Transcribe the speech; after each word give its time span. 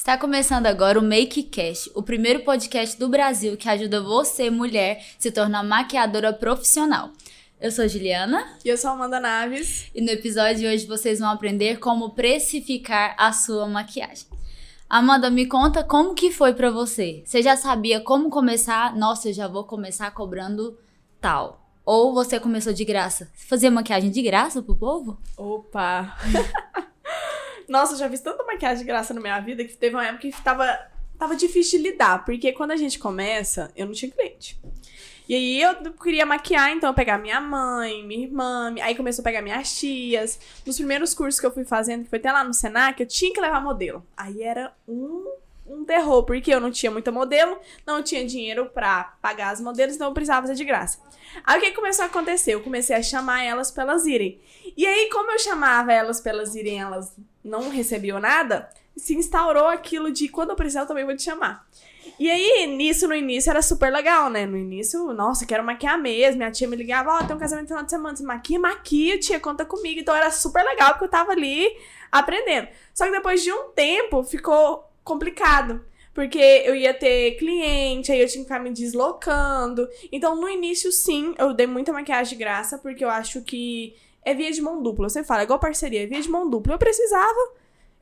Está 0.00 0.16
começando 0.16 0.64
agora 0.64 0.98
o 0.98 1.02
Make 1.02 1.42
Cash, 1.42 1.90
o 1.94 2.02
primeiro 2.02 2.40
podcast 2.40 2.98
do 2.98 3.06
Brasil 3.06 3.54
que 3.54 3.68
ajuda 3.68 4.00
você, 4.00 4.48
mulher, 4.48 5.04
se 5.18 5.30
tornar 5.30 5.62
maquiadora 5.62 6.32
profissional. 6.32 7.10
Eu 7.60 7.70
sou 7.70 7.86
Juliana. 7.86 8.56
E 8.64 8.70
eu 8.70 8.78
sou 8.78 8.92
Amanda 8.92 9.20
Naves. 9.20 9.90
E 9.94 10.00
no 10.00 10.08
episódio 10.08 10.60
de 10.60 10.66
hoje 10.66 10.86
vocês 10.86 11.18
vão 11.18 11.28
aprender 11.28 11.78
como 11.78 12.14
precificar 12.14 13.14
a 13.18 13.30
sua 13.30 13.68
maquiagem. 13.68 14.24
Amanda, 14.88 15.28
me 15.28 15.44
conta 15.44 15.84
como 15.84 16.14
que 16.14 16.32
foi 16.32 16.54
para 16.54 16.70
você. 16.70 17.22
Você 17.26 17.42
já 17.42 17.54
sabia 17.54 18.00
como 18.00 18.30
começar? 18.30 18.96
Nossa, 18.96 19.28
eu 19.28 19.34
já 19.34 19.46
vou 19.48 19.64
começar 19.64 20.10
cobrando 20.12 20.78
tal. 21.20 21.60
Ou 21.84 22.14
você 22.14 22.40
começou 22.40 22.72
de 22.72 22.86
graça? 22.86 23.30
Fazer 23.34 23.68
maquiagem 23.68 24.10
de 24.10 24.22
graça 24.22 24.62
pro 24.62 24.74
povo? 24.74 25.18
Opa! 25.36 26.16
Nossa, 27.70 27.94
já 27.94 28.10
fiz 28.10 28.20
tanta 28.20 28.42
maquiagem 28.42 28.78
de 28.78 28.84
graça 28.84 29.14
na 29.14 29.20
minha 29.20 29.38
vida 29.38 29.64
que 29.64 29.76
teve 29.76 29.94
uma 29.94 30.04
época 30.04 30.28
que 30.28 30.42
tava, 30.42 30.66
tava 31.16 31.36
difícil 31.36 31.78
de 31.78 31.90
lidar. 31.90 32.24
Porque 32.24 32.50
quando 32.50 32.72
a 32.72 32.76
gente 32.76 32.98
começa, 32.98 33.70
eu 33.76 33.86
não 33.86 33.92
tinha 33.92 34.10
cliente. 34.10 34.60
E 35.28 35.34
aí 35.36 35.62
eu 35.62 35.92
queria 35.92 36.26
maquiar, 36.26 36.72
então 36.72 36.90
eu 36.90 36.94
pegar 36.94 37.16
minha 37.16 37.40
mãe, 37.40 38.04
minha 38.04 38.26
irmã, 38.26 38.74
aí 38.82 38.96
começou 38.96 39.22
a 39.22 39.24
pegar 39.24 39.40
minhas 39.40 39.78
tias. 39.78 40.40
Nos 40.66 40.78
primeiros 40.78 41.14
cursos 41.14 41.38
que 41.38 41.46
eu 41.46 41.52
fui 41.52 41.64
fazendo, 41.64 42.02
que 42.02 42.10
foi 42.10 42.18
até 42.18 42.32
lá 42.32 42.42
no 42.42 42.52
Senac, 42.52 43.00
eu 43.00 43.06
tinha 43.06 43.32
que 43.32 43.40
levar 43.40 43.62
modelo. 43.62 44.04
Aí 44.16 44.42
era 44.42 44.74
um, 44.88 45.32
um 45.64 45.84
terror, 45.84 46.24
porque 46.24 46.52
eu 46.52 46.60
não 46.60 46.72
tinha 46.72 46.90
muita 46.90 47.12
modelo, 47.12 47.56
não 47.86 48.02
tinha 48.02 48.26
dinheiro 48.26 48.66
pra 48.66 49.16
pagar 49.22 49.50
as 49.50 49.60
modelos, 49.60 49.94
então 49.94 50.08
eu 50.08 50.12
precisava 50.12 50.48
fazer 50.48 50.56
de 50.56 50.64
graça. 50.64 50.98
Aí 51.44 51.60
o 51.60 51.62
que 51.62 51.70
começou 51.70 52.04
a 52.04 52.08
acontecer? 52.08 52.54
Eu 52.54 52.62
comecei 52.62 52.96
a 52.96 53.02
chamar 53.02 53.44
elas 53.44 53.70
pra 53.70 53.84
elas 53.84 54.06
irem. 54.06 54.40
E 54.76 54.84
aí, 54.84 55.08
como 55.12 55.30
eu 55.30 55.38
chamava 55.38 55.92
elas 55.92 56.20
pra 56.20 56.32
elas 56.32 56.56
irem, 56.56 56.80
elas 56.80 57.14
não 57.44 57.70
recebiam 57.70 58.20
nada, 58.20 58.68
se 58.96 59.14
instaurou 59.14 59.66
aquilo 59.66 60.10
de 60.12 60.28
quando 60.28 60.50
eu 60.50 60.56
precisar 60.56 60.82
eu 60.82 60.86
também 60.86 61.04
vou 61.04 61.16
te 61.16 61.22
chamar. 61.22 61.66
E 62.18 62.30
aí, 62.30 62.66
nisso, 62.66 63.08
no 63.08 63.14
início, 63.14 63.50
era 63.50 63.62
super 63.62 63.90
legal, 63.90 64.28
né? 64.28 64.44
No 64.44 64.56
início, 64.56 65.12
nossa, 65.14 65.46
quero 65.46 65.64
maquiar 65.64 65.98
mesmo. 65.98 66.36
Minha 66.36 66.50
tia 66.50 66.68
me 66.68 66.76
ligava, 66.76 67.10
ó, 67.10 67.18
oh, 67.18 67.26
tem 67.26 67.34
um 67.34 67.38
casamento 67.38 67.62
no 67.62 67.68
final 67.68 67.84
de 67.84 67.90
semana, 67.90 68.16
você 68.16 68.22
maquia? 68.22 68.58
Maquia, 68.58 69.18
tia, 69.18 69.40
conta 69.40 69.64
comigo. 69.64 70.00
Então 70.00 70.14
era 70.14 70.30
super 70.30 70.62
legal, 70.62 70.90
porque 70.90 71.04
eu 71.04 71.08
tava 71.08 71.32
ali 71.32 71.66
aprendendo. 72.12 72.68
Só 72.92 73.06
que 73.06 73.12
depois 73.12 73.42
de 73.42 73.50
um 73.50 73.70
tempo, 73.70 74.22
ficou 74.22 74.84
complicado. 75.02 75.82
Porque 76.12 76.38
eu 76.38 76.74
ia 76.74 76.92
ter 76.92 77.38
cliente, 77.38 78.12
aí 78.12 78.20
eu 78.20 78.26
tinha 78.26 78.44
que 78.44 78.48
ficar 78.50 78.60
me 78.60 78.70
deslocando. 78.70 79.88
Então, 80.12 80.36
no 80.36 80.48
início, 80.48 80.92
sim, 80.92 81.34
eu 81.38 81.54
dei 81.54 81.66
muita 81.66 81.92
maquiagem 81.92 82.36
de 82.36 82.44
graça, 82.44 82.76
porque 82.76 83.02
eu 83.02 83.08
acho 83.08 83.40
que 83.42 83.94
é 84.24 84.34
via 84.34 84.50
de 84.50 84.60
mão 84.60 84.82
dupla. 84.82 85.08
Você 85.08 85.24
fala, 85.24 85.42
é 85.42 85.44
igual 85.44 85.58
parceria, 85.58 86.02
é 86.02 86.06
via 86.06 86.20
de 86.20 86.28
mão 86.28 86.48
dupla. 86.48 86.74
Eu 86.74 86.78
precisava, 86.78 87.38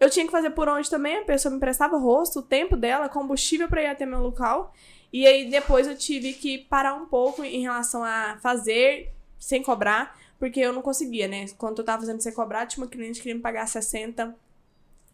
eu 0.01 0.11
tinha 0.11 0.25
que 0.25 0.33
fazer 0.33 0.51
por 0.51 0.69
onde 0.69 0.89
também, 0.89 1.19
a 1.19 1.25
pessoa 1.25 1.53
me 1.53 1.61
prestava 1.61 1.97
o 1.97 2.01
rosto, 2.01 2.41
o 2.41 2.43
tempo 2.43 2.77
dela, 2.77 3.09
combustível 3.09 3.69
para 3.69 3.83
ir 3.83 3.87
até 3.87 4.07
meu 4.07 4.21
local. 4.21 4.73
E 5.13 5.27
aí 5.27 5.51
depois 5.51 5.87
eu 5.87 5.97
tive 5.97 6.33
que 6.35 6.59
parar 6.59 6.95
um 6.95 7.07
pouco 7.07 7.43
em 7.43 7.63
relação 7.63 8.05
a 8.05 8.39
fazer 8.43 9.13
sem 9.39 9.63
cobrar, 9.63 10.19
porque 10.39 10.61
eu 10.61 10.73
não 10.73 10.83
conseguia, 10.83 11.27
né? 11.27 11.47
Quando 11.57 11.79
eu 11.79 11.85
tava 11.85 12.03
fazendo 12.03 12.21
sem 12.21 12.33
cobrar, 12.33 12.67
tinha 12.67 12.85
uma 12.85 12.91
cliente 12.91 13.15
que 13.15 13.23
queria 13.23 13.35
me 13.35 13.41
pagar 13.41 13.67
60, 13.67 14.35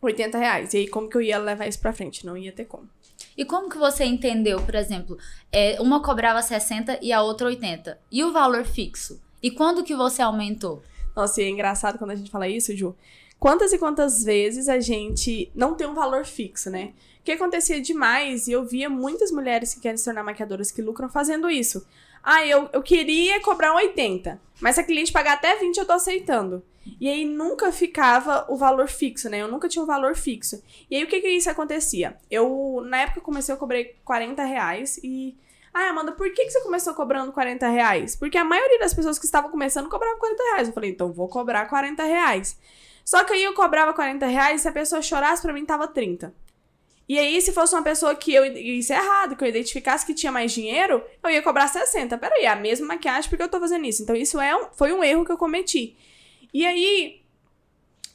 80 0.01 0.39
reais. 0.39 0.75
E 0.75 0.79
aí 0.79 0.89
como 0.89 1.09
que 1.09 1.17
eu 1.17 1.23
ia 1.23 1.39
levar 1.39 1.67
isso 1.67 1.79
pra 1.79 1.93
frente? 1.93 2.27
Não 2.27 2.37
ia 2.37 2.53
ter 2.53 2.65
como. 2.65 2.89
E 3.37 3.45
como 3.45 3.69
que 3.69 3.79
você 3.79 4.05
entendeu, 4.05 4.61
por 4.61 4.75
exemplo, 4.75 5.17
é, 5.51 5.81
uma 5.81 6.03
cobrava 6.03 6.43
60 6.43 6.99
e 7.01 7.13
a 7.13 7.23
outra 7.23 7.47
80? 7.47 7.99
E 8.11 8.25
o 8.25 8.33
valor 8.33 8.65
fixo? 8.65 9.21
E 9.43 9.51
quando 9.51 9.85
que 9.85 9.95
você 9.95 10.23
aumentou? 10.23 10.83
Nossa, 11.15 11.41
e 11.41 11.45
é 11.45 11.49
engraçado 11.49 11.99
quando 11.99 12.11
a 12.11 12.17
gente 12.17 12.31
fala 12.31 12.49
isso, 12.49 12.77
Ju. 12.77 12.95
Quantas 13.39 13.73
e 13.73 13.79
quantas 13.79 14.25
vezes 14.25 14.69
a 14.69 14.81
gente 14.81 15.51
não 15.55 15.75
tem 15.75 15.87
um 15.87 15.95
valor 15.95 16.25
fixo, 16.25 16.71
né? 16.71 16.93
O 17.21 17.25
que 17.25 17.33
acontecia 17.33 17.81
demais, 17.81 18.49
e 18.49 18.53
eu 18.53 18.65
via 18.65 18.89
muitas 18.89 19.31
mulheres 19.31 19.75
que 19.75 19.81
querem 19.81 19.97
se 19.97 20.05
tornar 20.05 20.23
maquiadoras 20.23 20.71
que 20.71 20.83
lucram 20.83 21.09
fazendo 21.09 21.51
isso. 21.51 21.87
Ah, 22.23 22.47
eu, 22.47 22.71
eu 22.73 22.83
queria 22.83 23.41
cobrar 23.41 23.75
80, 23.75 24.41
mas 24.61 24.77
se 24.77 24.81
a 24.81 24.85
cliente 24.85 25.13
pagar 25.13 25.35
até 25.35 25.57
20, 25.57 25.77
eu 25.77 25.87
tô 25.87 25.93
aceitando. 25.93 26.63
E 27.01 27.09
aí 27.09 27.25
nunca 27.25 27.71
ficava 27.73 28.47
o 28.49 28.57
valor 28.57 28.89
fixo, 28.89 29.29
né? 29.29 29.43
Eu 29.43 29.49
nunca 29.49 29.69
tinha 29.69 29.83
um 29.83 29.87
valor 29.87 30.17
fixo. 30.17 30.63
E 30.91 30.97
aí 30.97 31.05
o 31.05 31.07
que 31.07 31.21
que 31.21 31.29
isso 31.29 31.51
acontecia? 31.51 32.17
Eu, 32.31 32.83
na 32.87 33.03
época, 33.03 33.21
comecei, 33.21 33.55
eu 33.55 33.59
cobrei 33.59 33.97
40 34.05 34.45
reais 34.45 34.99
e 35.03 35.37
ah, 35.75 35.89
Amanda, 35.89 36.13
por 36.13 36.33
que, 36.33 36.45
que 36.45 36.51
você 36.53 36.61
começou 36.61 36.95
cobrando 36.95 37.33
40 37.33 37.69
reais? 37.69 38.15
Porque 38.15 38.39
a 38.39 38.45
maioria 38.45 38.79
das 38.79 38.95
pessoas 38.95 39.19
que 39.19 39.27
estavam 39.27 39.51
começando 39.51 39.89
cobravam 39.89 40.19
40 40.21 40.43
reais. 40.45 40.69
Eu 40.69 40.75
falei, 40.75 40.91
então 40.91 41.13
vou 41.13 41.29
cobrar 41.29 41.67
40 41.67 42.05
reais. 42.05 42.57
Só 43.05 43.25
que 43.25 43.33
aí 43.33 43.43
eu 43.43 43.55
cobrava 43.55 43.93
40 43.93 44.25
reais 44.27 44.61
e 44.61 44.63
se 44.63 44.69
a 44.69 44.73
pessoa 44.73 45.03
chorasse 45.03 45.43
pra 45.43 45.53
mim 45.53 45.65
tava 45.65 45.89
30. 45.89 46.33
E 47.09 47.19
aí, 47.19 47.41
se 47.43 47.53
fosse 47.53 47.75
uma 47.75 47.83
pessoa 47.83 48.15
que 48.15 48.33
eu. 48.33 48.47
Isso 48.47 48.93
é 48.93 48.97
errado, 48.97 49.37
que 49.37 49.45
eu 49.45 49.49
identificasse 49.49 50.07
que 50.07 50.15
tinha 50.15 50.33
mais 50.33 50.53
dinheiro, 50.53 51.05
eu 51.23 51.31
ia 51.31 51.43
cobrar 51.43 51.69
60. 51.69 52.17
Peraí, 52.17 52.45
é 52.45 52.49
a 52.49 52.57
mesma 52.57 52.87
maquiagem 52.87 53.29
porque 53.29 53.43
eu 53.43 53.49
tô 53.49 53.61
fazendo 53.61 53.85
isso. 53.85 54.03
Então, 54.03 54.17
isso 54.17 54.41
é 54.41 54.57
um, 54.57 54.69
foi 54.73 54.93
um 54.93 55.05
erro 55.05 55.25
que 55.25 55.33
eu 55.33 55.37
cometi. 55.37 55.97
E 56.53 56.65
aí, 56.65 57.24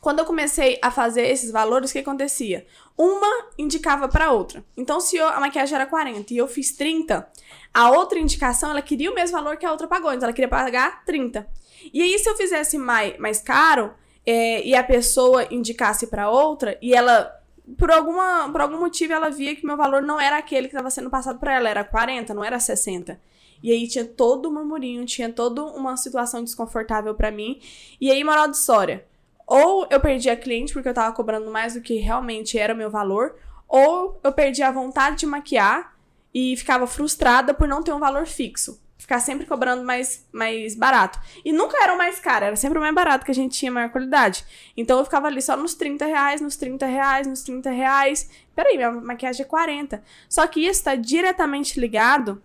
quando 0.02 0.20
eu 0.20 0.26
comecei 0.26 0.80
a 0.82 0.90
fazer 0.90 1.28
esses 1.28 1.52
valores, 1.52 1.90
o 1.90 1.94
que 1.94 2.00
acontecia? 2.00 2.66
Uma 2.98 3.50
indicava 3.58 4.08
para 4.08 4.32
outra. 4.32 4.64
Então, 4.76 5.00
se 5.00 5.18
eu, 5.18 5.28
a 5.28 5.40
maquiagem 5.40 5.76
era 5.76 5.86
40 5.86 6.34
e 6.34 6.38
eu 6.38 6.48
fiz 6.48 6.72
30, 6.76 7.28
a 7.74 7.92
outra 7.92 8.18
indicação, 8.18 8.72
ela 8.72 8.82
queria 8.82 9.12
o 9.12 9.16
mesmo 9.16 9.38
valor 9.38 9.58
que 9.58 9.66
a 9.66 9.72
outra 9.72 9.88
pagou. 9.88 10.12
Então, 10.14 10.26
ela 10.26 10.34
queria 10.34 10.48
pagar 10.48 11.04
30. 11.04 11.48
E 11.94 12.02
aí, 12.02 12.18
se 12.18 12.30
eu 12.30 12.36
fizesse 12.36 12.78
mais, 12.78 13.18
mais 13.18 13.42
caro 13.42 13.94
é, 14.26 14.66
e 14.66 14.76
a 14.76 14.84
pessoa 14.84 15.48
indicasse 15.52 16.08
para 16.08 16.30
outra 16.30 16.78
e 16.82 16.94
ela 16.94 17.36
por, 17.78 17.92
alguma, 17.92 18.50
por 18.52 18.62
algum 18.62 18.80
motivo 18.80 19.14
ela 19.14 19.30
via 19.30 19.56
que 19.56 19.66
meu 19.66 19.78
valor 19.78 20.02
não 20.02 20.20
era 20.20 20.38
aquele 20.38 20.68
que 20.68 20.74
estava 20.74 20.90
sendo 20.90 21.10
passado 21.10 21.40
para 21.40 21.56
ela, 21.56 21.70
era 21.70 21.84
40, 21.84 22.34
não 22.34 22.44
era 22.44 22.60
60. 22.60 23.20
E 23.62 23.72
aí 23.72 23.88
tinha 23.88 24.06
todo 24.06 24.50
um 24.50 24.54
murmurinho, 24.54 25.06
tinha 25.06 25.32
toda 25.32 25.64
uma 25.64 25.98
situação 25.98 26.44
desconfortável 26.44 27.14
para 27.14 27.30
mim. 27.30 27.60
E 28.00 28.10
aí, 28.10 28.24
moral 28.24 28.48
de 28.48 28.56
história, 28.56 29.06
ou 29.50 29.88
eu 29.90 30.00
perdi 30.00 30.30
a 30.30 30.38
cliente 30.38 30.72
porque 30.72 30.88
eu 30.88 30.94
tava 30.94 31.14
cobrando 31.14 31.50
mais 31.50 31.74
do 31.74 31.82
que 31.82 31.96
realmente 31.96 32.58
era 32.58 32.72
o 32.72 32.78
meu 32.78 32.92
valor, 32.92 33.36
ou 33.68 34.20
eu 34.24 34.32
perdi 34.32 34.62
a 34.62 34.72
vontade 34.72 35.18
de 35.18 35.26
maquiar 35.26 35.98
e 36.32 36.56
ficava 36.56 36.86
frustrada 36.86 37.52
por 37.52 37.68
não 37.68 37.82
ter 37.82 37.92
um 37.92 38.00
valor 38.00 38.28
fixo. 38.28 38.80
Ficar 38.96 39.20
sempre 39.20 39.48
cobrando 39.48 39.84
mais, 39.84 40.28
mais 40.32 40.76
barato. 40.76 41.20
E 41.44 41.52
nunca 41.52 41.82
era 41.82 41.96
o 41.96 41.98
mais 41.98 42.20
caro, 42.20 42.46
era 42.46 42.56
sempre 42.56 42.78
o 42.78 42.82
mais 42.82 42.94
barato 42.94 43.26
que 43.26 43.32
a 43.32 43.34
gente 43.34 43.58
tinha 43.58 43.72
maior 43.72 43.90
qualidade. 43.90 44.46
Então 44.78 45.00
eu 45.00 45.06
ficava 45.06 45.26
ali 45.26 45.42
só 45.42 45.58
nos 45.58 45.74
30 45.74 46.06
reais, 46.06 46.42
nos 46.42 46.56
30 46.56 46.86
reais, 46.86 47.26
nos 47.26 47.42
30 47.42 47.72
reais. 47.72 48.30
Peraí, 48.56 48.78
minha 48.78 48.92
maquiagem 48.92 49.44
é 49.44 49.48
40. 49.48 50.04
Só 50.28 50.46
que 50.46 50.60
isso 50.60 50.84
tá 50.84 50.94
diretamente 50.94 51.80
ligado. 51.80 52.44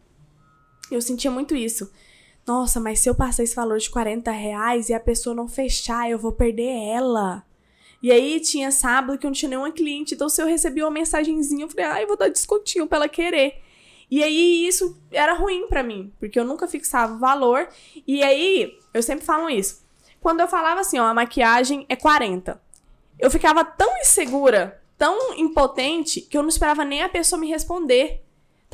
Eu 0.91 1.03
sentia 1.03 1.31
muito 1.31 1.55
isso 1.55 1.91
nossa, 2.47 2.79
mas 2.79 3.01
se 3.01 3.09
eu 3.09 3.15
passar 3.15 3.43
esse 3.43 3.57
valor 3.57 3.79
de 3.79 3.91
40 3.91 4.31
reais 4.31 4.89
e 4.89 4.95
a 4.95 5.01
pessoa 5.01 5.35
não 5.35 5.49
fechar, 5.49 6.11
eu 6.11 6.19
vou 6.19 6.33
perder 6.33 6.89
ela. 6.89 7.45
E 8.03 8.13
aí 8.13 8.39
tinha 8.41 8.71
sábado 8.71 9.19
que 9.19 9.25
eu 9.25 9.31
não 9.31 9.35
tinha 9.35 9.49
nenhuma 9.49 9.73
cliente, 9.73 10.15
então 10.15 10.29
se 10.29 10.43
eu 10.43 10.47
recebi 10.47 10.83
uma 10.83 10.91
mensagenzinha, 10.91 11.65
eu 11.65 11.71
falei, 11.71 11.85
ah, 11.85 12.07
vou 12.07 12.19
dar 12.19 12.29
descontinho 12.29 12.87
pra 12.87 12.97
ela 12.97 13.09
querer. 13.09 13.63
E 14.11 14.23
aí 14.23 14.67
isso 14.67 15.01
era 15.11 15.33
ruim 15.33 15.67
para 15.69 15.83
mim, 15.83 16.13
porque 16.19 16.39
eu 16.39 16.45
nunca 16.45 16.69
fixava 16.69 17.15
o 17.15 17.19
valor. 17.19 17.69
E 18.07 18.23
aí, 18.23 18.79
eu 18.93 19.03
sempre 19.03 19.25
falo 19.25 19.49
isso. 19.49 19.85
Quando 20.21 20.41
eu 20.41 20.49
falava 20.49 20.81
assim, 20.81 20.99
ó, 20.99 21.05
a 21.05 21.15
maquiagem 21.15 21.87
é 21.89 21.97
40. 21.97 22.61
Eu 23.19 23.31
ficava 23.31 23.65
tão 23.65 23.99
insegura, 23.99 24.83
tão 24.97 25.35
impotente, 25.35 26.21
que 26.21 26.37
eu 26.37 26.43
não 26.43 26.49
esperava 26.49 26.85
nem 26.85 27.03
a 27.03 27.09
pessoa 27.09 27.41
me 27.41 27.49
responder. 27.49 28.24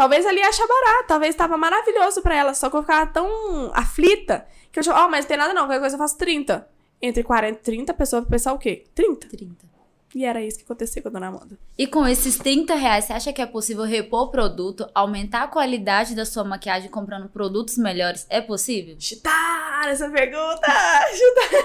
Talvez 0.00 0.25
ali 0.25 0.43
acha 0.43 0.66
barato, 0.66 1.09
talvez 1.09 1.34
estava 1.34 1.59
maravilhoso 1.59 2.22
para 2.22 2.34
ela, 2.34 2.55
só 2.55 2.71
que 2.71 2.77
eu 2.77 2.81
ficava 2.81 3.06
tão 3.06 3.71
aflita 3.75 4.47
que 4.72 4.81
eu 4.81 4.94
ó, 4.94 5.05
oh, 5.05 5.11
mas 5.11 5.27
não 5.27 5.28
tem 5.28 5.37
nada 5.37 5.53
não, 5.53 5.65
qualquer 5.65 5.78
coisa 5.78 5.97
eu 5.97 5.99
faço 5.99 6.16
30. 6.16 6.66
Entre 7.03 7.22
40 7.22 7.59
e 7.59 7.62
30, 7.62 7.93
a 7.93 7.94
pessoa 7.94 8.22
vai 8.22 8.31
pensar 8.31 8.55
o 8.55 8.59
quê? 8.59 8.87
30? 8.94 9.28
30. 9.28 9.66
E 10.15 10.25
era 10.25 10.41
isso 10.41 10.56
que 10.56 10.65
acontecia 10.65 11.03
com 11.03 11.09
a 11.09 11.10
Dona 11.10 11.27
Amanda. 11.27 11.59
E 11.77 11.87
com 11.87 12.09
esses 12.09 12.39
30 12.39 12.75
reais, 12.77 13.05
você 13.05 13.12
acha 13.12 13.31
que 13.31 13.42
é 13.42 13.47
possível 13.47 13.84
repor 13.84 14.22
o 14.22 14.30
produto, 14.30 14.89
aumentar 14.95 15.42
a 15.42 15.48
qualidade 15.48 16.15
da 16.15 16.25
sua 16.25 16.45
maquiagem 16.45 16.89
comprando 16.89 17.28
produtos 17.28 17.77
melhores? 17.77 18.27
É 18.30 18.41
possível? 18.41 18.97
Chutar 18.98 19.86
essa 19.86 20.09
pergunta! 20.09 20.66
Chutar! 21.13 21.60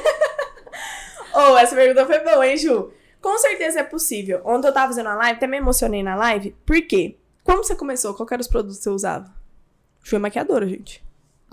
oh, 1.54 1.57
essa 1.57 1.74
pergunta 1.74 2.06
foi 2.06 2.19
boa, 2.19 2.45
hein, 2.45 2.57
Ju? 2.57 2.92
Com 3.21 3.38
certeza 3.38 3.80
é 3.80 3.83
possível. 3.83 4.42
Ontem 4.44 4.68
eu 4.68 4.74
tava 4.74 4.88
fazendo 4.88 5.07
a 5.07 5.15
live, 5.15 5.38
até 5.38 5.48
me 5.48 5.56
emocionei 5.56 6.04
na 6.04 6.18
live. 6.18 6.54
Por 6.65 6.81
quê? 6.81 7.15
Como 7.45 7.63
você 7.63 7.75
começou? 7.75 8.15
Qual 8.15 8.27
eram 8.31 8.42
os 8.42 8.47
produtos 8.47 8.80
que 8.80 8.83
você 8.83 8.89
usava? 8.89 9.31
Fui 10.01 10.18
maquiadora, 10.18 10.68
gente. 10.68 11.01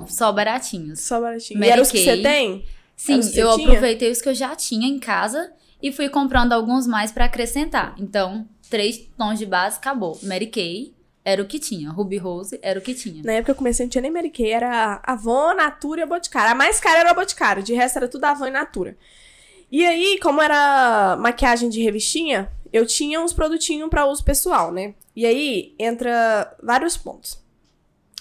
Só 0.08 0.32
baratinhos. 0.32 1.00
Só 1.00 1.20
baratinhos. 1.20 1.60
Mary 1.60 1.68
e 1.68 1.72
era 1.72 1.82
os 1.82 1.90
que 1.90 2.02
você 2.02 2.22
tem? 2.22 2.64
Sim, 2.96 3.20
eu 3.34 3.50
aproveitei 3.50 4.10
os 4.10 4.22
que 4.22 4.28
eu 4.28 4.34
já 4.34 4.56
tinha 4.56 4.88
em 4.88 4.98
casa 4.98 5.52
e 5.82 5.92
fui 5.92 6.08
comprando 6.08 6.54
alguns 6.54 6.86
mais 6.86 7.12
para 7.12 7.26
acrescentar. 7.26 7.94
Então, 7.98 8.48
três 8.70 9.06
tons 9.18 9.38
de 9.38 9.44
base, 9.44 9.76
acabou. 9.76 10.18
Mary 10.22 10.46
Kay 10.46 10.94
era 11.22 11.42
o 11.42 11.46
que 11.46 11.58
tinha. 11.58 11.90
Ruby 11.90 12.16
Rose 12.16 12.58
era 12.62 12.78
o 12.78 12.82
que 12.82 12.94
tinha. 12.94 13.22
Na 13.22 13.32
época 13.32 13.52
eu 13.52 13.56
comecei, 13.56 13.84
não 13.84 13.90
tinha 13.90 14.02
nem 14.02 14.10
Mary 14.10 14.30
Kay, 14.30 14.50
era 14.50 14.98
Avon, 15.04 15.54
Natura 15.54 16.00
e 16.00 16.02
a 16.04 16.06
Boticário. 16.06 16.52
A 16.52 16.54
mais 16.54 16.80
cara 16.80 17.00
era 17.00 17.10
a 17.10 17.14
Boticário, 17.14 17.62
de 17.62 17.74
resto 17.74 17.98
era 17.98 18.08
tudo 18.08 18.24
Avon 18.24 18.46
e 18.46 18.50
Natura. 18.50 18.96
E 19.70 19.84
aí, 19.84 20.18
como 20.22 20.40
era 20.40 21.16
maquiagem 21.18 21.68
de 21.68 21.82
revistinha, 21.82 22.50
eu 22.72 22.86
tinha 22.86 23.20
uns 23.20 23.32
produtinhos 23.32 23.90
para 23.90 24.06
uso 24.06 24.24
pessoal, 24.24 24.72
né? 24.72 24.94
E 25.14 25.26
aí 25.26 25.74
entra 25.78 26.56
vários 26.62 26.96
pontos. 26.96 27.42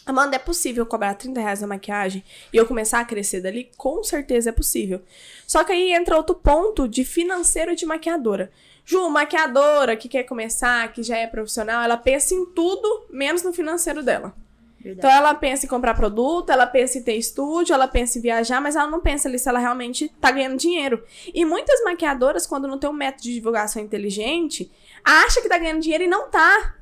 Amanda, 0.06 0.36
é 0.36 0.40
possível 0.40 0.86
cobrar 0.86 1.14
30 1.14 1.40
reais 1.40 1.62
na 1.62 1.68
maquiagem 1.68 2.24
e 2.52 2.58
eu 2.58 2.66
começar 2.66 3.00
a 3.00 3.06
crescer 3.06 3.40
dali? 3.40 3.70
Com 3.78 4.04
certeza 4.04 4.50
é 4.50 4.54
possível. 4.54 5.02
Só 5.46 5.64
que 5.64 5.72
aí 5.72 5.94
entra 5.94 6.18
outro 6.18 6.36
ponto 6.36 6.88
de 6.88 7.06
financeiro 7.06 7.76
de 7.76 7.86
maquiadora. 7.86 8.52
Ju, 8.84 9.10
maquiadora 9.10 9.96
que 9.96 10.10
quer 10.10 10.24
começar, 10.24 10.92
que 10.92 11.04
já 11.04 11.18
é 11.18 11.28
profissional, 11.28 11.84
ela 11.84 11.98
pensa 11.98 12.34
em 12.34 12.46
tudo 12.48 13.06
menos 13.12 13.44
no 13.44 13.54
financeiro 13.54 14.02
dela. 14.02 14.34
Verdade. 14.80 15.08
Então 15.08 15.12
ela 15.12 15.36
pensa 15.36 15.68
em 15.68 15.70
comprar 15.70 15.94
produto, 15.94 16.50
ela 16.50 16.66
pensa 16.66 16.98
em 16.98 17.04
ter 17.04 17.16
estúdio, 17.16 17.74
ela 17.74 17.88
pensa 17.88 18.18
em 18.18 18.22
viajar, 18.22 18.60
mas 18.60 18.76
ela 18.76 18.90
não 18.90 19.00
pensa 19.00 19.30
ali 19.30 19.38
se 19.38 19.48
ela 19.48 19.60
realmente 19.60 20.10
tá 20.20 20.32
ganhando 20.32 20.58
dinheiro. 20.58 21.04
E 21.32 21.46
muitas 21.46 21.84
maquiadoras, 21.84 22.48
quando 22.48 22.68
não 22.68 22.80
tem 22.80 22.90
um 22.90 22.94
método 22.94 23.24
de 23.24 23.34
divulgação 23.36 23.82
inteligente, 23.82 24.72
acha 25.04 25.40
que 25.40 25.48
tá 25.48 25.60
ganhando 25.60 25.82
dinheiro 25.82 26.06
e 26.06 26.08
não 26.08 26.30
tá. 26.30 26.81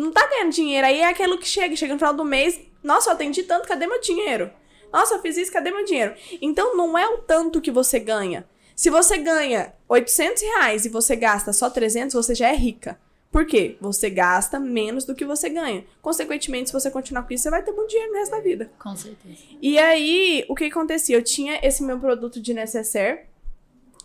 Não 0.00 0.10
tá 0.10 0.26
ganhando 0.26 0.52
dinheiro. 0.52 0.86
Aí 0.86 1.00
é 1.00 1.08
aquilo 1.08 1.36
que 1.38 1.46
chega, 1.46 1.76
chega 1.76 1.92
no 1.92 1.98
final 1.98 2.14
do 2.14 2.24
mês, 2.24 2.58
nossa, 2.82 3.10
eu 3.10 3.14
atendi 3.14 3.42
tanto, 3.42 3.68
cadê 3.68 3.86
meu 3.86 4.00
dinheiro? 4.00 4.50
Nossa, 4.90 5.14
eu 5.14 5.20
fiz 5.20 5.36
isso, 5.36 5.52
cadê 5.52 5.70
meu 5.70 5.84
dinheiro? 5.84 6.14
Então 6.40 6.74
não 6.76 6.96
é 6.96 7.06
o 7.06 7.18
tanto 7.18 7.60
que 7.60 7.70
você 7.70 7.98
ganha. 7.98 8.48
Se 8.74 8.88
você 8.88 9.18
ganha 9.18 9.74
800 9.86 10.42
reais 10.42 10.84
e 10.86 10.88
você 10.88 11.14
gasta 11.14 11.52
só 11.52 11.68
300, 11.68 12.14
você 12.14 12.34
já 12.34 12.48
é 12.48 12.56
rica. 12.56 12.98
Por 13.30 13.44
quê? 13.44 13.76
Você 13.80 14.08
gasta 14.08 14.58
menos 14.58 15.04
do 15.04 15.14
que 15.14 15.24
você 15.24 15.50
ganha. 15.50 15.84
Consequentemente, 16.00 16.70
se 16.70 16.72
você 16.72 16.90
continuar 16.90 17.22
com 17.22 17.34
isso, 17.34 17.44
você 17.44 17.50
vai 17.50 17.62
ter 17.62 17.70
muito 17.70 17.90
dinheiro 17.90 18.10
no 18.10 18.18
resto 18.18 18.32
da 18.32 18.40
vida. 18.40 18.72
Com 18.78 18.96
certeza. 18.96 19.36
E 19.60 19.78
aí, 19.78 20.44
o 20.48 20.54
que 20.54 20.64
acontecia? 20.64 21.14
Eu 21.14 21.22
tinha 21.22 21.60
esse 21.62 21.82
meu 21.82 22.00
produto 22.00 22.40
de 22.40 22.54
necessaire 22.54 23.20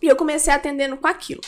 e 0.01 0.07
eu 0.07 0.15
comecei 0.17 0.53
atendendo 0.53 0.97
com 0.97 1.07
aquilo. 1.07 1.41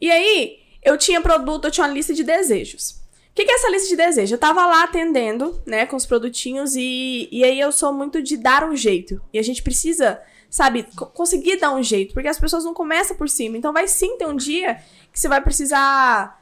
E 0.00 0.10
aí, 0.10 0.58
eu 0.82 0.98
tinha 0.98 1.20
produto, 1.20 1.64
eu 1.64 1.70
tinha 1.70 1.86
uma 1.86 1.92
lista 1.92 2.12
de 2.12 2.22
desejos. 2.22 2.99
Que, 3.40 3.46
que 3.46 3.52
é 3.52 3.54
essa 3.54 3.70
lista 3.70 3.88
de 3.88 3.96
desejos? 3.96 4.32
Eu 4.32 4.38
tava 4.38 4.66
lá 4.66 4.84
atendendo, 4.84 5.62
né, 5.64 5.86
com 5.86 5.96
os 5.96 6.04
produtinhos 6.04 6.76
e, 6.76 7.26
e 7.32 7.42
aí 7.42 7.58
eu 7.58 7.72
sou 7.72 7.90
muito 7.90 8.22
de 8.22 8.36
dar 8.36 8.68
um 8.68 8.76
jeito. 8.76 9.18
E 9.32 9.38
a 9.38 9.42
gente 9.42 9.62
precisa, 9.62 10.20
sabe, 10.50 10.86
conseguir 11.14 11.56
dar 11.56 11.72
um 11.72 11.82
jeito, 11.82 12.12
porque 12.12 12.28
as 12.28 12.38
pessoas 12.38 12.64
não 12.64 12.74
começam 12.74 13.16
por 13.16 13.30
cima. 13.30 13.56
Então 13.56 13.72
vai 13.72 13.88
sim 13.88 14.18
ter 14.18 14.26
um 14.26 14.36
dia 14.36 14.82
que 15.10 15.18
você 15.18 15.26
vai 15.26 15.40
precisar 15.40 16.38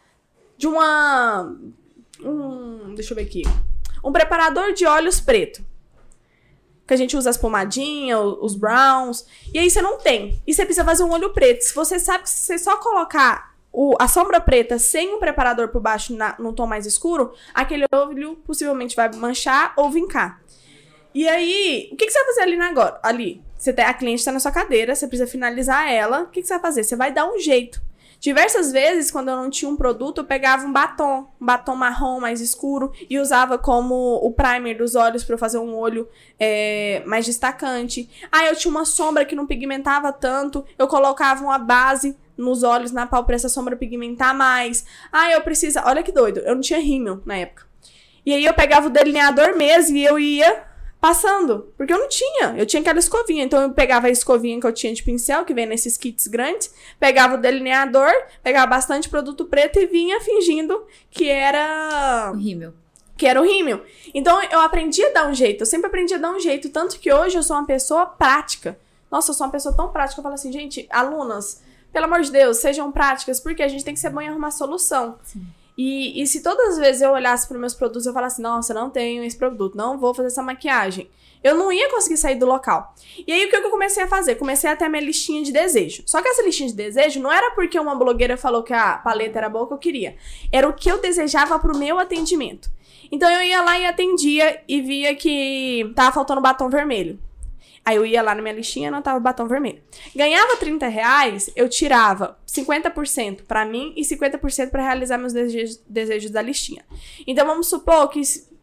de 0.57 0.67
uma. 0.67 1.57
Um, 2.21 2.95
deixa 2.97 3.13
eu 3.13 3.17
ver 3.17 3.23
aqui. 3.23 3.43
Um 4.03 4.11
preparador 4.11 4.73
de 4.73 4.85
olhos 4.85 5.21
preto. 5.21 5.65
Que 6.85 6.95
a 6.95 6.97
gente 6.97 7.17
usa 7.17 7.31
as 7.31 7.37
pomadinhas, 7.37 8.19
os 8.41 8.57
browns. 8.57 9.25
E 9.55 9.59
aí 9.61 9.71
você 9.71 9.81
não 9.81 9.99
tem. 9.99 10.43
E 10.45 10.53
você 10.53 10.65
precisa 10.65 10.85
fazer 10.85 11.05
um 11.05 11.13
olho 11.13 11.33
preto. 11.33 11.63
Se 11.63 11.73
você 11.73 11.97
sabe 12.01 12.25
que 12.25 12.31
se 12.31 12.45
você 12.45 12.59
só 12.59 12.77
colocar 12.79 13.48
o, 13.73 13.95
a 13.99 14.09
sombra 14.09 14.41
preta 14.41 14.79
sem 14.79 15.15
um 15.15 15.19
preparador 15.19 15.69
por 15.69 15.81
baixo 15.81 16.15
na, 16.15 16.33
tom 16.55 16.67
mais 16.67 16.87
escuro, 16.87 17.33
aquele 17.55 17.85
olho 17.93 18.37
possivelmente 18.47 18.97
vai 18.97 19.11
manchar 19.15 19.73
ou 19.77 19.91
vincar. 19.91 20.43
E 21.15 21.29
aí, 21.29 21.89
o 21.93 21.97
que, 21.97 22.07
que 22.07 22.13
você 22.13 22.19
vai 22.19 22.27
fazer 22.29 22.41
ali 22.43 22.57
na 22.57 22.69
agora? 22.69 22.99
Ali, 23.03 23.43
você 23.57 23.73
tem, 23.73 23.85
a 23.85 23.95
cliente 23.95 24.21
está 24.21 24.31
na 24.31 24.41
sua 24.41 24.53
cadeira, 24.53 24.95
você 24.95 25.07
precisa 25.07 25.31
finalizar 25.31 25.91
ela. 25.91 26.23
O 26.23 26.27
que, 26.29 26.41
que 26.41 26.47
você 26.47 26.55
vai 26.55 26.63
fazer? 26.63 26.85
Você 26.85 26.97
vai 26.97 27.13
dar 27.13 27.27
um 27.27 27.39
jeito. 27.39 27.81
Diversas 28.21 28.73
vezes, 28.73 29.13
quando 29.13 29.29
eu 29.29 29.37
não 29.37 29.49
tinha 29.49 29.71
um 29.71 29.77
produto, 29.77 30.19
eu 30.19 30.25
pegava 30.25 30.67
um 30.67 30.73
batom, 30.73 31.29
um 31.41 31.47
batom 31.47 31.77
marrom 31.77 32.19
mais 32.19 32.41
escuro, 32.41 32.93
e 33.09 33.19
usava 33.19 33.57
como 33.57 33.95
o 34.17 34.33
primer 34.33 34.77
dos 34.77 34.97
olhos 34.97 35.23
para 35.23 35.39
fazer 35.39 35.59
um 35.59 35.77
olho 35.77 36.09
é, 36.39 37.03
mais 37.07 37.25
destacante. 37.25 38.11
Ah, 38.33 38.47
eu 38.47 38.57
tinha 38.57 38.73
uma 38.73 38.85
sombra 38.85 39.25
que 39.25 39.37
não 39.37 39.47
pigmentava 39.47 40.13
tanto, 40.13 40.65
eu 40.77 40.89
colocava 40.89 41.45
uma 41.45 41.59
base 41.59 42.17
nos 42.39 42.63
olhos, 42.63 42.93
na 42.93 43.07
pálpebra, 43.07 43.37
essa 43.37 43.49
sombra 43.49 43.77
pigmentar 43.77 44.35
mais. 44.35 44.87
Ah, 45.13 45.33
eu 45.33 45.41
preciso. 45.43 45.81
Olha 45.85 46.03
que 46.03 46.13
doido, 46.13 46.39
eu 46.41 46.55
não 46.55 46.63
tinha 46.63 46.79
rímel 46.79 47.21
na 47.27 47.37
época. 47.37 47.67
E 48.25 48.33
aí 48.33 48.45
eu 48.45 48.55
pegava 48.55 48.87
o 48.87 48.91
delineador 48.91 49.57
mesmo 49.57 49.97
e 49.97 50.05
eu 50.05 50.19
ia 50.19 50.65
passando. 51.01 51.73
Porque 51.77 51.93
eu 51.93 51.99
não 51.99 52.09
tinha. 52.09 52.55
Eu 52.57 52.67
tinha 52.67 52.81
aquela 52.81 52.99
escovinha. 52.99 53.45
Então 53.45 53.63
eu 53.63 53.71
pegava 53.73 54.07
a 54.07 54.11
escovinha 54.11 54.61
que 54.61 54.67
eu 54.67 54.73
tinha 54.73 54.93
de 54.93 55.03
pincel, 55.03 55.45
que 55.45 55.55
vem 55.55 55.67
nesses 55.67 55.97
kits 55.97 56.27
grandes, 56.27 56.73
pegava 56.99 57.35
o 57.35 57.41
delineador, 57.41 58.13
pegava 58.43 58.67
bastante 58.67 59.09
produto 59.09 59.45
preto 59.45 59.79
e 59.79 59.87
vinha 59.87 60.21
fingindo 60.21 60.85
que 61.11 61.29
era. 61.29 62.31
O 62.35 62.37
rímel. 62.37 62.75
Que 63.17 63.27
era 63.27 63.41
o 63.41 63.45
rímel. 63.45 63.83
Então 64.15 64.41
eu 64.45 64.61
aprendi 64.61 65.03
a 65.05 65.11
dar 65.11 65.29
um 65.29 65.35
jeito. 65.35 65.63
Eu 65.63 65.67
sempre 65.67 65.87
aprendi 65.87 66.15
a 66.15 66.19
dar 66.19 66.31
um 66.31 66.39
jeito. 66.39 66.69
Tanto 66.69 66.99
que 67.01 67.13
hoje 67.13 67.37
eu 67.37 67.43
sou 67.43 67.57
uma 67.57 67.67
pessoa 67.67 68.07
prática. 68.07 68.79
Nossa, 69.11 69.31
eu 69.31 69.35
sou 69.35 69.47
uma 69.47 69.53
pessoa 69.53 69.75
tão 69.75 69.89
prática. 69.89 70.21
Eu 70.21 70.23
falo 70.23 70.35
assim, 70.35 70.53
gente, 70.53 70.87
alunas, 70.91 71.63
pelo 71.99 72.07
amor 72.07 72.21
de 72.21 72.31
Deus, 72.31 72.59
sejam 72.59 72.93
práticas, 72.93 73.41
porque 73.41 73.61
a 73.61 73.67
gente 73.67 73.85
tem 73.85 73.93
que 73.93 73.99
ser 73.99 74.11
bom 74.11 74.21
em 74.21 74.29
arrumar 74.29 74.53
solução. 74.53 75.19
Sim. 75.25 75.45
E, 75.77 76.23
e 76.23 76.27
se 76.29 76.45
todas 76.45 76.75
as 76.75 76.79
vezes 76.79 77.03
eu 77.03 77.11
olhasse 77.11 77.47
para 77.49 77.59
meus 77.59 77.75
produtos 77.75 78.07
eu 78.07 78.13
falasse, 78.13 78.41
nossa, 78.41 78.73
não 78.73 78.89
tenho 78.89 79.25
esse 79.25 79.37
produto, 79.37 79.77
não 79.77 79.99
vou 79.99 80.15
fazer 80.15 80.29
essa 80.29 80.43
maquiagem, 80.43 81.11
eu 81.43 81.57
não 81.57 81.73
ia 81.73 81.91
conseguir 81.91 82.17
sair 82.17 82.37
do 82.37 82.47
local. 82.47 82.95
E 83.27 83.33
aí 83.33 83.47
o 83.47 83.51
que 83.51 83.57
eu 83.57 83.71
comecei 83.71 84.05
a 84.05 84.07
fazer? 84.07 84.37
Comecei 84.37 84.71
a 84.71 84.77
ter 84.77 84.85
a 84.85 84.89
minha 84.89 85.03
listinha 85.03 85.43
de 85.43 85.53
desejo. 85.53 86.05
Só 86.07 86.23
que 86.23 86.29
essa 86.29 86.43
listinha 86.43 86.69
de 86.69 86.77
desejo 86.77 87.21
não 87.21 87.33
era 87.33 87.51
porque 87.53 87.79
uma 87.79 87.97
blogueira 87.97 88.37
falou 88.37 88.63
que 88.63 88.73
a 88.73 88.99
paleta 88.99 89.39
era 89.39 89.49
boa 89.49 89.67
que 89.67 89.75
eu 89.75 89.79
queria. 89.79 90.17
Era 90.53 90.69
o 90.69 90.73
que 90.73 90.89
eu 90.89 91.01
desejava 91.01 91.59
pro 91.59 91.77
meu 91.77 91.99
atendimento. 91.99 92.71
Então 93.11 93.29
eu 93.29 93.43
ia 93.43 93.63
lá 93.63 93.79
e 93.79 93.87
atendia 93.87 94.63
e 94.69 94.81
via 94.81 95.17
que 95.17 95.93
tava 95.97 96.13
faltando 96.13 96.41
batom 96.41 96.69
vermelho. 96.69 97.19
Aí 97.89 97.97
eu 97.97 98.05
ia 98.05 98.21
lá 98.21 98.35
na 98.35 98.43
minha 98.43 98.55
listinha 98.55 98.85
e 98.85 98.89
anotava 98.89 99.19
batom 99.19 99.47
vermelho. 99.47 99.81
Ganhava 100.15 100.59
30 100.59 100.89
reais, 100.89 101.49
eu 101.57 101.71
tirava 101.71 102.39
50% 102.47 103.45
para 103.49 103.65
mim 103.65 103.95
e 103.97 104.03
50% 104.03 104.69
para 104.69 104.83
realizar 104.83 105.17
meus 105.17 105.33
desejos, 105.33 105.81
desejos 105.89 106.31
da 106.31 106.43
listinha. 106.43 106.85
Então 107.27 107.47
vamos 107.47 107.67
supor 107.67 108.11
que 108.11 108.21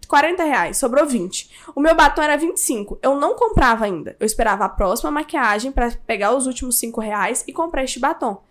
40 0.07 0.43
reais, 0.43 0.77
sobrou 0.77 1.07
20. 1.07 1.49
O 1.75 1.81
meu 1.81 1.95
batom 1.95 2.21
era 2.21 2.37
25. 2.37 2.99
Eu 3.01 3.15
não 3.15 3.33
comprava 3.33 3.85
ainda. 3.85 4.15
Eu 4.19 4.27
esperava 4.27 4.65
a 4.65 4.69
próxima 4.69 5.09
maquiagem 5.09 5.71
para 5.71 5.89
pegar 6.05 6.35
os 6.35 6.45
últimos 6.45 6.77
5 6.77 7.01
reais 7.01 7.43
e 7.47 7.51
comprar 7.51 7.83
este 7.83 7.99
batom. 7.99 8.43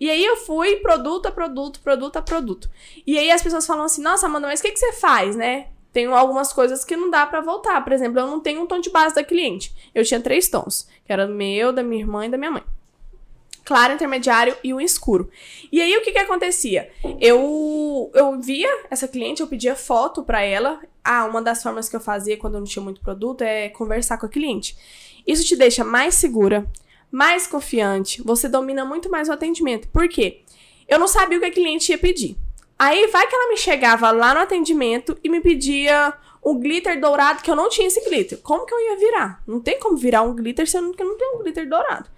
E 0.00 0.08
aí 0.08 0.24
eu 0.24 0.36
fui 0.36 0.76
produto 0.76 1.26
a 1.26 1.30
produto, 1.30 1.78
produto 1.82 2.16
a 2.16 2.22
produto. 2.22 2.70
E 3.06 3.18
aí 3.18 3.30
as 3.30 3.42
pessoas 3.42 3.66
falam 3.66 3.84
assim: 3.84 4.00
nossa, 4.00 4.24
Amanda, 4.24 4.46
mas 4.46 4.60
o 4.60 4.62
que, 4.62 4.72
que 4.72 4.78
você 4.78 4.94
faz, 4.94 5.36
né? 5.36 5.66
Tenho 5.92 6.14
algumas 6.14 6.52
coisas 6.52 6.84
que 6.84 6.96
não 6.96 7.10
dá 7.10 7.26
para 7.26 7.40
voltar. 7.40 7.82
Por 7.82 7.92
exemplo, 7.92 8.18
eu 8.18 8.26
não 8.26 8.40
tenho 8.40 8.62
um 8.62 8.66
tom 8.66 8.80
de 8.80 8.90
base 8.90 9.14
da 9.14 9.22
cliente. 9.22 9.74
Eu 9.94 10.04
tinha 10.04 10.20
três 10.20 10.48
tons, 10.48 10.88
que 11.04 11.12
era 11.12 11.26
meu, 11.26 11.72
da 11.72 11.82
minha 11.82 12.00
irmã 12.00 12.26
e 12.26 12.30
da 12.30 12.38
minha 12.38 12.50
mãe. 12.50 12.62
Claro, 13.64 13.92
intermediário 13.92 14.56
e 14.64 14.74
o 14.74 14.80
escuro. 14.80 15.30
E 15.70 15.80
aí, 15.80 15.96
o 15.96 16.02
que 16.02 16.12
que 16.12 16.18
acontecia? 16.18 16.90
Eu, 17.20 18.10
eu 18.12 18.40
via 18.40 18.68
essa 18.90 19.06
cliente, 19.06 19.40
eu 19.40 19.46
pedia 19.46 19.76
foto 19.76 20.22
para 20.22 20.42
ela. 20.42 20.80
Ah, 21.04 21.24
uma 21.26 21.40
das 21.40 21.62
formas 21.62 21.88
que 21.88 21.94
eu 21.94 22.00
fazia 22.00 22.36
quando 22.36 22.54
eu 22.54 22.60
não 22.60 22.66
tinha 22.66 22.82
muito 22.82 23.00
produto 23.00 23.42
é 23.42 23.68
conversar 23.68 24.18
com 24.18 24.26
a 24.26 24.28
cliente. 24.28 24.76
Isso 25.26 25.44
te 25.44 25.54
deixa 25.54 25.84
mais 25.84 26.14
segura, 26.14 26.66
mais 27.10 27.46
confiante, 27.46 28.20
você 28.22 28.48
domina 28.48 28.84
muito 28.84 29.08
mais 29.08 29.28
o 29.28 29.32
atendimento. 29.32 29.86
Por 29.88 30.08
quê? 30.08 30.40
Eu 30.88 30.98
não 30.98 31.06
sabia 31.06 31.38
o 31.38 31.40
que 31.40 31.46
a 31.46 31.52
cliente 31.52 31.92
ia 31.92 31.98
pedir. 31.98 32.36
Aí 32.82 33.06
vai 33.06 33.28
que 33.28 33.34
ela 33.36 33.48
me 33.48 33.56
chegava 33.56 34.10
lá 34.10 34.34
no 34.34 34.40
atendimento 34.40 35.16
e 35.22 35.28
me 35.28 35.40
pedia 35.40 36.12
um 36.44 36.58
glitter 36.58 37.00
dourado 37.00 37.40
que 37.40 37.48
eu 37.48 37.54
não 37.54 37.68
tinha 37.68 37.86
esse 37.86 38.04
glitter. 38.04 38.40
Como 38.42 38.66
que 38.66 38.74
eu 38.74 38.80
ia 38.80 38.96
virar? 38.96 39.40
Não 39.46 39.60
tem 39.60 39.78
como 39.78 39.96
virar 39.96 40.22
um 40.22 40.34
glitter 40.34 40.68
se 40.68 40.76
eu 40.76 40.82
não, 40.82 40.88
não 40.88 41.16
tenho 41.16 41.36
um 41.36 41.38
glitter 41.44 41.68
dourado. 41.68 42.10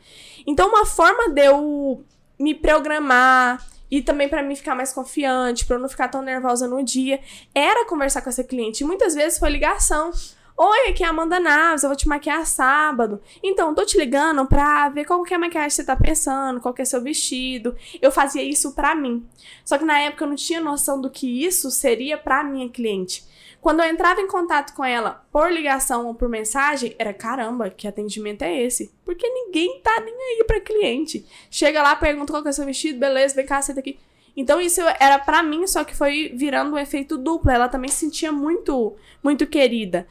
Então, 0.46 0.70
uma 0.70 0.86
forma 0.86 1.28
de 1.28 1.44
eu 1.44 2.02
me 2.38 2.54
programar 2.54 3.62
e 3.90 4.00
também 4.00 4.26
para 4.26 4.42
mim 4.42 4.56
ficar 4.56 4.74
mais 4.74 4.90
confiante, 4.90 5.66
para 5.66 5.76
eu 5.76 5.80
não 5.80 5.88
ficar 5.90 6.08
tão 6.08 6.22
nervosa 6.22 6.66
no 6.66 6.82
dia, 6.82 7.20
era 7.54 7.84
conversar 7.84 8.22
com 8.22 8.30
essa 8.30 8.42
cliente. 8.42 8.82
E 8.82 8.86
muitas 8.86 9.14
vezes 9.14 9.38
foi 9.38 9.50
ligação. 9.50 10.12
Oi, 10.56 10.88
aqui 10.88 11.02
é 11.02 11.06
a 11.08 11.10
Amanda 11.10 11.40
Naves, 11.40 11.82
eu 11.82 11.88
vou 11.88 11.96
te 11.96 12.06
maquiar 12.06 12.46
sábado. 12.46 13.20
Então, 13.42 13.74
tô 13.74 13.84
te 13.84 13.98
ligando 13.98 14.46
pra 14.46 14.88
ver 14.88 15.04
qual 15.04 15.24
que 15.24 15.34
é 15.34 15.36
a 15.36 15.40
maquiagem 15.40 15.68
que 15.68 15.74
você 15.74 15.84
tá 15.84 15.96
pensando, 15.96 16.60
qual 16.60 16.72
que 16.72 16.80
é 16.80 16.84
seu 16.84 17.02
vestido. 17.02 17.74
Eu 18.00 18.12
fazia 18.12 18.40
isso 18.40 18.72
pra 18.72 18.94
mim. 18.94 19.26
Só 19.64 19.76
que 19.76 19.84
na 19.84 19.98
época 19.98 20.22
eu 20.22 20.28
não 20.28 20.36
tinha 20.36 20.60
noção 20.60 21.00
do 21.00 21.10
que 21.10 21.44
isso 21.44 21.72
seria 21.72 22.16
pra 22.16 22.44
minha 22.44 22.68
cliente. 22.68 23.24
Quando 23.60 23.80
eu 23.80 23.90
entrava 23.90 24.20
em 24.20 24.28
contato 24.28 24.74
com 24.74 24.84
ela 24.84 25.26
por 25.32 25.50
ligação 25.50 26.06
ou 26.06 26.14
por 26.14 26.28
mensagem, 26.28 26.94
era 27.00 27.12
caramba, 27.12 27.68
que 27.68 27.88
atendimento 27.88 28.42
é 28.42 28.62
esse? 28.62 28.94
Porque 29.04 29.28
ninguém 29.28 29.80
tá 29.82 30.00
nem 30.00 30.14
aí 30.14 30.44
pra 30.46 30.60
cliente. 30.60 31.26
Chega 31.50 31.82
lá, 31.82 31.96
pergunta 31.96 32.32
qual 32.32 32.44
que 32.44 32.50
é 32.50 32.52
seu 32.52 32.64
vestido, 32.64 33.00
beleza, 33.00 33.34
vem 33.34 33.44
cá, 33.44 33.60
senta 33.60 33.80
aqui. 33.80 33.98
Então 34.36 34.60
isso 34.60 34.80
era 34.98 35.18
para 35.18 35.42
mim, 35.42 35.66
só 35.66 35.84
que 35.84 35.94
foi 35.94 36.32
virando 36.34 36.74
um 36.74 36.78
efeito 36.78 37.16
duplo. 37.16 37.50
Ela 37.50 37.68
também 37.68 37.88
se 37.88 37.98
sentia 37.98 38.32
muito, 38.32 38.96
muito 39.22 39.46
querida. 39.46 40.06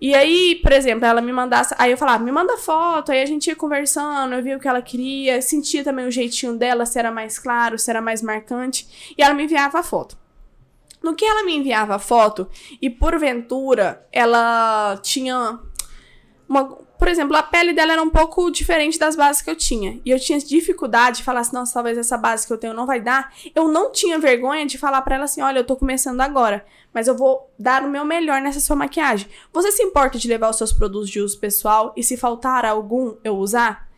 E 0.00 0.14
aí, 0.14 0.56
por 0.62 0.72
exemplo, 0.72 1.04
ela 1.06 1.20
me 1.20 1.32
mandasse. 1.32 1.74
Aí 1.78 1.90
eu 1.90 1.96
falava, 1.96 2.22
me 2.22 2.30
manda 2.30 2.56
foto. 2.58 3.12
Aí 3.12 3.22
a 3.22 3.26
gente 3.26 3.46
ia 3.46 3.56
conversando, 3.56 4.34
eu 4.34 4.42
via 4.42 4.56
o 4.56 4.60
que 4.60 4.68
ela 4.68 4.82
queria, 4.82 5.40
sentia 5.40 5.82
também 5.82 6.06
o 6.06 6.10
jeitinho 6.10 6.56
dela, 6.56 6.84
se 6.84 6.98
era 6.98 7.10
mais 7.10 7.38
claro, 7.38 7.78
se 7.78 7.90
era 7.90 8.02
mais 8.02 8.20
marcante. 8.20 9.14
E 9.16 9.22
ela 9.22 9.34
me 9.34 9.44
enviava 9.44 9.78
a 9.78 9.82
foto. 9.82 10.18
No 11.02 11.16
que 11.16 11.24
ela 11.24 11.42
me 11.44 11.56
enviava 11.56 11.96
a 11.96 11.98
foto, 11.98 12.48
e 12.80 12.88
porventura 12.88 14.06
ela 14.12 14.98
tinha 15.02 15.58
uma 16.48 16.78
por 17.02 17.08
exemplo, 17.08 17.36
a 17.36 17.42
pele 17.42 17.72
dela 17.72 17.94
era 17.94 18.02
um 18.02 18.08
pouco 18.08 18.48
diferente 18.48 18.96
das 18.96 19.16
bases 19.16 19.42
que 19.42 19.50
eu 19.50 19.56
tinha. 19.56 20.00
E 20.04 20.10
eu 20.12 20.20
tinha 20.20 20.38
dificuldade 20.38 21.16
de 21.16 21.24
falar 21.24 21.40
assim, 21.40 21.56
nossa, 21.56 21.74
talvez 21.74 21.98
essa 21.98 22.16
base 22.16 22.46
que 22.46 22.52
eu 22.52 22.56
tenho 22.56 22.72
não 22.72 22.86
vai 22.86 23.00
dar. 23.00 23.34
Eu 23.56 23.66
não 23.66 23.90
tinha 23.90 24.20
vergonha 24.20 24.64
de 24.64 24.78
falar 24.78 25.02
para 25.02 25.16
ela 25.16 25.24
assim, 25.24 25.42
olha, 25.42 25.58
eu 25.58 25.64
tô 25.64 25.74
começando 25.74 26.20
agora, 26.20 26.64
mas 26.94 27.08
eu 27.08 27.16
vou 27.16 27.50
dar 27.58 27.82
o 27.82 27.90
meu 27.90 28.04
melhor 28.04 28.40
nessa 28.40 28.60
sua 28.60 28.76
maquiagem. 28.76 29.26
Você 29.52 29.72
se 29.72 29.82
importa 29.82 30.16
de 30.16 30.28
levar 30.28 30.48
os 30.48 30.56
seus 30.56 30.72
produtos 30.72 31.10
de 31.10 31.20
uso 31.20 31.40
pessoal 31.40 31.92
e 31.96 32.04
se 32.04 32.16
faltar 32.16 32.64
algum, 32.64 33.16
eu 33.24 33.36
usar? 33.36 33.88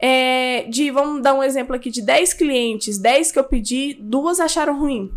É, 0.00 0.66
de, 0.68 0.90
vamos 0.90 1.22
dar 1.22 1.34
um 1.34 1.44
exemplo 1.44 1.76
aqui, 1.76 1.90
de 1.90 2.02
10 2.02 2.34
clientes, 2.34 2.98
10 2.98 3.30
que 3.30 3.38
eu 3.38 3.44
pedi, 3.44 3.94
duas 4.00 4.40
acharam 4.40 4.76
ruim. 4.76 5.12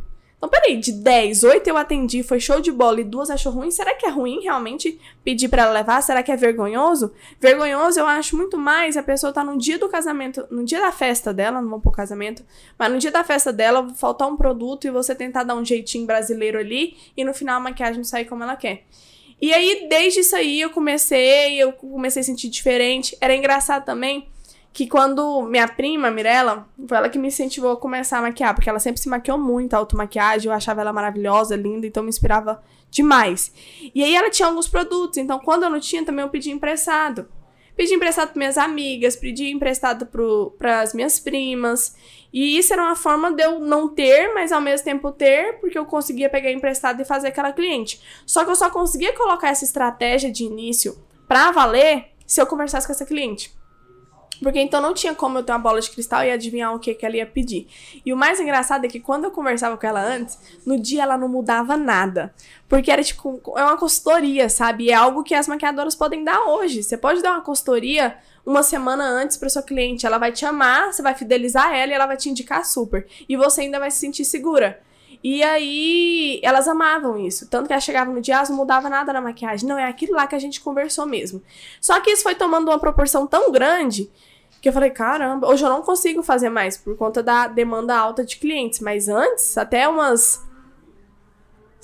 Então, 0.45 0.61
peraí, 0.61 0.77
de 0.77 0.91
10, 0.91 1.43
8 1.43 1.67
eu 1.67 1.75
atendi, 1.75 2.21
foi 2.21 2.39
show 2.39 2.61
de 2.61 2.71
bola 2.71 3.01
e 3.01 3.03
duas 3.03 3.31
achou 3.31 3.51
ruim. 3.51 3.71
Será 3.71 3.95
que 3.95 4.05
é 4.05 4.09
ruim 4.09 4.41
realmente 4.41 4.99
pedir 5.23 5.49
para 5.49 5.63
ela 5.63 5.71
levar? 5.71 5.99
Será 6.03 6.21
que 6.21 6.31
é 6.31 6.35
vergonhoso? 6.35 7.11
Vergonhoso 7.41 7.99
eu 7.99 8.05
acho 8.05 8.37
muito 8.37 8.55
mais 8.55 8.95
a 8.95 9.01
pessoa 9.01 9.33
tá 9.33 9.43
no 9.43 9.57
dia 9.57 9.79
do 9.79 9.89
casamento, 9.89 10.45
no 10.51 10.63
dia 10.63 10.79
da 10.79 10.91
festa 10.91 11.33
dela, 11.33 11.59
não 11.59 11.69
vamos 11.69 11.81
pro 11.81 11.91
casamento, 11.91 12.45
mas 12.77 12.91
no 12.91 12.99
dia 12.99 13.09
da 13.09 13.23
festa 13.23 13.51
dela, 13.51 13.89
faltar 13.95 14.27
um 14.27 14.37
produto 14.37 14.85
e 14.85 14.91
você 14.91 15.15
tentar 15.15 15.41
dar 15.41 15.55
um 15.55 15.65
jeitinho 15.65 16.05
brasileiro 16.05 16.59
ali 16.59 16.95
e 17.17 17.23
no 17.23 17.33
final 17.33 17.57
a 17.57 17.59
maquiagem 17.59 18.03
sair 18.03 18.25
como 18.25 18.43
ela 18.43 18.55
quer. 18.55 18.83
E 19.41 19.51
aí, 19.51 19.87
desde 19.89 20.19
isso 20.19 20.35
aí, 20.35 20.61
eu 20.61 20.69
comecei, 20.69 21.55
eu 21.57 21.73
comecei 21.73 22.21
a 22.21 22.23
sentir 22.23 22.49
diferente. 22.49 23.17
Era 23.19 23.35
engraçado 23.35 23.83
também 23.83 24.27
que 24.75 24.87
quando 24.87 25.41
minha 25.43 25.69
prima, 25.69 26.11
Mirella, 26.11 26.67
foi 26.85 26.97
ela 26.97 27.07
que 27.07 27.17
me 27.17 27.29
incentivou 27.29 27.71
a 27.71 27.77
começar 27.77 28.17
a 28.17 28.21
maquiar, 28.21 28.53
porque 28.53 28.69
ela 28.69 28.77
sempre 28.77 28.99
se 28.99 29.07
maquiou 29.07 29.37
muito, 29.37 29.73
a 29.73 29.77
automaquiagem, 29.77 30.49
eu 30.49 30.53
achava 30.53 30.81
ela 30.81 30.91
maravilhosa, 30.91 31.55
linda, 31.55 31.87
então 31.87 32.03
me 32.03 32.09
inspirava 32.09 32.61
demais. 32.91 33.53
E 33.95 34.03
aí 34.03 34.13
ela 34.13 34.29
tinha 34.29 34.49
alguns 34.49 34.67
produtos, 34.67 35.17
então 35.17 35.39
quando 35.39 35.63
eu 35.63 35.69
não 35.69 35.79
tinha, 35.79 36.03
também 36.03 36.25
eu 36.25 36.29
pedi 36.29 36.51
emprestado. 36.51 37.25
Pedi 37.73 37.93
emprestado 37.93 38.33
para 38.33 38.37
minhas 38.37 38.57
amigas, 38.57 39.15
pedi 39.15 39.49
emprestado 39.49 40.09
para 40.57 40.81
as 40.81 40.93
minhas 40.93 41.21
primas. 41.21 41.95
E 42.33 42.57
isso 42.57 42.73
era 42.73 42.83
uma 42.83 42.97
forma 42.97 43.31
de 43.31 43.43
eu 43.43 43.61
não 43.61 43.87
ter, 43.87 44.33
mas 44.33 44.51
ao 44.51 44.59
mesmo 44.59 44.83
tempo 44.83 45.09
ter, 45.09 45.57
porque 45.61 45.79
eu 45.79 45.85
conseguia 45.85 46.29
pegar 46.29 46.51
emprestado 46.51 47.01
e 47.01 47.05
fazer 47.05 47.29
aquela 47.29 47.53
cliente. 47.53 48.01
Só 48.25 48.43
que 48.43 48.51
eu 48.51 48.55
só 48.57 48.69
conseguia 48.69 49.13
colocar 49.13 49.47
essa 49.47 49.63
estratégia 49.63 50.29
de 50.29 50.43
início 50.43 51.01
para 51.29 51.51
valer 51.51 52.07
se 52.27 52.41
eu 52.41 52.45
conversasse 52.45 52.85
com 52.85 52.91
essa 52.91 53.05
cliente. 53.05 53.54
Porque 54.41 54.59
então 54.59 54.81
não 54.81 54.93
tinha 54.93 55.13
como 55.15 55.37
eu 55.37 55.43
ter 55.43 55.51
uma 55.51 55.59
bola 55.59 55.79
de 55.79 55.89
cristal 55.89 56.23
e 56.23 56.31
adivinhar 56.31 56.73
o 56.73 56.79
que, 56.79 56.93
que 56.93 57.05
ela 57.05 57.15
ia 57.15 57.25
pedir. 57.25 57.67
E 58.05 58.13
o 58.13 58.17
mais 58.17 58.39
engraçado 58.39 58.85
é 58.85 58.87
que 58.87 58.99
quando 58.99 59.25
eu 59.25 59.31
conversava 59.31 59.77
com 59.77 59.87
ela 59.87 60.01
antes, 60.01 60.37
no 60.65 60.79
dia 60.79 61.03
ela 61.03 61.17
não 61.17 61.27
mudava 61.27 61.77
nada. 61.77 62.33
Porque 62.67 62.91
era 62.91 63.03
tipo, 63.03 63.41
é 63.55 63.63
uma 63.63 63.77
consultoria, 63.77 64.49
sabe? 64.49 64.85
E 64.85 64.91
é 64.91 64.93
algo 64.93 65.23
que 65.23 65.33
as 65.33 65.47
maquiadoras 65.47 65.95
podem 65.95 66.23
dar 66.23 66.41
hoje. 66.47 66.83
Você 66.83 66.97
pode 66.97 67.21
dar 67.21 67.31
uma 67.31 67.41
consultoria 67.41 68.17
uma 68.45 68.61
semana 68.61 69.03
antes 69.03 69.37
para 69.37 69.49
sua 69.49 69.63
cliente. 69.63 70.05
Ela 70.05 70.17
vai 70.17 70.31
te 70.31 70.45
amar, 70.45 70.93
você 70.93 71.01
vai 71.01 71.15
fidelizar 71.15 71.73
ela 71.73 71.91
e 71.91 71.95
ela 71.95 72.05
vai 72.05 72.17
te 72.17 72.29
indicar 72.29 72.65
super. 72.65 73.07
E 73.27 73.35
você 73.35 73.61
ainda 73.61 73.79
vai 73.79 73.89
se 73.89 73.97
sentir 73.97 74.25
segura. 74.25 74.79
E 75.27 75.41
aí, 75.41 76.39
elas 76.43 76.67
amavam 76.67 77.17
isso. 77.17 77.49
Tanto 77.49 77.65
que 77.65 77.73
elas 77.73 77.83
chegavam 77.83 78.13
no 78.13 78.21
dia, 78.21 78.43
não 78.47 78.57
mudava 78.57 78.87
nada 78.87 79.11
na 79.11 79.19
maquiagem. 79.19 79.67
Não, 79.67 79.75
é 79.75 79.87
aquilo 79.87 80.13
lá 80.13 80.27
que 80.27 80.35
a 80.35 80.39
gente 80.39 80.61
conversou 80.61 81.07
mesmo. 81.07 81.41
Só 81.81 81.99
que 81.99 82.11
isso 82.11 82.21
foi 82.21 82.35
tomando 82.35 82.69
uma 82.69 82.77
proporção 82.77 83.25
tão 83.25 83.51
grande 83.51 84.07
que 84.61 84.69
eu 84.69 84.73
falei, 84.73 84.91
caramba, 84.91 85.47
hoje 85.47 85.65
eu 85.65 85.69
não 85.69 85.81
consigo 85.81 86.21
fazer 86.21 86.51
mais 86.51 86.77
por 86.77 86.95
conta 86.95 87.23
da 87.23 87.47
demanda 87.47 87.97
alta 87.97 88.23
de 88.23 88.37
clientes. 88.37 88.79
Mas 88.81 89.09
antes, 89.09 89.57
até 89.57 89.89
umas 89.89 90.44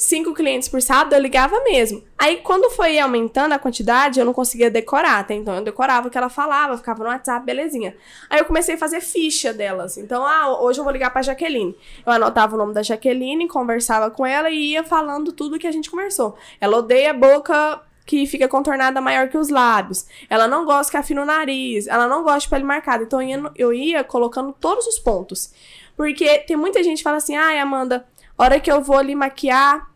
cinco 0.02 0.34
clientes 0.34 0.68
por 0.68 0.82
sábado, 0.82 1.14
eu 1.14 1.22
ligava 1.22 1.64
mesmo. 1.64 2.04
Aí, 2.18 2.38
quando 2.38 2.72
foi 2.72 2.98
aumentando 2.98 3.54
a 3.54 3.60
quantidade, 3.60 4.20
eu 4.20 4.26
não 4.26 4.34
conseguia 4.34 4.70
decorar. 4.70 5.20
Até 5.20 5.36
então, 5.36 5.56
eu 5.56 5.64
decorava 5.64 6.08
o 6.08 6.12
que 6.12 6.18
ela 6.18 6.28
falava, 6.28 6.76
ficava 6.76 7.04
no 7.04 7.10
WhatsApp, 7.10 7.46
belezinha. 7.46 7.96
Aí, 8.28 8.40
eu 8.40 8.46
comecei 8.46 8.74
a 8.74 8.78
fazer 8.80 9.00
ficha 9.00 9.54
delas. 9.54 9.98
Então, 9.98 10.26
ah, 10.26 10.60
hoje 10.60 10.80
eu 10.80 10.84
vou 10.84 10.92
ligar 10.92 11.12
pra 11.12 11.22
Jaqueline. 11.22 11.78
Eu 12.04 12.14
anotava 12.14 12.56
o 12.56 12.58
nome 12.58 12.74
da 12.74 12.82
Jaqueline, 12.82 13.48
conversava 13.48 14.10
com 14.10 14.26
ela 14.26 14.50
e 14.50 14.72
ia 14.72 14.84
falando 14.84 15.32
tudo 15.32 15.60
que 15.60 15.68
a 15.68 15.72
gente 15.72 15.90
conversou. 15.92 16.36
Ela 16.60 16.78
odeia 16.78 17.14
boca 17.14 17.80
que 18.04 18.26
fica 18.26 18.48
contornada 18.48 19.00
maior 19.00 19.30
que 19.30 19.38
os 19.38 19.50
lábios. 19.50 20.08
Ela 20.28 20.48
não 20.48 20.66
gosta 20.66 20.92
que 20.92 20.98
afina 20.98 21.22
o 21.22 21.26
nariz. 21.26 21.86
Ela 21.86 22.08
não 22.08 22.24
gosta 22.24 22.40
de 22.40 22.50
pele 22.50 22.64
marcada. 22.64 23.04
Então, 23.04 23.22
eu 23.22 23.30
ia, 23.30 23.52
eu 23.56 23.74
ia 23.74 24.04
colocando 24.04 24.52
todos 24.60 24.88
os 24.88 24.98
pontos. 24.98 25.54
Porque 25.96 26.40
tem 26.40 26.58
muita 26.58 26.84
gente 26.84 26.98
que 26.98 27.04
fala 27.04 27.18
assim, 27.18 27.36
ai, 27.36 27.60
Amanda, 27.60 28.08
hora 28.36 28.60
que 28.60 28.72
eu 28.72 28.82
vou 28.82 28.98
ali 28.98 29.14
maquiar, 29.14 29.91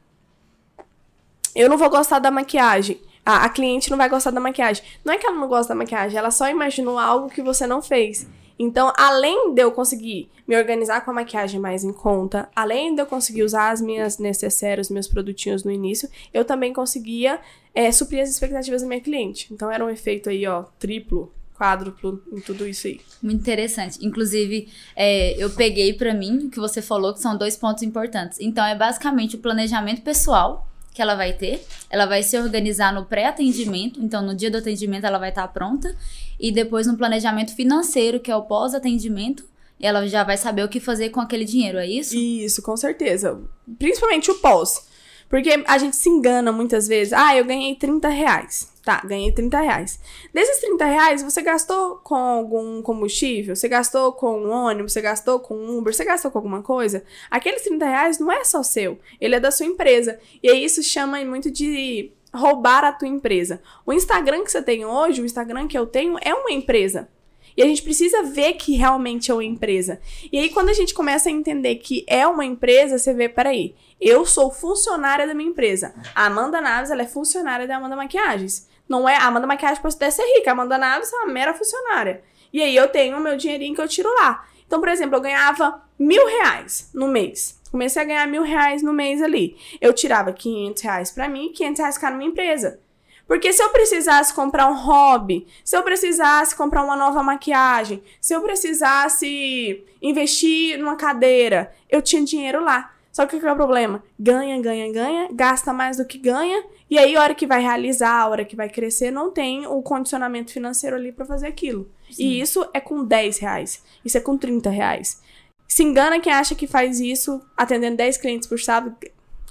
eu 1.56 1.70
não 1.70 1.78
vou 1.78 1.90
gostar 1.90 2.20
da 2.20 2.30
maquiagem. 2.30 3.00
A, 3.26 3.46
a 3.46 3.50
cliente 3.50 3.90
não 3.90 3.98
vai 3.98 4.10
gostar 4.10 4.32
da 4.32 4.40
maquiagem. 4.40 4.84
Não 5.04 5.14
é 5.14 5.18
que 5.18 5.26
ela 5.26 5.38
não 5.38 5.48
gosta 5.48 5.74
da 5.74 5.78
maquiagem, 5.78 6.18
ela 6.18 6.30
só 6.30 6.50
imaginou 6.50 7.00
algo 7.00 7.30
que 7.30 7.42
você 7.42 7.66
não 7.66 7.82
fez. 7.82 8.28
Então, 8.58 8.94
além 8.96 9.54
de 9.54 9.62
eu 9.62 9.72
conseguir 9.72 10.30
me 10.48 10.56
organizar 10.56 11.02
com 11.04 11.12
a 11.12 11.14
maquiagem 11.14 11.60
mais 11.60 11.84
em 11.84 11.92
conta, 11.92 12.48
além 12.56 12.96
de 12.96 13.02
eu 13.02 13.06
conseguir 13.06 13.44
usar 13.44 13.72
as 13.72 13.82
minhas 13.82 14.18
necessárias, 14.18 14.90
meus 14.90 15.08
produtinhos 15.08 15.64
no 15.64 15.72
início, 15.72 16.10
eu 16.34 16.46
também 16.46 16.72
conseguia 16.72 17.40
é, 17.74 17.92
suprir 17.92 18.22
as 18.22 18.30
expectativas 18.30 18.82
da 18.82 18.88
minha 18.88 19.02
cliente. 19.02 19.48
Então, 19.52 19.70
era 19.70 19.84
um 19.84 19.90
efeito 19.90 20.30
aí, 20.30 20.48
ó, 20.48 20.64
triplo, 20.80 21.34
quádruplo 21.58 22.22
em 22.32 22.40
tudo 22.40 22.66
isso 22.66 22.88
aí. 22.88 23.02
Muito 23.22 23.42
interessante. 23.42 24.06
Inclusive, 24.06 24.70
é, 24.96 25.36
eu 25.38 25.50
peguei 25.50 25.94
para 25.94 26.14
mim 26.14 26.46
o 26.46 26.50
que 26.50 26.60
você 26.60 26.82
falou, 26.82 27.14
que 27.14 27.20
são 27.20 27.38
dois 27.38 27.58
pontos 27.58 27.84
importantes. 27.84 28.40
Então, 28.40 28.66
é 28.66 28.76
basicamente 28.76 29.36
o 29.36 29.40
planejamento 29.40 30.02
pessoal 30.02 30.66
que 30.96 31.02
ela 31.02 31.14
vai 31.14 31.34
ter. 31.34 31.64
Ela 31.90 32.06
vai 32.06 32.24
se 32.24 32.40
organizar 32.40 32.94
no 32.94 33.06
pré-atendimento, 33.06 34.02
então 34.02 34.26
no 34.26 34.34
dia 34.34 34.50
do 34.50 34.58
atendimento 34.58 35.06
ela 35.06 35.20
vai 35.20 35.30
estar 35.30 35.46
pronta. 35.50 35.94
E 36.40 36.52
depois 36.52 36.88
no 36.88 36.98
planejamento 36.98 37.54
financeiro, 37.54 38.20
que 38.20 38.32
é 38.32 38.36
o 38.36 38.44
pós-atendimento, 38.44 39.44
ela 39.80 40.08
já 40.08 40.24
vai 40.24 40.38
saber 40.38 40.64
o 40.64 40.70
que 40.70 40.80
fazer 40.80 41.10
com 41.10 41.20
aquele 41.20 41.44
dinheiro, 41.44 41.78
é 41.78 41.86
isso? 41.86 42.16
Isso, 42.16 42.62
com 42.62 42.78
certeza. 42.78 43.38
Principalmente 43.78 44.32
o 44.32 44.36
pós. 44.36 44.88
Porque 45.30 45.64
a 45.68 45.78
gente 45.78 45.96
se 45.96 46.10
engana 46.10 46.52
muitas 46.52 46.88
vezes. 46.88 47.14
Ah, 47.14 47.36
eu 47.36 47.46
ganhei 47.46 47.76
30 47.76 48.08
reais. 48.10 48.74
Tá, 48.84 49.02
ganhei 49.04 49.32
30 49.32 49.60
reais. 49.60 50.00
Desses 50.32 50.62
30 50.62 50.86
reais, 50.86 51.24
você 51.24 51.42
gastou 51.42 51.96
com 52.04 52.14
algum 52.14 52.84
combustível? 52.84 53.56
Você 53.56 53.68
gastou 53.68 54.14
com 54.14 54.42
um 54.42 54.52
ônibus? 54.52 54.94
Você 54.94 55.02
gastou 55.02 55.40
com 55.40 55.56
um 55.56 55.80
Uber? 55.80 55.92
Você 55.92 56.06
gastou 56.06 56.30
com 56.30 56.38
alguma 56.38 56.62
coisa? 56.62 57.04
Aqueles 57.32 57.64
30 57.64 57.84
reais 57.84 58.20
não 58.20 58.32
é 58.32 58.44
só 58.44 58.62
seu, 58.62 59.00
ele 59.20 59.34
é 59.34 59.40
da 59.40 59.50
sua 59.50 59.66
empresa. 59.66 60.20
E 60.42 60.50
aí 60.52 60.64
isso 60.64 60.84
chama 60.84 61.24
muito 61.26 61.50
de 61.50 62.12
roubar 62.32 62.84
a 62.84 62.92
tua 62.92 63.08
empresa. 63.08 63.60
O 63.86 63.92
Instagram 63.92 64.44
que 64.44 64.52
você 64.52 64.62
tem 64.62 64.86
hoje, 64.86 65.22
o 65.22 65.26
Instagram 65.26 65.68
que 65.68 65.78
eu 65.78 65.88
tenho, 65.88 66.20
é 66.22 66.34
uma 66.34 66.52
empresa. 66.52 67.10
E 67.56 67.64
a 67.64 67.66
gente 67.66 67.82
precisa 67.82 68.24
ver 68.24 68.54
que 68.54 68.76
realmente 68.76 69.32
é 69.32 69.34
uma 69.34 69.44
empresa. 69.44 70.00
E 70.32 70.38
aí, 70.38 70.50
quando 70.50 70.70
a 70.70 70.74
gente 70.74 70.94
começa 70.94 71.30
a 71.30 71.32
entender 71.32 71.76
que 71.76 72.06
é 72.08 72.28
uma 72.28 72.44
empresa, 72.44 72.98
você 72.98 73.14
vê, 73.14 73.30
peraí, 73.30 73.76
eu 74.00 74.26
sou 74.26 74.52
funcionária 74.52 75.26
da 75.26 75.34
minha 75.34 75.50
empresa. 75.50 75.94
A 76.14 76.26
Amanda 76.26 76.60
Naves, 76.60 76.92
ela 76.92 77.04
é 77.04 77.08
funcionária 77.08 77.68
da 77.68 77.78
Amanda 77.78 77.96
Maquiagens. 77.96 78.68
Não 78.88 79.08
é 79.08 79.16
a 79.16 79.26
Amanda 79.26 79.48
Maquiagem 79.48 79.82
pode 79.82 79.96
até 79.96 80.12
ser 80.12 80.24
rica, 80.36 80.52
a 80.52 80.54
Amanda 80.54 80.78
Naves 80.78 81.12
é 81.12 81.16
uma 81.16 81.34
mera 81.34 81.54
funcionária. 81.54 82.22
E 82.54 82.62
aí 82.62 82.76
eu 82.76 82.88
tenho 82.88 83.18
o 83.18 83.22
meu 83.22 83.36
dinheirinho 83.36 83.74
que 83.74 83.82
eu 83.82 83.88
tiro 83.88 84.14
lá. 84.16 84.48
Então, 84.68 84.80
por 84.80 84.90
exemplo, 84.90 85.16
eu 85.16 85.22
ganhava 85.22 85.82
mil 85.98 86.26
reais 86.26 86.90
no 86.94 87.08
mês. 87.08 87.60
Comecei 87.72 88.02
a 88.02 88.06
ganhar 88.06 88.28
mil 88.28 88.44
reais 88.44 88.82
no 88.82 88.94
mês 88.94 89.22
ali. 89.22 89.58
Eu 89.82 89.92
tirava 89.92 90.32
500 90.32 90.84
reais 90.84 91.12
pra 91.12 91.28
mim 91.28 91.48
e 91.48 91.50
500 91.50 91.80
reais 91.80 91.96
ficava 91.96 92.12
na 92.12 92.18
minha 92.18 92.32
empresa. 92.32 92.80
Porque 93.28 93.52
se 93.52 93.62
eu 93.62 93.70
precisasse 93.70 94.34
comprar 94.34 94.70
um 94.70 94.76
hobby, 94.76 95.48
se 95.64 95.76
eu 95.76 95.84
precisasse 95.84 96.56
comprar 96.56 96.84
uma 96.84 96.96
nova 96.96 97.24
maquiagem, 97.24 98.04
se 98.22 98.34
eu 98.34 98.42
precisasse 98.42 99.84
investir 100.02 100.78
numa 100.78 100.96
cadeira, 100.96 101.74
eu 101.90 102.02
tinha 102.02 102.24
dinheiro 102.24 102.64
lá. 102.64 102.92
Só 103.12 103.26
que 103.26 103.40
qual 103.40 103.52
é 103.52 103.54
o 103.54 103.56
problema? 103.56 104.04
Ganha, 104.20 104.62
ganha, 104.62 104.92
ganha, 104.92 105.30
gasta 105.32 105.72
mais 105.72 105.98
do 105.98 106.06
que 106.06 106.18
ganha, 106.18 106.66
e 106.90 107.00
aí 107.00 107.16
a 107.16 107.22
hora 107.22 107.34
que 107.34 107.48
vai 107.48 107.62
realizar, 107.62 108.12
a 108.12 108.28
hora 108.28 108.44
que 108.44 108.58
vai 108.58 108.68
crescer, 108.70 109.10
não 109.10 109.32
tem 109.32 109.66
o 109.66 109.82
condicionamento 109.82 110.52
financeiro 110.52 110.98
ali 110.98 111.14
para 111.14 111.26
fazer 111.26 111.48
aquilo. 111.48 111.90
Sim. 112.12 112.24
E 112.24 112.42
isso 112.42 112.70
é 112.74 112.80
com 112.82 113.06
10 113.06 113.38
reais, 113.40 113.82
isso 114.04 114.18
é 114.18 114.22
com 114.22 114.38
30 114.38 114.70
reais. 114.70 115.22
Se 115.66 115.82
engana 115.82 116.20
quem 116.20 116.32
acha 116.32 116.56
que 116.56 116.68
faz 116.68 117.00
isso 117.00 117.42
atendendo 117.56 117.96
10 117.96 118.18
clientes 118.18 118.48
por 118.48 118.60
sábado 118.60 118.96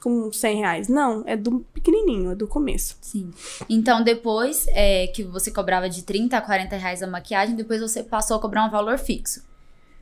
com 0.04 0.30
100 0.30 0.56
reais. 0.58 0.88
Não, 0.88 1.25
é 1.26 1.34
do 1.34 1.61
pequenininho, 1.73 2.32
é 2.32 2.34
do 2.34 2.46
começo. 2.46 2.99
Sim. 3.00 3.30
Então, 3.70 4.04
depois 4.04 4.66
é, 4.68 5.06
que 5.06 5.23
você 5.23 5.50
cobrava 5.50 5.88
de 5.88 6.02
30 6.02 6.37
a 6.37 6.42
40 6.42 6.76
reais 6.76 7.02
a 7.02 7.06
maquiagem, 7.06 7.56
depois 7.56 7.80
você 7.80 8.02
passou 8.02 8.37
a 8.37 8.40
cobrar 8.40 8.66
um 8.66 8.70
valor 8.70 8.99
fixo. 8.99 9.42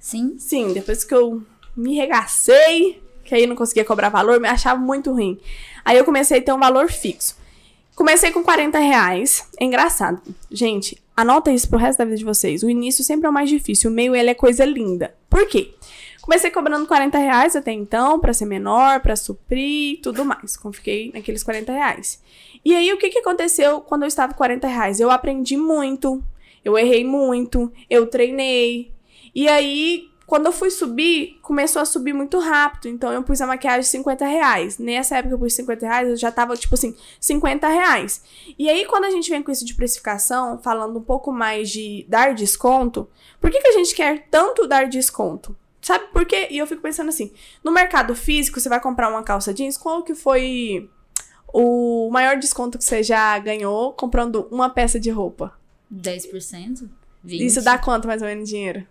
Sim? 0.01 0.35
Sim, 0.39 0.73
depois 0.73 1.05
que 1.05 1.15
eu 1.15 1.41
me 1.77 1.95
regacei, 1.95 3.01
que 3.25 3.33
aí 3.33 3.47
não 3.47 3.55
conseguia 3.55 3.85
cobrar 3.85 4.09
valor, 4.09 4.41
me 4.41 4.49
achava 4.49 4.81
muito 4.81 5.13
ruim. 5.13 5.39
Aí 5.85 5.97
eu 5.97 6.05
comecei 6.05 6.41
a 6.41 6.43
ter 6.43 6.53
um 6.53 6.59
valor 6.59 6.91
fixo. 6.91 7.37
Comecei 7.95 8.33
com 8.33 8.43
40 8.43 8.81
reais. 8.81 9.47
É 9.61 9.65
engraçado. 9.65 10.21
Gente, 10.51 11.01
anota 11.17 11.53
isso 11.53 11.69
pro 11.69 11.79
resto 11.79 11.99
da 11.99 12.05
vida 12.05 12.17
de 12.17 12.25
vocês. 12.25 12.65
O 12.65 12.71
início 12.71 13.05
sempre 13.05 13.27
é 13.27 13.31
o 13.31 13.33
mais 13.33 13.49
difícil. 13.49 13.89
O 13.89 13.95
meio, 13.95 14.17
ele 14.17 14.31
é 14.31 14.35
coisa 14.35 14.65
linda. 14.65 15.15
Por 15.31 15.47
quê? 15.47 15.73
Comecei 16.23 16.53
cobrando 16.53 16.87
40 16.87 17.19
reais 17.19 17.57
até 17.57 17.73
então, 17.73 18.21
pra 18.21 18.33
ser 18.33 18.47
menor, 18.47 19.01
pra 19.01 19.17
suprir, 19.17 20.01
tudo 20.01 20.25
mais. 20.25 20.57
Fiquei 20.73 21.11
naqueles 21.13 21.43
40 21.43 21.73
reais. 21.73 22.23
E 22.65 22.75
aí, 22.77 22.93
o 22.93 22.97
que, 22.97 23.11
que 23.11 23.19
aconteceu 23.19 23.81
quando 23.81 24.03
eu 24.03 24.09
estava 24.09 24.33
com 24.33 24.39
40 24.39 24.69
reais? 24.69 25.01
Eu 25.01 25.11
aprendi 25.11 25.57
muito, 25.57 26.23
eu 26.65 26.79
errei 26.79 27.05
muito, 27.05 27.73
eu 27.91 28.07
treinei. 28.07 28.93
E 29.35 29.49
aí, 29.49 30.13
quando 30.25 30.47
eu 30.47 30.53
fui 30.53 30.71
subir, 30.71 31.41
começou 31.43 31.83
a 31.83 31.85
subir 31.85 32.13
muito 32.13 32.39
rápido. 32.39 32.89
Então 32.89 33.13
eu 33.13 33.25
pus 33.25 33.41
a 33.41 33.47
maquiagem 33.47 33.83
50 33.83 34.25
reais. 34.25 34.79
Nessa 34.79 35.17
época 35.19 35.35
eu 35.35 35.39
pus 35.41 35.55
50 35.55 35.85
reais, 35.85 36.09
eu 36.09 36.17
já 36.17 36.31
tava, 36.31 36.57
tipo 36.57 36.75
assim, 36.75 36.95
50 37.19 37.67
reais. 37.67 38.23
E 38.57 38.71
aí, 38.71 38.87
quando 38.87 39.07
a 39.07 39.11
gente 39.11 39.29
vem 39.29 39.43
com 39.43 39.51
isso 39.51 39.65
de 39.65 39.75
precificação, 39.75 40.57
falando 40.57 41.01
um 41.01 41.03
pouco 41.03 41.33
mais 41.33 41.69
de 41.69 42.07
dar 42.09 42.33
desconto, 42.33 43.09
por 43.41 43.51
que, 43.51 43.61
que 43.61 43.69
a 43.69 43.73
gente 43.73 43.93
quer 43.93 44.29
tanto 44.31 44.69
dar 44.69 44.89
desconto? 44.89 45.57
Sabe 45.83 46.07
por 46.13 46.25
quê? 46.25 46.47
E 46.49 46.59
eu 46.59 46.67
fico 46.67 46.81
pensando 46.81 47.09
assim, 47.09 47.33
no 47.63 47.73
mercado 47.73 48.15
físico, 48.15 48.61
você 48.61 48.69
vai 48.69 48.81
comprar 48.81 49.11
uma 49.11 49.25
calça 49.25 49.53
jeans, 49.53 49.77
qual 49.77 50.05
que 50.05 50.15
foi 50.15 50.89
o 51.53 52.09
maior 52.11 52.39
desconto 52.39 52.79
que 52.79 52.85
você 52.85 53.03
já 53.03 53.37
ganhou 53.41 53.93
comprando 53.93 54.49
uma 54.51 54.71
peça 54.71 55.01
de 55.01 55.11
roupa? 55.11 55.53
10%? 55.93 56.89
20%? 57.27 57.41
Isso 57.41 57.63
dá 57.63 57.77
quanto 57.77 58.07
mais 58.07 58.23
ou 58.23 58.29
menos 58.29 58.49
dinheiro? 58.49 58.87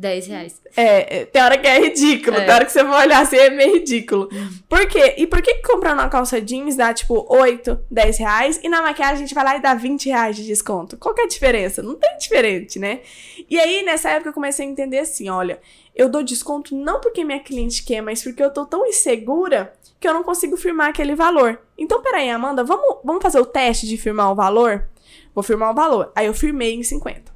10 0.00 0.26
reais. 0.28 0.62
É, 0.74 1.18
é, 1.20 1.24
tem 1.26 1.42
hora 1.42 1.58
que 1.58 1.66
é 1.66 1.78
ridículo, 1.78 2.36
É. 2.38 2.44
tem 2.46 2.54
hora 2.54 2.64
que 2.64 2.72
você 2.72 2.82
vai 2.82 3.06
olhar 3.06 3.20
assim, 3.20 3.36
é 3.36 3.50
meio 3.50 3.74
ridículo. 3.74 4.30
Por 4.66 4.86
quê? 4.88 5.14
E 5.18 5.26
por 5.26 5.42
que 5.42 5.56
comprando 5.56 5.98
uma 5.98 6.08
calça 6.08 6.40
jeans 6.40 6.74
dá, 6.74 6.94
tipo, 6.94 7.26
8, 7.28 7.78
10 7.90 8.18
reais, 8.18 8.60
e 8.62 8.68
na 8.68 8.80
maquiagem 8.80 9.16
a 9.16 9.18
gente 9.18 9.34
vai 9.34 9.44
lá 9.44 9.56
e 9.56 9.60
dá 9.60 9.74
20 9.74 10.06
reais 10.08 10.36
de 10.36 10.46
desconto? 10.46 10.96
Qual 10.96 11.14
que 11.14 11.20
é 11.20 11.24
a 11.24 11.28
diferença? 11.28 11.82
Não 11.82 11.96
tem 11.96 12.16
diferente, 12.16 12.78
né? 12.78 13.00
E 13.48 13.60
aí, 13.60 13.82
nessa 13.82 14.08
época, 14.08 14.30
eu 14.30 14.32
comecei 14.32 14.66
a 14.66 14.68
entender 14.70 14.98
assim, 15.00 15.28
olha, 15.28 15.60
eu 15.94 16.08
dou 16.08 16.22
desconto 16.22 16.74
não 16.74 16.98
porque 17.00 17.22
minha 17.22 17.40
cliente 17.40 17.84
quer, 17.84 18.00
mas 18.00 18.22
porque 18.22 18.42
eu 18.42 18.50
tô 18.50 18.64
tão 18.64 18.86
insegura 18.86 19.74
que 20.00 20.08
eu 20.08 20.14
não 20.14 20.22
consigo 20.22 20.56
firmar 20.56 20.88
aquele 20.88 21.14
valor. 21.14 21.60
Então, 21.76 22.00
peraí, 22.02 22.30
Amanda, 22.30 22.64
vamos, 22.64 23.00
vamos 23.04 23.22
fazer 23.22 23.38
o 23.38 23.44
teste 23.44 23.86
de 23.86 23.98
firmar 23.98 24.32
o 24.32 24.34
valor? 24.34 24.88
Vou 25.34 25.44
firmar 25.44 25.70
o 25.70 25.74
valor. 25.74 26.10
Aí 26.16 26.24
eu 26.26 26.32
firmei 26.32 26.74
em 26.74 26.82
50. 26.82 27.29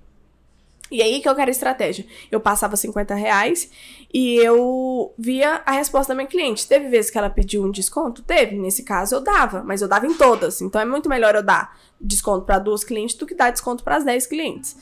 E 0.94 1.02
aí 1.02 1.20
que 1.20 1.28
eu 1.28 1.34
quero 1.34 1.50
estratégia. 1.50 2.06
Eu 2.30 2.38
passava 2.38 2.76
50 2.76 3.16
reais 3.16 3.68
e 4.12 4.36
eu 4.36 5.12
via 5.18 5.60
a 5.66 5.72
resposta 5.72 6.12
da 6.12 6.14
minha 6.14 6.28
cliente. 6.28 6.68
Teve 6.68 6.88
vezes 6.88 7.10
que 7.10 7.18
ela 7.18 7.28
pediu 7.28 7.64
um 7.64 7.70
desconto? 7.72 8.22
Teve. 8.22 8.56
Nesse 8.56 8.84
caso 8.84 9.16
eu 9.16 9.20
dava, 9.20 9.64
mas 9.64 9.82
eu 9.82 9.88
dava 9.88 10.06
em 10.06 10.14
todas. 10.14 10.60
Então 10.60 10.80
é 10.80 10.84
muito 10.84 11.08
melhor 11.08 11.34
eu 11.34 11.42
dar 11.42 11.76
desconto 12.00 12.46
para 12.46 12.60
duas 12.60 12.84
clientes 12.84 13.16
do 13.16 13.26
que 13.26 13.34
dar 13.34 13.50
desconto 13.50 13.82
para 13.82 13.96
as 13.96 14.04
10 14.04 14.28
clientes. 14.28 14.76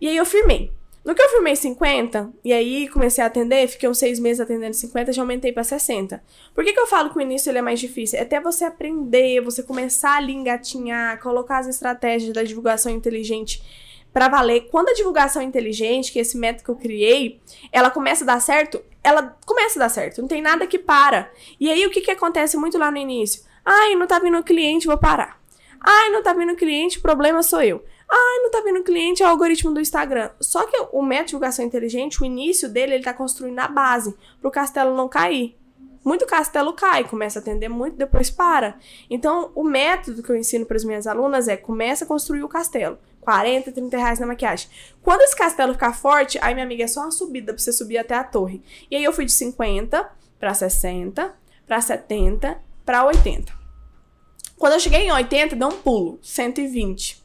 E 0.00 0.06
aí 0.06 0.16
eu 0.16 0.24
firmei. 0.24 0.72
No 1.04 1.16
que 1.16 1.22
eu 1.22 1.28
firmei 1.30 1.56
50, 1.56 2.30
e 2.44 2.52
aí 2.52 2.88
comecei 2.88 3.22
a 3.24 3.26
atender, 3.26 3.66
fiquei 3.66 3.88
uns 3.88 3.98
seis 3.98 4.20
meses 4.20 4.40
atendendo 4.40 4.74
50, 4.74 5.12
já 5.12 5.22
aumentei 5.22 5.52
para 5.52 5.64
60. 5.64 6.22
Por 6.54 6.64
que, 6.64 6.72
que 6.72 6.80
eu 6.80 6.86
falo 6.86 7.10
que 7.10 7.18
o 7.18 7.20
início 7.20 7.50
ele 7.50 7.58
é 7.58 7.62
mais 7.62 7.80
difícil? 7.80 8.20
É 8.20 8.22
até 8.22 8.40
você 8.40 8.64
aprender, 8.64 9.40
você 9.40 9.64
começar 9.64 10.16
a 10.16 10.22
engatinhar, 10.22 11.20
colocar 11.20 11.58
as 11.58 11.66
estratégias 11.66 12.32
da 12.32 12.44
divulgação 12.44 12.90
inteligente 12.90 13.62
para 14.16 14.28
valer. 14.28 14.68
Quando 14.70 14.88
a 14.88 14.94
divulgação 14.94 15.42
é 15.42 15.44
inteligente, 15.44 16.10
que 16.10 16.18
é 16.18 16.22
esse 16.22 16.38
método 16.38 16.64
que 16.64 16.70
eu 16.70 16.76
criei, 16.76 17.38
ela 17.70 17.90
começa 17.90 18.24
a 18.24 18.26
dar 18.26 18.40
certo, 18.40 18.82
ela 19.04 19.36
começa 19.44 19.78
a 19.78 19.80
dar 19.80 19.90
certo. 19.90 20.22
Não 20.22 20.26
tem 20.26 20.40
nada 20.40 20.66
que 20.66 20.78
para. 20.78 21.30
E 21.60 21.70
aí 21.70 21.84
o 21.86 21.90
que, 21.90 22.00
que 22.00 22.10
acontece 22.10 22.56
muito 22.56 22.78
lá 22.78 22.90
no 22.90 22.96
início? 22.96 23.42
Ai, 23.62 23.94
não 23.94 24.06
tá 24.06 24.18
vindo 24.18 24.42
cliente, 24.42 24.86
vou 24.86 24.96
parar. 24.96 25.38
Ai, 25.78 26.08
não 26.08 26.22
tá 26.22 26.32
vindo 26.32 26.56
cliente, 26.56 26.96
o 26.96 27.02
problema 27.02 27.42
sou 27.42 27.60
eu. 27.60 27.84
Ai, 28.08 28.38
não 28.42 28.50
tá 28.50 28.62
vindo 28.62 28.82
cliente, 28.82 29.22
é 29.22 29.26
o 29.26 29.28
algoritmo 29.28 29.74
do 29.74 29.82
Instagram. 29.82 30.30
Só 30.40 30.64
que 30.64 30.78
o 30.92 31.02
método 31.02 31.24
de 31.24 31.30
divulgação 31.32 31.62
inteligente, 31.62 32.22
o 32.22 32.24
início 32.24 32.70
dele, 32.70 32.94
ele 32.94 33.04
tá 33.04 33.12
construindo 33.12 33.58
a 33.58 33.68
base 33.68 34.16
pro 34.40 34.50
castelo 34.50 34.96
não 34.96 35.10
cair. 35.10 35.58
Muito 36.02 36.24
castelo 36.24 36.72
cai, 36.72 37.02
começa 37.02 37.38
a 37.38 37.42
atender 37.42 37.68
muito, 37.68 37.96
depois 37.96 38.30
para. 38.30 38.78
Então, 39.10 39.50
o 39.54 39.62
método 39.62 40.22
que 40.22 40.30
eu 40.30 40.36
ensino 40.36 40.64
para 40.64 40.76
as 40.76 40.84
minhas 40.84 41.06
alunas 41.06 41.48
é 41.48 41.56
começa 41.56 42.04
a 42.04 42.08
construir 42.08 42.44
o 42.44 42.48
castelo. 42.48 42.96
40, 43.26 43.72
30 43.72 43.96
reais 43.96 44.20
na 44.20 44.26
maquiagem. 44.26 44.68
Quando 45.02 45.22
esse 45.22 45.34
castelo 45.34 45.72
ficar 45.72 45.92
forte, 45.92 46.38
aí 46.40 46.54
minha 46.54 46.64
amiga 46.64 46.84
é 46.84 46.86
só 46.86 47.00
uma 47.00 47.10
subida 47.10 47.52
pra 47.52 47.60
você 47.60 47.72
subir 47.72 47.98
até 47.98 48.14
a 48.14 48.22
torre. 48.22 48.62
E 48.88 48.94
aí 48.94 49.02
eu 49.02 49.12
fui 49.12 49.24
de 49.24 49.32
50 49.32 50.08
para 50.38 50.54
60, 50.54 51.34
para 51.66 51.80
70, 51.80 52.56
para 52.84 53.04
80. 53.04 53.52
Quando 54.56 54.74
eu 54.74 54.80
cheguei 54.80 55.00
em 55.00 55.10
80, 55.10 55.56
deu 55.56 55.66
um 55.66 55.72
pulo, 55.72 56.20
120. 56.22 57.20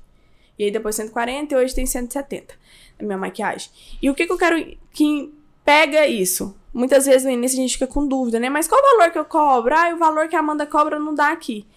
E 0.58 0.64
aí 0.64 0.72
depois 0.72 0.96
140 0.96 1.54
e 1.54 1.58
hoje 1.58 1.76
tem 1.76 1.86
170 1.86 2.56
na 3.00 3.06
minha 3.06 3.18
maquiagem. 3.20 3.70
E 4.02 4.10
o 4.10 4.16
que, 4.16 4.26
que 4.26 4.34
eu 4.34 4.40
quero 4.40 4.76
que 4.92 5.32
pega 5.64 6.08
isso? 6.08 6.56
Muitas 6.74 7.06
vezes 7.06 7.26
no 7.26 7.30
início 7.30 7.60
a 7.60 7.62
gente 7.62 7.74
fica 7.74 7.86
com 7.86 8.08
dúvida, 8.08 8.40
né? 8.40 8.50
Mas 8.50 8.68
qual 8.68 8.82
o 8.82 8.98
valor 8.98 9.12
que 9.12 9.20
eu 9.20 9.26
cobro? 9.26 9.76
Ah, 9.76 9.94
o 9.94 10.00
valor 10.00 10.28
que 10.28 10.36
a 10.36 10.40
Amanda 10.40 10.66
cobra 10.66 10.98
não 10.98 11.14
dá 11.14 11.32
aqui. 11.32 11.68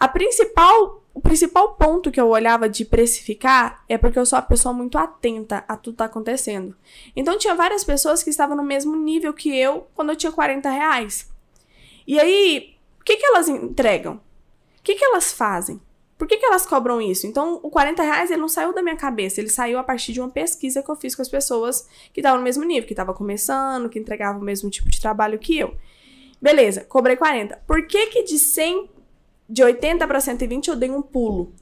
A 0.00 0.08
principal, 0.08 1.03
o 1.14 1.20
principal 1.20 1.74
ponto 1.74 2.10
que 2.10 2.20
eu 2.20 2.28
olhava 2.28 2.68
de 2.68 2.84
precificar 2.84 3.84
é 3.88 3.96
porque 3.96 4.18
eu 4.18 4.26
sou 4.26 4.36
uma 4.36 4.44
pessoa 4.44 4.74
muito 4.74 4.98
atenta 4.98 5.64
a 5.68 5.76
tudo 5.76 5.94
que 5.94 5.98
tá 5.98 6.06
acontecendo. 6.06 6.76
Então 7.14 7.38
tinha 7.38 7.54
várias 7.54 7.84
pessoas 7.84 8.20
que 8.22 8.30
estavam 8.30 8.56
no 8.56 8.64
mesmo 8.64 8.96
nível 8.96 9.32
que 9.32 9.56
eu 9.56 9.86
quando 9.94 10.10
eu 10.10 10.16
tinha 10.16 10.32
40 10.32 10.68
reais. 10.68 11.32
E 12.04 12.18
aí, 12.18 12.76
o 13.00 13.04
que, 13.04 13.16
que 13.16 13.24
elas 13.24 13.48
entregam? 13.48 14.14
O 14.16 14.82
que, 14.82 14.96
que 14.96 15.04
elas 15.04 15.32
fazem? 15.32 15.80
Por 16.18 16.28
que, 16.28 16.36
que 16.36 16.46
elas 16.46 16.66
cobram 16.66 17.00
isso? 17.00 17.26
Então, 17.26 17.60
o 17.62 17.70
40 17.70 18.02
reais 18.02 18.30
ele 18.30 18.40
não 18.40 18.48
saiu 18.48 18.72
da 18.72 18.82
minha 18.82 18.96
cabeça, 18.96 19.40
ele 19.40 19.48
saiu 19.48 19.78
a 19.78 19.84
partir 19.84 20.12
de 20.12 20.20
uma 20.20 20.28
pesquisa 20.28 20.82
que 20.82 20.90
eu 20.90 20.96
fiz 20.96 21.14
com 21.14 21.22
as 21.22 21.28
pessoas 21.28 21.88
que 22.12 22.20
estavam 22.20 22.38
no 22.38 22.44
mesmo 22.44 22.64
nível, 22.64 22.86
que 22.86 22.92
estavam 22.92 23.14
começando, 23.14 23.88
que 23.88 23.98
entregavam 23.98 24.40
o 24.40 24.44
mesmo 24.44 24.68
tipo 24.68 24.90
de 24.90 25.00
trabalho 25.00 25.38
que 25.38 25.58
eu. 25.58 25.76
Beleza, 26.40 26.84
cobrei 26.84 27.16
40. 27.16 27.62
Por 27.66 27.86
que, 27.86 28.06
que 28.06 28.22
de 28.22 28.38
100, 28.38 28.90
de 29.48 29.62
80 29.62 30.06
para 30.06 30.20
120 30.20 30.68
eu 30.68 30.76
dei 30.76 30.90
um 30.90 31.02
pulo? 31.02 31.52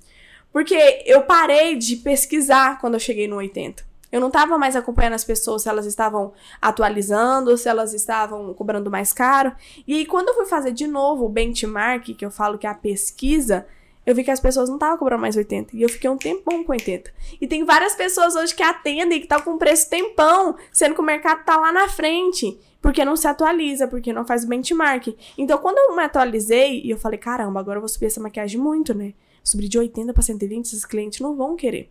Porque 0.53 1.03
eu 1.07 1.23
parei 1.23 1.77
de 1.77 1.97
pesquisar 1.97 2.79
quando 2.81 2.95
eu 2.95 3.01
cheguei 3.01 3.27
no 3.27 3.37
80. 3.37 3.93
Eu 4.13 4.21
não 4.21 4.29
estava 4.29 4.59
mais 4.59 4.77
acompanhando 4.77 5.15
as 5.15 5.25
pessoas 5.25 5.63
se 5.63 5.69
elas 5.71 5.87
estavam 5.87 6.35
atualizando, 6.61 7.57
se 7.57 7.67
elas 7.67 7.95
estavam 7.95 8.53
cobrando 8.53 8.91
mais 8.91 9.11
caro. 9.11 9.53
E 9.89 9.95
aí, 9.95 10.05
quando 10.05 10.29
eu 10.29 10.35
fui 10.35 10.45
fazer 10.45 10.73
de 10.73 10.87
novo 10.87 11.25
o 11.25 11.29
benchmark, 11.31 12.15
que 12.15 12.25
eu 12.25 12.31
falo 12.31 12.59
que 12.59 12.67
é 12.67 12.71
a 12.71 12.75
pesquisa, 12.75 13.67
eu 14.05 14.15
vi 14.15 14.23
que 14.23 14.31
as 14.31 14.39
pessoas 14.39 14.69
não 14.69 14.77
estavam 14.77 14.99
cobrando 14.99 15.23
mais 15.23 15.35
80. 15.35 15.75
E 15.75 15.81
eu 15.81 15.89
fiquei 15.89 16.11
um 16.11 16.19
tempão 16.19 16.63
com 16.63 16.73
80. 16.73 17.11
E 17.41 17.47
tem 17.47 17.65
várias 17.65 17.95
pessoas 17.95 18.37
hoje 18.37 18.55
que 18.55 18.63
atendem 18.63 19.19
que 19.19 19.25
estão 19.25 19.41
com 19.41 19.57
preço 19.57 19.89
tempão, 19.89 20.57
sendo 20.71 20.95
que 20.95 21.01
o 21.01 21.05
mercado 21.05 21.43
tá 21.45 21.57
lá 21.57 21.73
na 21.73 21.89
frente. 21.89 22.61
Porque 22.83 23.05
não 23.05 23.17
se 23.17 23.27
atualiza, 23.29 23.89
porque 23.89 24.13
não 24.13 24.27
faz 24.27 24.45
o 24.45 24.49
benchmark. 24.49 25.17
Então, 25.39 25.57
quando 25.59 25.79
eu 25.79 25.97
me 25.97 26.03
atualizei, 26.03 26.83
e 26.85 26.91
eu 26.91 26.99
falei, 26.99 27.19
caramba, 27.19 27.61
agora 27.61 27.79
eu 27.79 27.81
vou 27.81 27.89
subir 27.89 28.07
essa 28.07 28.21
maquiagem 28.21 28.61
muito, 28.61 28.93
né? 28.93 29.15
Subir 29.43 29.69
de 29.69 29.79
80 29.79 30.13
para 30.13 30.23
120, 30.23 30.67
esses 30.67 30.85
clientes 30.85 31.21
não 31.21 31.37
vão 31.37 31.57
querer. 31.57 31.89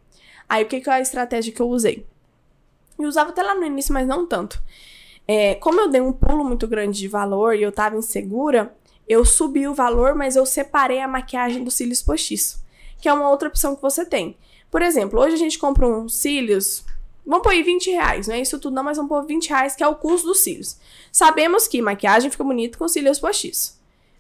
Aí, 0.48 0.64
o 0.64 0.68
que, 0.68 0.82
que 0.82 0.90
é 0.90 0.94
a 0.94 1.02
estratégia 1.02 1.54
que 1.54 1.62
eu 1.62 1.70
usei? 1.70 2.06
Eu 3.00 3.08
usava 3.08 3.30
até 3.30 3.42
lá 3.42 3.56
no 3.56 3.66
início, 3.66 3.94
mas 3.94 4.06
não 4.06 4.28
tanto. 4.28 4.62
É, 5.28 5.56
como 5.56 5.80
eu 5.80 5.88
dei 5.88 6.02
um 6.02 6.12
pulo 6.12 6.44
muito 6.44 6.68
grande 6.68 7.00
de 7.00 7.08
valor 7.08 7.56
e 7.56 7.64
eu 7.64 7.72
tava 7.72 7.96
insegura, 7.96 8.76
eu 9.08 9.24
subi 9.24 9.68
o 9.68 9.74
valor, 9.74 10.14
mas 10.14 10.36
eu 10.36 10.46
separei 10.46 11.00
a 11.00 11.08
maquiagem 11.08 11.64
dos 11.64 11.76
cílios 11.76 12.02
postiço, 12.02 12.64
que 13.00 13.08
é 13.08 13.14
uma 13.14 13.30
outra 13.30 13.48
opção 13.48 13.76
que 13.76 13.82
você 13.82 14.06
tem. 14.06 14.38
Por 14.70 14.82
exemplo, 14.82 15.20
hoje 15.20 15.36
a 15.36 15.38
gente 15.38 15.60
compra 15.60 15.88
uns 15.88 16.16
cílios, 16.16 16.86
vamos 17.26 17.44
pôr 17.44 17.52
aí 17.52 17.64
20 17.64 17.92
reais, 17.92 18.28
não 18.28 18.36
é 18.36 18.42
isso 18.42 18.60
tudo 18.60 18.74
não, 18.74 18.84
mas 18.84 18.98
vamos 18.98 19.10
pôr 19.10 19.26
20 19.26 19.50
reais, 19.50 19.76
que 19.76 19.84
é 19.84 19.88
o 19.88 19.96
custo 19.96 20.28
dos 20.28 20.44
cílios. 20.44 20.78
Sabemos 21.12 21.68
que 21.68 21.82
maquiagem 21.82 22.32
fica 22.32 22.44
bonita 22.44 22.78
com 22.78 22.88
cílios 22.88 23.20
postiço. 23.20 23.80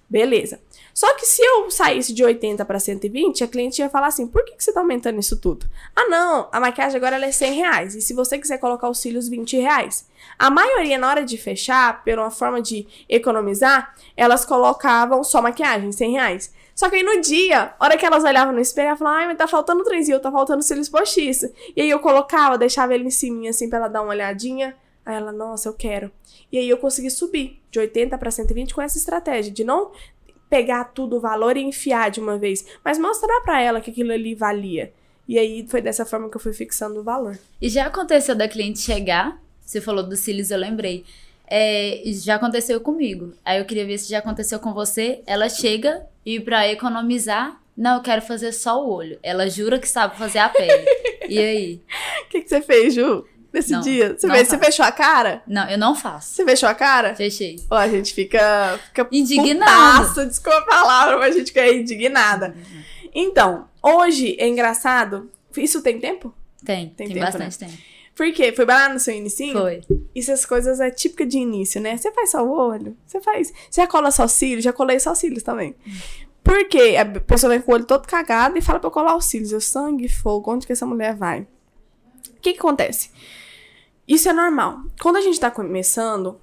Beleza. 0.09 0.59
Só 0.93 1.13
que 1.15 1.25
se 1.25 1.41
eu 1.41 1.71
saísse 1.71 2.13
de 2.13 2.21
80 2.21 2.65
para 2.65 2.79
120, 2.79 3.45
a 3.45 3.47
cliente 3.47 3.81
ia 3.81 3.89
falar 3.89 4.07
assim: 4.07 4.27
por 4.27 4.43
que, 4.43 4.57
que 4.57 4.63
você 4.63 4.73
tá 4.73 4.81
aumentando 4.81 5.19
isso 5.19 5.37
tudo? 5.37 5.65
Ah, 5.95 6.09
não, 6.09 6.49
a 6.51 6.59
maquiagem 6.59 6.97
agora 6.97 7.25
é 7.25 7.31
100 7.31 7.53
reais. 7.53 7.95
E 7.95 8.01
se 8.01 8.13
você 8.13 8.37
quiser 8.37 8.57
colocar 8.57 8.89
os 8.89 8.99
cílios, 8.99 9.29
20 9.29 9.55
reais. 9.57 10.05
A 10.37 10.49
maioria, 10.49 10.97
na 10.97 11.09
hora 11.09 11.23
de 11.23 11.37
fechar, 11.37 12.03
por 12.03 12.19
uma 12.19 12.29
forma 12.29 12.61
de 12.61 12.85
economizar, 13.07 13.95
elas 14.17 14.43
colocavam 14.43 15.23
só 15.23 15.41
maquiagem, 15.41 15.93
100 15.93 16.11
reais. 16.11 16.53
Só 16.75 16.89
que 16.89 16.95
aí 16.95 17.03
no 17.03 17.21
dia, 17.21 17.73
hora 17.79 17.97
que 17.97 18.05
elas 18.05 18.23
olhavam 18.23 18.53
no 18.53 18.59
espelho, 18.59 18.89
ela 18.89 18.97
falava, 18.97 19.17
ai, 19.17 19.27
mas 19.27 19.37
tá 19.37 19.47
faltando 19.47 19.83
trenzinho, 19.83 20.19
tá 20.19 20.31
faltando 20.31 20.63
cílios 20.63 20.89
postiço. 20.89 21.51
E 21.75 21.81
aí 21.81 21.89
eu 21.89 21.99
colocava, 21.99 22.57
deixava 22.57 22.93
ele 22.93 23.05
em 23.05 23.11
cima, 23.11 23.49
assim, 23.49 23.69
pra 23.69 23.79
ela 23.79 23.87
dar 23.87 24.01
uma 24.01 24.11
olhadinha. 24.11 24.75
Aí 25.05 25.15
ela, 25.15 25.31
nossa, 25.31 25.69
eu 25.69 25.73
quero. 25.73 26.11
E 26.51 26.57
aí 26.57 26.69
eu 26.69 26.77
consegui 26.77 27.09
subir 27.09 27.61
de 27.69 27.79
80 27.79 28.17
para 28.17 28.31
120 28.31 28.73
com 28.73 28.81
essa 28.81 28.97
estratégia 28.97 29.51
de 29.51 29.63
não 29.63 29.91
pegar 30.49 30.85
tudo 30.85 31.15
o 31.15 31.19
valor 31.19 31.55
e 31.55 31.61
enfiar 31.61 32.11
de 32.11 32.19
uma 32.19 32.37
vez, 32.37 32.65
mas 32.83 32.99
mostrar 32.99 33.39
para 33.41 33.61
ela 33.61 33.79
que 33.79 33.89
aquilo 33.89 34.11
ali 34.11 34.35
valia. 34.35 34.93
E 35.27 35.39
aí 35.39 35.65
foi 35.69 35.81
dessa 35.81 36.05
forma 36.05 36.29
que 36.29 36.35
eu 36.35 36.41
fui 36.41 36.51
fixando 36.51 36.99
o 36.99 37.03
valor. 37.03 37.39
E 37.61 37.69
já 37.69 37.85
aconteceu 37.85 38.35
da 38.35 38.49
cliente 38.49 38.79
chegar, 38.79 39.41
você 39.61 39.79
falou 39.79 40.03
dos 40.03 40.19
cílios, 40.19 40.51
eu 40.51 40.57
lembrei. 40.57 41.05
É, 41.53 42.01
já 42.05 42.35
aconteceu 42.35 42.79
comigo. 42.79 43.33
Aí 43.43 43.59
eu 43.59 43.65
queria 43.65 43.85
ver 43.85 43.97
se 43.97 44.09
já 44.09 44.19
aconteceu 44.19 44.57
com 44.59 44.73
você. 44.73 45.21
Ela 45.27 45.49
chega 45.49 46.01
e 46.25 46.39
pra 46.39 46.65
economizar, 46.69 47.59
não, 47.75 47.95
eu 47.97 48.01
quero 48.01 48.21
fazer 48.21 48.53
só 48.53 48.81
o 48.81 48.89
olho. 48.89 49.19
Ela 49.21 49.49
jura 49.49 49.77
que 49.77 49.87
sabe 49.87 50.17
fazer 50.17 50.39
a 50.39 50.47
pele. 50.49 50.85
e 51.27 51.37
aí? 51.37 51.81
O 52.25 52.29
que, 52.31 52.41
que 52.43 52.47
você 52.49 52.61
fez, 52.61 52.93
Ju? 52.93 53.25
nesse 53.51 53.73
Não, 53.73 53.81
dia? 53.81 54.15
Você, 54.17 54.29
fez- 54.29 54.47
você 54.47 54.57
fechou 54.57 54.85
a 54.85 54.91
cara? 54.93 55.43
Não, 55.45 55.69
eu 55.69 55.77
não 55.77 55.93
faço. 55.93 56.33
Você 56.35 56.45
fechou 56.45 56.69
a 56.69 56.73
cara? 56.73 57.13
Fechei. 57.15 57.57
Ó, 57.69 57.75
a 57.75 57.89
gente 57.89 58.13
fica, 58.13 58.79
fica 58.87 59.05
Indignado. 59.11 60.03
putaça, 60.03 60.25
desculpa 60.25 60.57
a 60.59 60.61
palavra, 60.65 61.17
mas 61.17 61.35
a 61.35 61.39
gente 61.39 61.47
fica 61.49 61.67
indignada. 61.67 62.55
Então, 63.13 63.65
hoje 63.83 64.37
é 64.39 64.47
engraçado. 64.47 65.29
Isso 65.57 65.81
tem 65.81 65.99
tempo? 65.99 66.33
Tem, 66.63 66.85
Tem 66.87 66.95
tem, 66.95 67.07
tempo, 67.07 67.19
né? 67.19 67.25
bastante 67.25 67.57
tempo. 67.59 67.73
Por 68.15 68.31
quê? 68.33 68.51
Foi 68.51 68.65
lá 68.65 68.89
no 68.89 68.99
seu 68.99 69.15
inicinho? 69.15 69.57
Foi. 69.57 69.81
Isso 70.13 70.31
as 70.31 70.45
coisas 70.45 70.79
é 70.79 70.91
típica 70.91 71.25
de 71.25 71.37
início, 71.37 71.81
né? 71.81 71.97
Você 71.97 72.11
faz 72.11 72.31
só 72.31 72.43
o 72.43 72.51
olho, 72.51 72.95
você 73.05 73.21
faz. 73.21 73.53
Você 73.69 73.81
já 73.81 73.87
cola 73.87 74.11
só 74.11 74.25
os 74.25 74.31
cílios, 74.31 74.63
já 74.63 74.73
colei 74.73 74.99
só 74.99 75.13
os 75.13 75.17
cílios 75.17 75.43
também. 75.43 75.75
Por 76.43 76.67
quê? 76.67 76.97
A 76.99 77.05
pessoa 77.05 77.51
vem 77.51 77.61
com 77.61 77.71
o 77.71 77.75
olho 77.75 77.85
todo 77.85 78.07
cagado 78.07 78.57
e 78.57 78.61
fala 78.61 78.79
pra 78.79 78.87
eu 78.87 78.91
colar 78.91 79.15
os 79.15 79.25
cílios. 79.25 79.51
Eu, 79.51 79.61
sangue, 79.61 80.09
fogo, 80.09 80.51
onde 80.51 80.65
que 80.65 80.73
essa 80.73 80.85
mulher 80.85 81.15
vai? 81.15 81.41
O 81.41 82.41
que 82.41 82.53
que 82.53 82.59
acontece? 82.59 83.11
Isso 84.07 84.27
é 84.27 84.33
normal. 84.33 84.79
Quando 85.01 85.17
a 85.17 85.21
gente 85.21 85.39
tá 85.39 85.49
começando, 85.49 86.39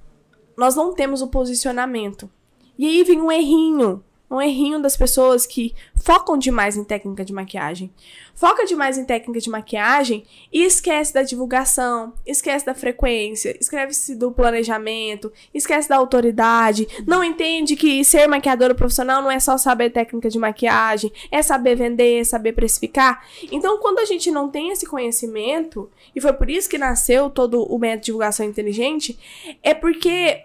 nós 0.56 0.74
não 0.74 0.94
temos 0.94 1.20
o 1.20 1.28
posicionamento. 1.28 2.30
E 2.78 2.86
aí 2.86 3.04
vem 3.04 3.20
um 3.20 3.30
errinho. 3.30 4.02
Um 4.30 4.40
errinho 4.40 4.80
das 4.80 4.96
pessoas 4.96 5.46
que 5.46 5.74
focam 5.96 6.36
demais 6.36 6.76
em 6.76 6.84
técnica 6.84 7.24
de 7.24 7.32
maquiagem. 7.32 7.90
Foca 8.34 8.64
demais 8.64 8.96
em 8.96 9.04
técnica 9.04 9.40
de 9.40 9.50
maquiagem 9.50 10.24
e 10.52 10.62
esquece 10.64 11.12
da 11.12 11.22
divulgação, 11.22 12.12
esquece 12.26 12.64
da 12.64 12.74
frequência, 12.74 13.56
esquece 13.58 14.14
do 14.14 14.30
planejamento, 14.30 15.32
esquece 15.52 15.88
da 15.88 15.96
autoridade. 15.96 16.86
Não 17.06 17.24
entende 17.24 17.74
que 17.74 18.04
ser 18.04 18.28
maquiadora 18.28 18.74
profissional 18.74 19.22
não 19.22 19.30
é 19.30 19.40
só 19.40 19.58
saber 19.58 19.90
técnica 19.90 20.28
de 20.28 20.38
maquiagem, 20.38 21.12
é 21.32 21.42
saber 21.42 21.74
vender, 21.74 22.20
é 22.20 22.24
saber 22.24 22.52
precificar. 22.52 23.26
Então, 23.50 23.78
quando 23.78 23.98
a 23.98 24.04
gente 24.04 24.30
não 24.30 24.48
tem 24.48 24.70
esse 24.70 24.86
conhecimento, 24.86 25.90
e 26.14 26.20
foi 26.20 26.32
por 26.32 26.48
isso 26.48 26.68
que 26.68 26.78
nasceu 26.78 27.30
todo 27.30 27.62
o 27.62 27.78
método 27.78 28.00
de 28.00 28.06
divulgação 28.06 28.46
inteligente, 28.46 29.18
é 29.62 29.74
porque 29.74 30.44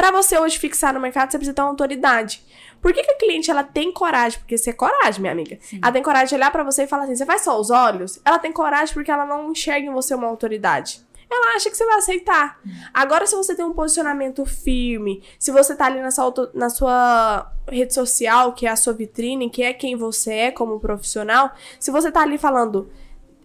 para 0.00 0.10
você 0.10 0.38
hoje 0.38 0.58
fixar 0.58 0.94
no 0.94 1.00
mercado, 1.00 1.30
você 1.30 1.36
precisa 1.38 1.54
ter 1.54 1.60
uma 1.60 1.68
autoridade. 1.68 2.42
Por 2.80 2.92
que, 2.92 3.02
que 3.02 3.10
a 3.10 3.16
cliente 3.18 3.50
ela 3.50 3.62
tem 3.62 3.92
coragem? 3.92 4.38
Porque 4.38 4.54
isso 4.54 4.68
é 4.70 4.72
coragem, 4.72 5.20
minha 5.20 5.32
amiga. 5.32 5.58
Sim. 5.60 5.78
Ela 5.82 5.92
tem 5.92 6.02
coragem 6.02 6.28
de 6.28 6.34
olhar 6.34 6.50
pra 6.50 6.62
você 6.64 6.84
e 6.84 6.86
falar 6.86 7.04
assim: 7.04 7.16
você 7.16 7.26
faz 7.26 7.42
só 7.42 7.58
os 7.60 7.70
olhos? 7.70 8.18
Ela 8.24 8.38
tem 8.38 8.52
coragem 8.52 8.94
porque 8.94 9.10
ela 9.10 9.26
não 9.26 9.52
enxerga 9.52 9.86
em 9.86 9.92
você 9.92 10.14
uma 10.14 10.26
autoridade. 10.26 11.00
Ela 11.32 11.54
acha 11.54 11.70
que 11.70 11.76
você 11.76 11.86
vai 11.86 11.96
aceitar. 11.98 12.58
Agora, 12.92 13.24
se 13.24 13.36
você 13.36 13.54
tem 13.54 13.64
um 13.64 13.72
posicionamento 13.72 14.44
firme, 14.44 15.22
se 15.38 15.52
você 15.52 15.76
tá 15.76 15.86
ali 15.86 16.00
na 16.00 16.10
sua, 16.10 16.24
auto- 16.24 16.50
na 16.54 16.68
sua 16.68 17.52
rede 17.68 17.94
social, 17.94 18.52
que 18.52 18.66
é 18.66 18.70
a 18.70 18.74
sua 18.74 18.92
vitrine, 18.92 19.48
que 19.48 19.62
é 19.62 19.72
quem 19.72 19.94
você 19.94 20.32
é 20.32 20.50
como 20.50 20.80
profissional, 20.80 21.52
se 21.78 21.90
você 21.92 22.10
tá 22.10 22.22
ali 22.22 22.36
falando, 22.36 22.90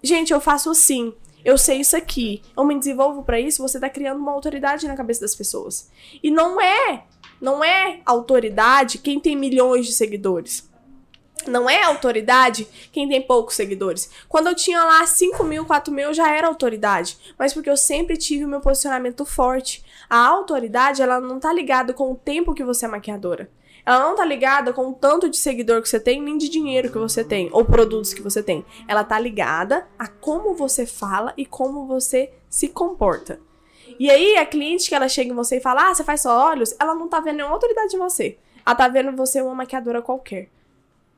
gente, 0.01 0.33
eu 0.33 0.41
faço 0.41 0.71
assim, 0.71 1.13
eu 1.43 1.59
sei 1.59 1.79
isso 1.81 1.95
aqui, 1.95 2.41
eu 2.57 2.63
me 2.63 2.75
desenvolvo 2.79 3.21
pra 3.21 3.39
isso, 3.39 3.61
você 3.61 3.79
tá 3.79 3.87
criando 3.87 4.19
uma 4.19 4.31
autoridade 4.31 4.87
na 4.87 4.95
cabeça 4.95 5.21
das 5.21 5.35
pessoas. 5.35 5.87
E 6.23 6.31
não 6.31 6.59
é, 6.59 7.03
não 7.39 7.63
é 7.63 7.99
autoridade 8.05 8.97
quem 8.97 9.19
tem 9.19 9.35
milhões 9.35 9.85
de 9.85 9.93
seguidores. 9.93 10.69
Não 11.47 11.69
é 11.69 11.83
autoridade 11.83 12.67
quem 12.91 13.07
tem 13.07 13.21
poucos 13.21 13.55
seguidores. 13.55 14.09
Quando 14.27 14.47
eu 14.47 14.55
tinha 14.55 14.83
lá 14.83 15.05
5 15.05 15.43
mil, 15.43 15.65
4 15.65 15.93
mil, 15.93 16.07
eu 16.07 16.13
já 16.13 16.31
era 16.31 16.47
autoridade. 16.47 17.35
Mas 17.37 17.53
porque 17.53 17.69
eu 17.69 17.77
sempre 17.77 18.17
tive 18.17 18.45
o 18.45 18.47
meu 18.47 18.61
posicionamento 18.61 19.25
forte. 19.25 19.83
A 20.09 20.17
autoridade, 20.17 21.01
ela 21.01 21.19
não 21.19 21.39
tá 21.39 21.53
ligada 21.53 21.93
com 21.93 22.11
o 22.11 22.15
tempo 22.15 22.53
que 22.53 22.63
você 22.63 22.85
é 22.85 22.87
maquiadora. 22.87 23.49
Ela 23.85 23.99
não 23.99 24.15
tá 24.15 24.25
ligada 24.25 24.73
com 24.73 24.89
o 24.89 24.93
tanto 24.93 25.29
de 25.29 25.37
seguidor 25.37 25.81
que 25.81 25.87
você 25.87 25.99
tem, 25.99 26.19
nem 26.19 26.39
de 26.39 26.49
dinheiro 26.49 26.91
que 26.91 26.97
você 26.97 27.23
tem, 27.23 27.49
ou 27.51 27.63
produtos 27.63 28.15
que 28.15 28.21
você 28.21 28.41
tem. 28.41 28.65
Ela 28.87 29.03
tá 29.03 29.19
ligada 29.19 29.87
a 29.99 30.07
como 30.07 30.55
você 30.55 30.87
fala 30.87 31.31
e 31.37 31.45
como 31.45 31.85
você 31.85 32.33
se 32.49 32.69
comporta. 32.69 33.39
E 33.99 34.09
aí, 34.09 34.37
a 34.37 34.45
cliente 34.45 34.89
que 34.89 34.95
ela 34.95 35.07
chega 35.07 35.31
em 35.31 35.35
você 35.35 35.57
e 35.57 35.61
fala, 35.61 35.89
ah, 35.89 35.93
você 35.93 36.03
faz 36.03 36.21
só 36.21 36.49
olhos, 36.49 36.75
ela 36.79 36.93
não 36.95 37.07
tá 37.07 37.19
vendo 37.19 37.37
nenhuma 37.37 37.53
autoridade 37.53 37.95
em 37.95 37.99
você. 37.99 38.37
Ela 38.65 38.75
tá 38.75 38.87
vendo 38.87 39.15
você 39.15 39.41
uma 39.41 39.55
maquiadora 39.55 40.01
qualquer. 40.01 40.49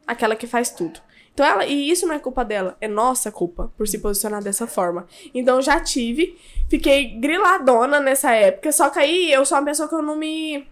Aquela 0.06 0.36
que 0.36 0.48
faz 0.48 0.70
tudo. 0.70 1.00
Então 1.34 1.46
ela, 1.46 1.66
e 1.66 1.90
isso 1.92 2.08
não 2.08 2.16
é 2.16 2.20
culpa 2.20 2.44
dela, 2.44 2.76
é 2.82 2.88
nossa 2.88 3.32
culpa 3.32 3.72
por 3.78 3.88
se 3.88 4.00
posicionar 4.00 4.44
dessa 4.44 4.66
forma. 4.66 5.06
Então 5.36 5.62
já 5.62 5.80
tive, 5.80 6.36
fiquei 6.68 7.20
griladona 7.20 8.00
nessa 8.00 8.32
época, 8.32 8.72
só 8.72 8.90
que 8.90 8.98
aí 8.98 9.32
eu 9.32 9.46
sou 9.46 9.56
uma 9.56 9.64
pessoa 9.64 9.88
que 9.88 9.94
eu 9.94 10.02
não 10.02 10.16
me 10.16 10.68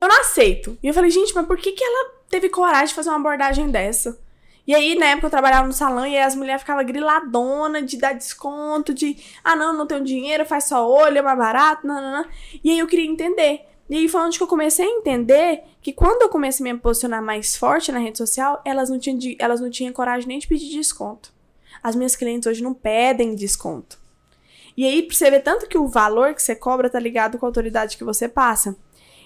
eu 0.00 0.08
não 0.08 0.20
aceito. 0.20 0.78
E 0.82 0.88
eu 0.88 0.94
falei, 0.94 1.10
gente, 1.10 1.34
mas 1.34 1.46
por 1.46 1.58
que 1.58 1.72
que 1.72 1.84
ela 1.84 2.12
teve 2.30 2.48
coragem 2.48 2.86
de 2.86 2.94
fazer 2.94 3.10
uma 3.10 3.18
abordagem 3.18 3.68
dessa? 3.70 4.18
E 4.68 4.74
aí, 4.74 4.94
na 4.96 5.06
época, 5.06 5.28
eu 5.28 5.30
trabalhava 5.30 5.66
no 5.66 5.72
salão 5.72 6.06
e 6.06 6.18
as 6.18 6.34
mulheres 6.34 6.60
ficavam 6.60 6.84
griladona 6.84 7.80
de 7.80 7.96
dar 7.96 8.12
desconto, 8.12 8.92
de 8.92 9.16
ah, 9.42 9.56
não, 9.56 9.72
não 9.72 9.86
tenho 9.86 10.04
dinheiro, 10.04 10.44
faz 10.44 10.64
só 10.64 10.86
olho, 10.86 11.16
é 11.16 11.22
mais 11.22 11.38
barato, 11.38 11.86
não. 11.86 12.26
E 12.62 12.70
aí 12.70 12.78
eu 12.78 12.86
queria 12.86 13.10
entender. 13.10 13.62
E 13.88 13.96
aí 13.96 14.06
foi 14.08 14.20
onde 14.20 14.36
que 14.36 14.44
eu 14.44 14.46
comecei 14.46 14.84
a 14.84 14.90
entender 14.90 15.62
que 15.80 15.90
quando 15.90 16.20
eu 16.20 16.28
comecei 16.28 16.68
a 16.68 16.74
me 16.74 16.78
posicionar 16.78 17.22
mais 17.22 17.56
forte 17.56 17.90
na 17.90 17.98
rede 17.98 18.18
social, 18.18 18.60
elas 18.62 18.90
não 18.90 18.98
tinham, 18.98 19.18
elas 19.38 19.58
não 19.58 19.70
tinham 19.70 19.90
coragem 19.90 20.28
nem 20.28 20.38
de 20.38 20.46
pedir 20.46 20.68
desconto. 20.68 21.32
As 21.82 21.96
minhas 21.96 22.14
clientes 22.14 22.46
hoje 22.46 22.62
não 22.62 22.74
pedem 22.74 23.34
desconto. 23.34 23.98
E 24.76 24.84
aí, 24.84 25.02
pra 25.02 25.16
você 25.16 25.30
ver 25.30 25.40
tanto 25.40 25.66
que 25.66 25.78
o 25.78 25.88
valor 25.88 26.34
que 26.34 26.42
você 26.42 26.54
cobra 26.54 26.90
tá 26.90 27.00
ligado 27.00 27.38
com 27.38 27.46
a 27.46 27.48
autoridade 27.48 27.96
que 27.96 28.04
você 28.04 28.28
passa. 28.28 28.76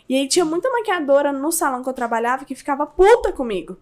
E 0.08 0.14
aí 0.14 0.28
tinha 0.28 0.44
muita 0.44 0.70
maquiadora 0.70 1.32
no 1.32 1.50
salão 1.50 1.82
que 1.82 1.88
eu 1.88 1.92
trabalhava 1.92 2.44
que 2.44 2.54
ficava 2.54 2.86
puta 2.86 3.32
comigo. 3.32 3.76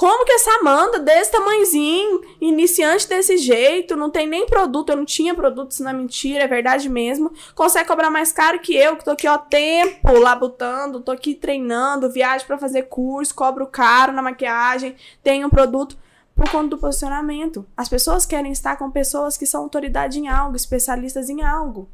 Como 0.00 0.24
que 0.24 0.32
essa 0.32 0.50
Amanda, 0.52 0.98
desse 0.98 1.30
tamanhozinho, 1.30 2.22
iniciante 2.40 3.06
desse 3.06 3.36
jeito, 3.36 3.94
não 3.94 4.08
tem 4.08 4.26
nem 4.26 4.46
produto, 4.46 4.88
eu 4.88 4.96
não 4.96 5.04
tinha 5.04 5.34
produto, 5.34 5.72
isso 5.72 5.82
não 5.82 5.90
é 5.90 5.92
mentira, 5.92 6.44
é 6.44 6.46
verdade 6.46 6.88
mesmo, 6.88 7.30
consegue 7.54 7.86
cobrar 7.86 8.08
mais 8.08 8.32
caro 8.32 8.60
que 8.60 8.74
eu, 8.74 8.96
que 8.96 9.04
tô 9.04 9.10
aqui, 9.10 9.28
ó, 9.28 9.36
tempo 9.36 10.10
labutando, 10.18 11.02
tô 11.02 11.12
aqui 11.12 11.34
treinando, 11.34 12.10
viagem 12.10 12.46
pra 12.46 12.56
fazer 12.56 12.84
curso, 12.84 13.34
cobro 13.34 13.66
caro 13.66 14.10
na 14.10 14.22
maquiagem, 14.22 14.96
tenho 15.22 15.48
um 15.48 15.50
produto 15.50 15.98
por 16.34 16.48
conta 16.48 16.68
do 16.68 16.78
posicionamento. 16.78 17.66
As 17.76 17.86
pessoas 17.86 18.24
querem 18.24 18.52
estar 18.52 18.76
com 18.78 18.90
pessoas 18.90 19.36
que 19.36 19.44
são 19.44 19.60
autoridade 19.60 20.18
em 20.18 20.28
algo, 20.28 20.56
especialistas 20.56 21.28
em 21.28 21.42
algo. 21.42 21.86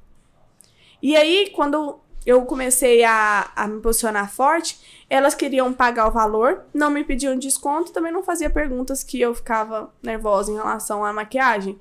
E 1.02 1.16
aí, 1.16 1.50
quando 1.56 1.98
eu 2.26 2.44
comecei 2.44 3.04
a, 3.04 3.50
a 3.54 3.68
me 3.68 3.80
posicionar 3.80 4.30
forte, 4.30 4.78
elas 5.08 5.34
queriam 5.34 5.72
pagar 5.72 6.08
o 6.08 6.10
valor, 6.10 6.64
não 6.74 6.90
me 6.90 7.04
pediam 7.04 7.38
desconto, 7.38 7.92
também 7.92 8.12
não 8.12 8.22
fazia 8.24 8.50
perguntas 8.50 9.04
que 9.04 9.20
eu 9.20 9.32
ficava 9.34 9.90
nervosa 10.02 10.50
em 10.50 10.56
relação 10.56 11.04
à 11.04 11.12
maquiagem. 11.12 11.78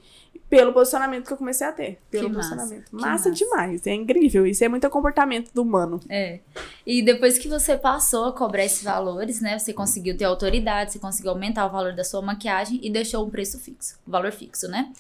Pelo 0.48 0.72
posicionamento 0.72 1.26
que 1.26 1.34
eu 1.34 1.38
comecei 1.38 1.66
a 1.66 1.72
ter. 1.72 2.00
Pelo 2.12 2.30
Que 2.30 2.36
massa, 2.36 2.50
posicionamento. 2.56 2.90
que 2.90 2.96
Massa, 2.96 3.08
massa. 3.30 3.32
demais. 3.32 3.88
É 3.88 3.94
incrível. 3.94 4.46
Isso 4.46 4.64
é 4.64 4.70
muito 4.70 4.88
comportamento 4.92 5.52
do 5.52 5.64
humano. 5.64 6.00
É. 6.08 6.40
E 6.86 7.02
depois 7.02 7.40
que 7.40 7.48
você 7.50 7.76
passou 7.76 8.26
a 8.26 8.32
cobrar 8.32 8.64
esses 8.64 8.84
valores, 8.84 9.42
né? 9.42 9.58
Você 9.58 9.74
conseguiu 9.74 10.16
ter 10.16 10.26
autoridade, 10.26 10.94
você 10.94 11.00
conseguiu 11.00 11.32
aumentar 11.32 11.66
o 11.66 11.72
valor 11.72 11.94
da 11.96 12.04
sua 12.04 12.22
maquiagem 12.22 12.80
e 12.84 12.92
deixou 12.92 13.26
um 13.26 13.30
preço 13.32 13.58
fixo. 13.60 13.98
Valor 14.06 14.32
fixo, 14.32 14.68
né? 14.68 14.94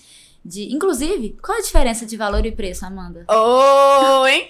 De, 0.45 0.71
inclusive, 0.71 1.35
qual 1.41 1.57
a 1.57 1.61
diferença 1.61 2.05
de 2.05 2.15
valor 2.15 2.45
e 2.45 2.51
preço, 2.51 2.85
Amanda? 2.85 3.25
Oh, 3.27 4.27
hein? 4.27 4.47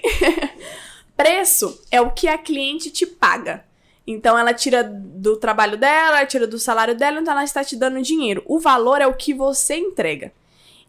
Preço 1.15 1.81
é 1.89 2.01
o 2.01 2.12
que 2.12 2.27
a 2.27 2.38
cliente 2.38 2.91
te 2.91 3.05
paga. 3.05 3.63
Então 4.05 4.38
ela 4.38 4.53
tira 4.53 4.84
do 4.84 5.38
trabalho 5.38 5.77
dela, 5.77 6.17
ela 6.17 6.25
tira 6.25 6.45
do 6.45 6.60
salário 6.60 6.95
dela, 6.95 7.21
então 7.21 7.34
ela 7.34 7.45
está 7.45 7.63
te 7.63 7.77
dando 7.77 8.01
dinheiro. 8.01 8.43
O 8.45 8.60
valor 8.60 8.99
é 8.99 9.08
o 9.08 9.13
que 9.13 9.34
você 9.34 9.77
entrega. 9.77 10.34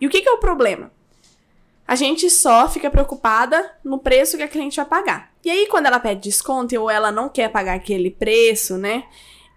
E 0.01 0.09
o 0.09 0.11
que, 0.11 0.21
que 0.21 0.29
é 0.29 0.33
o 0.33 0.39
problema? 0.39 0.91
A 1.87 1.95
gente 1.95 2.29
só 2.29 2.69
fica 2.69 2.91
preocupada 2.91 3.75
no 3.85 4.01
preço 4.01 4.37
que 4.37 4.43
a 4.43 4.49
cliente 4.49 4.77
vai 4.77 4.87
pagar. 4.87 5.33
E 5.45 5.49
aí, 5.49 5.69
quando 5.69 5.87
ela 5.87 6.01
pede 6.01 6.23
desconto 6.23 6.79
ou 6.81 6.91
ela 6.91 7.13
não 7.13 7.29
quer 7.29 7.49
pagar 7.49 7.75
aquele 7.75 8.11
preço, 8.11 8.77
né? 8.77 9.05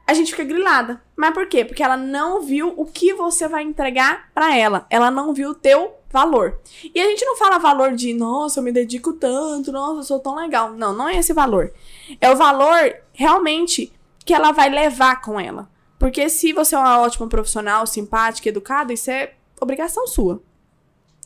A 0.09 0.13
gente 0.15 0.31
fica 0.31 0.43
grilada. 0.43 0.99
Mas 1.15 1.35
por 1.35 1.45
quê? 1.45 1.63
Porque 1.63 1.83
ela 1.83 1.95
não 1.95 2.41
viu 2.41 2.73
o 2.75 2.83
que 2.83 3.13
você 3.13 3.47
vai 3.47 3.61
entregar 3.61 4.31
pra 4.33 4.57
ela. 4.57 4.87
Ela 4.89 5.11
não 5.11 5.35
viu 5.35 5.51
o 5.51 5.53
teu 5.53 5.93
valor. 6.09 6.59
E 6.95 6.99
a 6.99 7.05
gente 7.05 7.23
não 7.23 7.37
fala 7.37 7.59
valor 7.59 7.93
de, 7.93 8.11
nossa, 8.11 8.59
eu 8.59 8.63
me 8.63 8.71
dedico 8.71 9.13
tanto, 9.13 9.71
nossa, 9.71 9.99
eu 9.99 10.03
sou 10.03 10.19
tão 10.19 10.33
legal. 10.33 10.71
Não, 10.71 10.93
não 10.95 11.07
é 11.07 11.17
esse 11.17 11.31
valor. 11.31 11.71
É 12.19 12.31
o 12.31 12.35
valor 12.35 12.91
realmente 13.13 13.93
que 14.25 14.33
ela 14.33 14.51
vai 14.51 14.67
levar 14.67 15.21
com 15.21 15.39
ela. 15.39 15.69
Porque 15.99 16.27
se 16.27 16.53
você 16.53 16.73
é 16.73 16.79
uma 16.79 17.01
ótima 17.01 17.29
profissional, 17.29 17.85
simpática, 17.85 18.49
educada, 18.49 18.91
isso 18.91 19.11
é 19.11 19.33
obrigação 19.61 20.07
sua. 20.07 20.41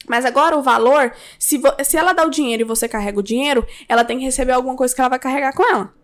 Mas 0.10 0.26
agora 0.26 0.58
o 0.58 0.62
valor, 0.62 1.14
se, 1.40 1.62
se 1.86 1.96
ela 1.96 2.12
dá 2.12 2.26
o 2.26 2.30
dinheiro 2.30 2.64
e 2.64 2.66
você 2.66 2.90
carrega 2.90 3.18
o 3.18 3.24
dinheiro, 3.24 3.66
ela 3.88 4.04
tem 4.04 4.20
que 4.20 4.26
receber 4.26 4.52
alguma 4.52 4.76
coisa 4.76 4.94
que 4.94 5.00
ela 5.00 5.10
vai 5.10 5.20
carregar 5.20 5.56
com 5.56 5.64
ela. 5.64 6.03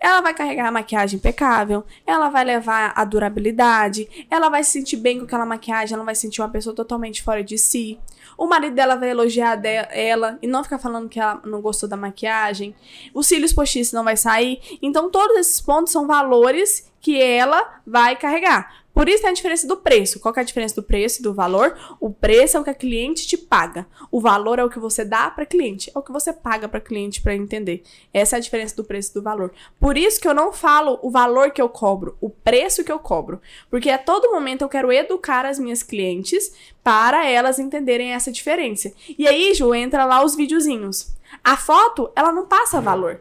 Ela 0.00 0.22
vai 0.22 0.32
carregar 0.32 0.66
a 0.66 0.72
maquiagem 0.72 1.18
impecável, 1.18 1.84
ela 2.06 2.30
vai 2.30 2.42
levar 2.42 2.92
a 2.96 3.04
durabilidade, 3.04 4.26
ela 4.30 4.48
vai 4.48 4.64
se 4.64 4.70
sentir 4.70 4.96
bem 4.96 5.18
com 5.18 5.24
aquela 5.26 5.44
maquiagem, 5.44 5.92
ela 5.94 5.98
não 6.00 6.06
vai 6.06 6.14
se 6.14 6.22
sentir 6.22 6.40
uma 6.40 6.48
pessoa 6.48 6.74
totalmente 6.74 7.22
fora 7.22 7.44
de 7.44 7.58
si. 7.58 8.00
O 8.38 8.46
marido 8.46 8.74
dela 8.74 8.96
vai 8.96 9.10
elogiar 9.10 9.56
de- 9.56 9.68
ela 9.90 10.38
e 10.40 10.46
não 10.46 10.64
ficar 10.64 10.78
falando 10.78 11.08
que 11.10 11.20
ela 11.20 11.40
não 11.44 11.60
gostou 11.60 11.86
da 11.86 11.96
maquiagem. 11.96 12.74
Os 13.12 13.26
cílios 13.26 13.52
postiços 13.52 13.92
não 13.92 14.02
vai 14.02 14.16
sair. 14.16 14.60
Então, 14.80 15.10
todos 15.10 15.36
esses 15.36 15.60
pontos 15.60 15.92
são 15.92 16.06
valores 16.06 16.90
que 17.00 17.20
ela 17.20 17.80
vai 17.86 18.16
carregar. 18.16 18.80
Por 18.92 19.08
isso 19.08 19.22
tem 19.22 19.30
a 19.30 19.34
diferença 19.34 19.66
do 19.66 19.76
preço. 19.76 20.20
Qual 20.20 20.34
é 20.36 20.40
a 20.40 20.44
diferença 20.44 20.74
do 20.74 20.82
preço 20.82 21.20
e 21.20 21.22
do 21.22 21.32
valor? 21.32 21.76
O 22.00 22.10
preço 22.10 22.56
é 22.56 22.60
o 22.60 22.64
que 22.64 22.70
a 22.70 22.74
cliente 22.74 23.26
te 23.26 23.36
paga. 23.36 23.86
O 24.10 24.20
valor 24.20 24.58
é 24.58 24.64
o 24.64 24.70
que 24.70 24.78
você 24.78 25.04
dá 25.04 25.30
para 25.30 25.46
cliente, 25.46 25.90
é 25.94 25.98
o 25.98 26.02
que 26.02 26.12
você 26.12 26.32
paga 26.32 26.68
para 26.68 26.80
cliente 26.80 27.22
para 27.22 27.34
entender. 27.34 27.82
Essa 28.12 28.36
é 28.36 28.38
a 28.38 28.40
diferença 28.40 28.76
do 28.76 28.84
preço 28.84 29.10
e 29.10 29.14
do 29.14 29.22
valor. 29.22 29.52
Por 29.78 29.96
isso 29.96 30.20
que 30.20 30.28
eu 30.28 30.34
não 30.34 30.52
falo 30.52 30.98
o 31.02 31.10
valor 31.10 31.50
que 31.50 31.62
eu 31.62 31.68
cobro, 31.68 32.16
o 32.20 32.28
preço 32.28 32.84
que 32.84 32.92
eu 32.92 32.98
cobro, 32.98 33.40
porque 33.70 33.90
a 33.90 33.98
todo 33.98 34.30
momento 34.30 34.62
eu 34.62 34.68
quero 34.68 34.92
educar 34.92 35.46
as 35.46 35.58
minhas 35.58 35.82
clientes 35.82 36.52
para 36.82 37.26
elas 37.26 37.58
entenderem 37.58 38.12
essa 38.12 38.32
diferença. 38.32 38.92
E 39.18 39.26
aí, 39.26 39.54
Ju, 39.54 39.74
entra 39.74 40.04
lá 40.04 40.24
os 40.24 40.34
videozinhos. 40.34 41.14
A 41.44 41.56
foto, 41.56 42.10
ela 42.16 42.32
não 42.32 42.46
passa 42.46 42.80
valor. 42.80 43.20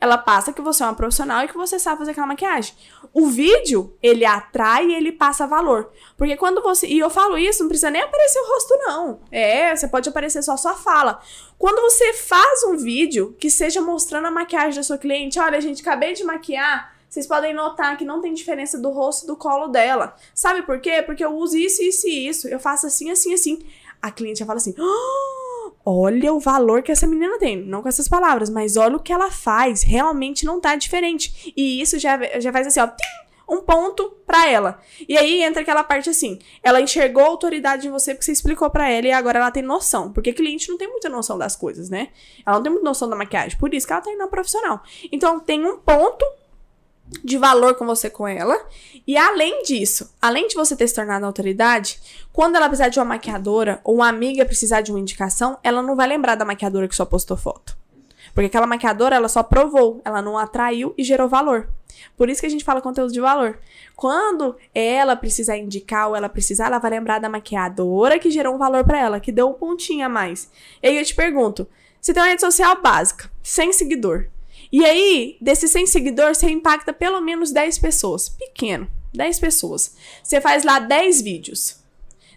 Ela 0.00 0.16
passa 0.16 0.52
que 0.52 0.62
você 0.62 0.82
é 0.82 0.86
uma 0.86 0.94
profissional 0.94 1.44
e 1.44 1.48
que 1.48 1.56
você 1.56 1.78
sabe 1.78 1.98
fazer 1.98 2.12
aquela 2.12 2.26
maquiagem. 2.26 2.72
O 3.12 3.26
vídeo, 3.26 3.96
ele 4.00 4.24
atrai 4.24 4.86
e 4.86 4.94
ele 4.94 5.10
passa 5.10 5.46
valor. 5.46 5.90
Porque 6.16 6.36
quando 6.36 6.62
você. 6.62 6.86
E 6.86 6.98
eu 6.98 7.10
falo 7.10 7.36
isso, 7.36 7.62
não 7.62 7.68
precisa 7.68 7.90
nem 7.90 8.02
aparecer 8.02 8.38
o 8.38 8.46
rosto, 8.46 8.78
não. 8.78 9.20
É, 9.32 9.74
você 9.74 9.88
pode 9.88 10.08
aparecer 10.08 10.42
só 10.42 10.52
a 10.52 10.56
sua 10.56 10.74
fala. 10.74 11.20
Quando 11.58 11.80
você 11.82 12.12
faz 12.12 12.62
um 12.64 12.76
vídeo 12.76 13.36
que 13.40 13.50
seja 13.50 13.80
mostrando 13.80 14.26
a 14.26 14.30
maquiagem 14.30 14.76
da 14.76 14.84
sua 14.84 14.98
cliente, 14.98 15.40
olha, 15.40 15.60
gente, 15.60 15.82
acabei 15.82 16.12
de 16.12 16.22
maquiar. 16.22 16.96
Vocês 17.08 17.26
podem 17.26 17.52
notar 17.52 17.96
que 17.96 18.04
não 18.04 18.20
tem 18.20 18.34
diferença 18.34 18.78
do 18.78 18.90
rosto 18.90 19.26
do 19.26 19.36
colo 19.36 19.68
dela. 19.68 20.14
Sabe 20.34 20.62
por 20.62 20.78
quê? 20.80 21.02
Porque 21.02 21.24
eu 21.24 21.34
uso 21.34 21.56
isso, 21.56 21.82
isso 21.82 22.06
e 22.06 22.28
isso. 22.28 22.46
Eu 22.46 22.60
faço 22.60 22.86
assim, 22.86 23.10
assim, 23.10 23.34
assim. 23.34 23.66
A 24.00 24.12
cliente 24.12 24.38
já 24.38 24.46
fala 24.46 24.58
assim. 24.58 24.74
Oh! 24.78 25.47
Olha 25.88 26.34
o 26.34 26.38
valor 26.38 26.82
que 26.82 26.92
essa 26.92 27.06
menina 27.06 27.38
tem. 27.38 27.56
Não 27.56 27.80
com 27.80 27.88
essas 27.88 28.06
palavras, 28.06 28.50
mas 28.50 28.76
olha 28.76 28.96
o 28.96 29.00
que 29.00 29.12
ela 29.12 29.30
faz. 29.30 29.82
Realmente 29.82 30.44
não 30.44 30.60
tá 30.60 30.76
diferente. 30.76 31.52
E 31.56 31.80
isso 31.80 31.98
já, 31.98 32.18
já 32.38 32.52
faz 32.52 32.66
assim, 32.66 32.80
ó. 32.80 32.86
Tim, 32.86 33.28
um 33.48 33.62
ponto 33.62 34.10
para 34.26 34.46
ela. 34.46 34.78
E 35.08 35.16
aí 35.16 35.42
entra 35.42 35.62
aquela 35.62 35.82
parte 35.82 36.10
assim, 36.10 36.38
ela 36.62 36.82
enxergou 36.82 37.22
a 37.22 37.28
autoridade 37.28 37.88
em 37.88 37.90
você 37.90 38.12
porque 38.12 38.26
você 38.26 38.32
explicou 38.32 38.68
para 38.68 38.90
ela 38.90 39.06
e 39.06 39.12
agora 39.12 39.38
ela 39.38 39.50
tem 39.50 39.62
noção, 39.62 40.12
porque 40.12 40.34
cliente 40.34 40.68
não 40.68 40.76
tem 40.76 40.86
muita 40.86 41.08
noção 41.08 41.38
das 41.38 41.56
coisas, 41.56 41.88
né? 41.88 42.08
Ela 42.44 42.56
não 42.56 42.62
tem 42.62 42.70
muita 42.70 42.84
noção 42.84 43.08
da 43.08 43.16
maquiagem, 43.16 43.58
por 43.58 43.72
isso 43.72 43.86
que 43.86 43.92
ela 43.94 44.02
tá 44.02 44.10
indo 44.10 44.18
na 44.18 44.28
profissional. 44.28 44.82
Então 45.10 45.40
tem 45.40 45.64
um 45.64 45.78
ponto 45.78 46.26
de 47.24 47.38
valor 47.38 47.74
com 47.74 47.86
você 47.86 48.10
com 48.10 48.26
ela. 48.26 48.58
E 49.06 49.16
além 49.16 49.62
disso, 49.62 50.14
além 50.20 50.48
de 50.48 50.54
você 50.54 50.76
ter 50.76 50.86
se 50.86 50.94
tornado 50.94 51.24
autoridade, 51.24 51.98
quando 52.32 52.56
ela 52.56 52.68
precisar 52.68 52.88
de 52.88 52.98
uma 52.98 53.04
maquiadora 53.04 53.80
ou 53.82 53.96
uma 53.96 54.08
amiga 54.08 54.44
precisar 54.44 54.80
de 54.80 54.90
uma 54.90 55.00
indicação, 55.00 55.58
ela 55.62 55.82
não 55.82 55.96
vai 55.96 56.06
lembrar 56.06 56.34
da 56.34 56.44
maquiadora 56.44 56.86
que 56.86 56.96
só 56.96 57.04
postou 57.04 57.36
foto. 57.36 57.76
Porque 58.34 58.46
aquela 58.46 58.66
maquiadora, 58.66 59.16
ela 59.16 59.28
só 59.28 59.42
provou, 59.42 60.00
ela 60.04 60.22
não 60.22 60.38
atraiu 60.38 60.94
e 60.96 61.02
gerou 61.02 61.28
valor. 61.28 61.68
Por 62.16 62.28
isso 62.28 62.40
que 62.40 62.46
a 62.46 62.50
gente 62.50 62.64
fala 62.64 62.80
conteúdo 62.80 63.12
de 63.12 63.20
valor. 63.20 63.58
Quando 63.96 64.56
ela 64.74 65.16
precisar 65.16 65.56
indicar 65.56 66.08
ou 66.08 66.14
ela 66.14 66.28
precisar, 66.28 66.66
ela 66.66 66.78
vai 66.78 66.90
lembrar 66.90 67.18
da 67.18 67.28
maquiadora 67.28 68.18
que 68.18 68.30
gerou 68.30 68.54
um 68.54 68.58
valor 68.58 68.84
para 68.84 69.00
ela, 69.00 69.20
que 69.20 69.32
deu 69.32 69.48
um 69.48 69.54
pontinho 69.54 70.06
a 70.06 70.08
mais. 70.08 70.50
E 70.82 70.88
aí 70.88 70.98
eu 70.98 71.04
te 71.04 71.14
pergunto, 71.14 71.66
você 72.00 72.12
tem 72.12 72.22
uma 72.22 72.28
rede 72.28 72.40
social 72.40 72.80
básica, 72.80 73.30
sem 73.42 73.72
seguidor. 73.72 74.28
E 74.70 74.84
aí, 74.84 75.36
desses 75.40 75.70
100 75.70 75.86
seguidores, 75.86 76.38
você 76.38 76.50
impacta 76.50 76.92
pelo 76.92 77.20
menos 77.20 77.50
10 77.50 77.78
pessoas. 77.78 78.28
Pequeno, 78.28 78.88
10 79.14 79.40
pessoas. 79.40 79.96
Você 80.22 80.40
faz 80.40 80.64
lá 80.64 80.78
10 80.78 81.22
vídeos. 81.22 81.78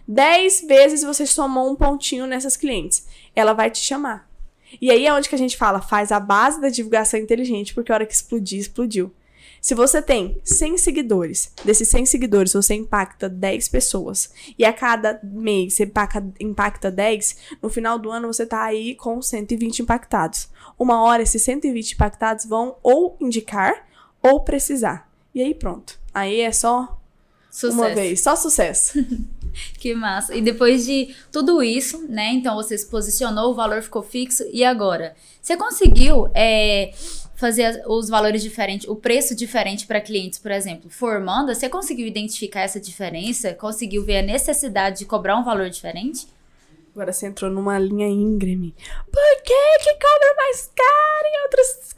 10 0.08 0.62
vezes 0.66 1.02
você 1.02 1.26
somou 1.26 1.70
um 1.70 1.76
pontinho 1.76 2.26
nessas 2.26 2.56
clientes. 2.56 3.06
Ela 3.36 3.52
vai 3.52 3.70
te 3.70 3.78
chamar. 3.78 4.30
E 4.80 4.90
aí 4.90 5.06
é 5.06 5.12
onde 5.12 5.28
que 5.28 5.34
a 5.34 5.38
gente 5.38 5.56
fala, 5.56 5.80
faz 5.80 6.10
a 6.10 6.18
base 6.18 6.60
da 6.60 6.68
divulgação 6.68 7.20
inteligente, 7.20 7.74
porque 7.74 7.92
a 7.92 7.94
hora 7.94 8.06
que 8.06 8.14
explodir, 8.14 8.58
explodiu. 8.58 9.12
Se 9.62 9.76
você 9.76 10.02
tem 10.02 10.40
100 10.42 10.76
seguidores, 10.76 11.52
desses 11.64 11.86
100 11.86 12.06
seguidores 12.06 12.52
você 12.52 12.74
impacta 12.74 13.28
10 13.28 13.68
pessoas, 13.68 14.32
e 14.58 14.64
a 14.64 14.72
cada 14.72 15.20
mês 15.22 15.74
você 15.74 15.84
impacta, 15.84 16.26
impacta 16.40 16.90
10, 16.90 17.36
no 17.62 17.68
final 17.68 17.96
do 17.96 18.10
ano 18.10 18.26
você 18.26 18.44
tá 18.44 18.64
aí 18.64 18.96
com 18.96 19.22
120 19.22 19.82
impactados. 19.82 20.48
Uma 20.76 21.00
hora 21.04 21.22
esses 21.22 21.40
120 21.42 21.92
impactados 21.92 22.44
vão 22.44 22.74
ou 22.82 23.16
indicar 23.20 23.86
ou 24.20 24.40
precisar. 24.40 25.08
E 25.32 25.40
aí 25.40 25.54
pronto. 25.54 25.96
Aí 26.12 26.40
é 26.40 26.50
só 26.50 26.98
sucesso. 27.48 27.78
uma 27.78 27.94
vez, 27.94 28.20
só 28.20 28.34
sucesso. 28.34 28.98
que 29.78 29.94
massa. 29.94 30.34
E 30.34 30.42
depois 30.42 30.84
de 30.84 31.14
tudo 31.30 31.62
isso, 31.62 32.04
né? 32.08 32.32
Então 32.32 32.56
você 32.56 32.76
se 32.76 32.86
posicionou, 32.86 33.52
o 33.52 33.54
valor 33.54 33.80
ficou 33.80 34.02
fixo. 34.02 34.42
E 34.52 34.64
agora? 34.64 35.14
Você 35.40 35.56
conseguiu 35.56 36.28
é, 36.34 36.92
fazer 37.42 37.82
os 37.88 38.08
valores 38.08 38.40
diferentes, 38.40 38.88
o 38.88 38.94
preço 38.94 39.34
diferente 39.34 39.84
para 39.84 40.00
clientes, 40.00 40.38
por 40.38 40.52
exemplo, 40.52 40.88
formando, 40.88 41.52
você 41.52 41.68
conseguiu 41.68 42.06
identificar 42.06 42.60
essa 42.60 42.78
diferença? 42.80 43.52
Conseguiu 43.52 44.04
ver 44.04 44.18
a 44.18 44.22
necessidade 44.22 45.00
de 45.00 45.04
cobrar 45.04 45.36
um 45.36 45.42
valor 45.42 45.68
diferente? 45.68 46.28
Agora 46.94 47.12
você 47.12 47.26
entrou 47.26 47.50
numa 47.50 47.78
linha 47.80 48.06
íngreme. 48.06 48.72
Por 49.10 49.42
que 49.42 49.78
que 49.82 49.92
cobra 49.94 50.34
mais 50.36 50.70
caro 50.72 51.26
em 51.26 51.42
outras 51.42 51.94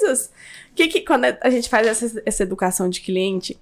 coisas? 0.00 0.32
Que 0.74 0.88
que 0.88 1.02
quando 1.02 1.26
a 1.40 1.50
gente 1.50 1.68
faz 1.68 1.86
essa, 1.86 2.22
essa 2.26 2.42
educação 2.42 2.88
de 2.88 3.00
cliente, 3.00 3.56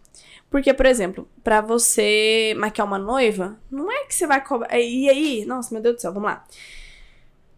porque, 0.48 0.72
por 0.72 0.86
exemplo, 0.86 1.28
para 1.44 1.60
você 1.60 2.54
maquiar 2.56 2.86
uma 2.86 2.98
noiva, 2.98 3.58
não 3.70 3.92
é 3.92 4.04
que 4.06 4.14
você 4.14 4.26
vai 4.26 4.42
cobrar. 4.42 4.78
E 4.78 5.10
aí, 5.10 5.44
nossa, 5.44 5.74
meu 5.74 5.82
Deus 5.82 5.96
do 5.96 6.00
céu, 6.00 6.12
vamos 6.12 6.30
lá. 6.30 6.44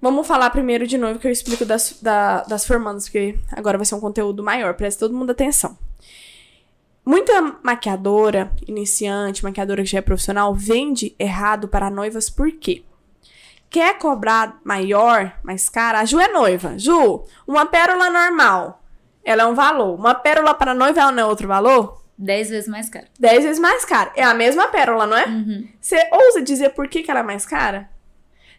Vamos 0.01 0.27
falar 0.27 0.49
primeiro 0.51 0.87
de 0.87 0.97
novo 0.97 1.19
que 1.19 1.27
eu 1.27 1.31
explico 1.31 1.65
das, 1.65 1.99
da, 2.01 2.43
das 2.45 2.65
formandas, 2.65 3.05
porque 3.05 3.39
agora 3.53 3.77
vai 3.77 3.85
ser 3.85 3.95
um 3.95 4.01
conteúdo 4.01 4.43
maior, 4.43 4.75
preste 4.75 4.99
todo 4.99 5.15
mundo 5.15 5.31
atenção. 5.31 5.77
Muita 7.05 7.59
maquiadora, 7.63 8.51
iniciante, 8.67 9.43
maquiadora 9.43 9.83
que 9.83 9.91
já 9.91 9.99
é 9.99 10.03
profissional, 10.03 10.55
vende 10.55 11.15
errado 11.19 11.69
para 11.69 11.91
noivas 11.91 12.31
por 12.31 12.51
quê? 12.53 12.83
Quer 13.69 13.99
cobrar 13.99 14.59
maior, 14.65 15.33
mais 15.43 15.69
cara? 15.69 16.01
A 16.01 16.05
Ju 16.05 16.19
é 16.19 16.29
noiva. 16.29 16.79
Ju, 16.79 17.25
uma 17.47 17.67
pérola 17.67 18.11
normal, 18.11 18.83
ela 19.25 19.43
é 19.43 19.47
um 19.47 19.55
valor. 19.55 19.95
Uma 19.95 20.15
pérola 20.15 20.55
para 20.55 20.75
noiva, 20.75 21.01
ela 21.01 21.13
não 21.13 21.23
é 21.23 21.27
outro 21.27 21.47
valor? 21.47 22.03
Dez 22.19 22.51
vezes 22.51 22.69
mais 22.69 22.89
cara. 22.89 23.07
Dez 23.19 23.45
vezes 23.45 23.59
mais 23.59 23.85
cara. 23.85 24.13
É 24.15 24.23
a 24.23 24.35
mesma 24.35 24.69
pérola, 24.69 25.07
não 25.07 25.17
é? 25.17 25.27
Uhum. 25.27 25.69
Você 25.81 25.97
ousa 26.13 26.43
dizer 26.43 26.71
por 26.71 26.89
que, 26.89 27.03
que 27.03 27.11
ela 27.11 27.21
é 27.21 27.23
mais 27.25 27.47
cara? 27.47 27.89